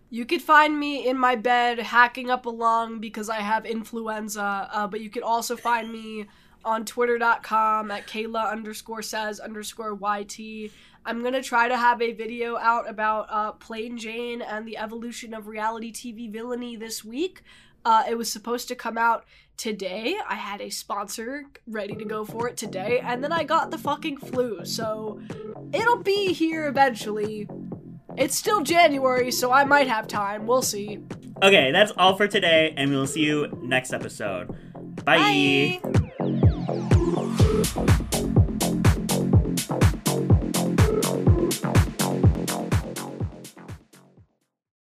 You 0.08 0.24
could 0.24 0.40
find 0.40 0.80
me 0.80 1.06
in 1.06 1.18
my 1.18 1.36
bed 1.36 1.78
hacking 1.80 2.30
up 2.30 2.46
a 2.46 2.50
lung 2.50 2.98
because 2.98 3.28
I 3.28 3.40
have 3.40 3.66
influenza, 3.66 4.70
uh, 4.72 4.86
but 4.86 5.02
you 5.02 5.10
could 5.10 5.22
also 5.22 5.54
find 5.54 5.92
me 5.92 6.28
on 6.66 6.84
twitter.com 6.84 7.90
at 7.90 8.06
Kayla 8.06 8.50
underscore 8.50 9.00
says 9.00 9.40
underscore 9.40 9.94
YT. 9.94 10.70
I'm 11.06 11.22
gonna 11.22 11.42
try 11.42 11.68
to 11.68 11.76
have 11.76 12.02
a 12.02 12.12
video 12.12 12.58
out 12.58 12.90
about 12.90 13.28
uh, 13.30 13.52
Plane 13.52 13.96
Jane 13.96 14.42
and 14.42 14.66
the 14.66 14.76
evolution 14.76 15.32
of 15.32 15.46
reality 15.46 15.92
TV 15.92 16.30
villainy 16.30 16.76
this 16.76 17.04
week. 17.04 17.42
Uh, 17.84 18.02
it 18.10 18.18
was 18.18 18.30
supposed 18.30 18.66
to 18.66 18.74
come 18.74 18.98
out 18.98 19.24
today. 19.56 20.16
I 20.28 20.34
had 20.34 20.60
a 20.60 20.70
sponsor 20.70 21.44
ready 21.68 21.94
to 21.94 22.04
go 22.04 22.24
for 22.24 22.48
it 22.48 22.56
today, 22.56 22.98
and 22.98 23.22
then 23.22 23.30
I 23.30 23.44
got 23.44 23.70
the 23.70 23.78
fucking 23.78 24.16
flu, 24.16 24.64
so 24.64 25.20
it'll 25.72 26.02
be 26.02 26.32
here 26.32 26.66
eventually. 26.66 27.48
It's 28.18 28.34
still 28.34 28.62
January, 28.62 29.30
so 29.30 29.52
I 29.52 29.64
might 29.64 29.86
have 29.86 30.08
time. 30.08 30.46
We'll 30.46 30.62
see. 30.62 30.98
Okay, 31.42 31.70
that's 31.70 31.92
all 31.96 32.16
for 32.16 32.26
today, 32.26 32.74
and 32.76 32.90
we'll 32.90 33.06
see 33.06 33.22
you 33.24 33.56
next 33.62 33.92
episode. 33.92 34.48
Bye. 35.04 35.80
Bye. 35.84 36.02
Thank 37.66 38.14
you. 38.14 38.35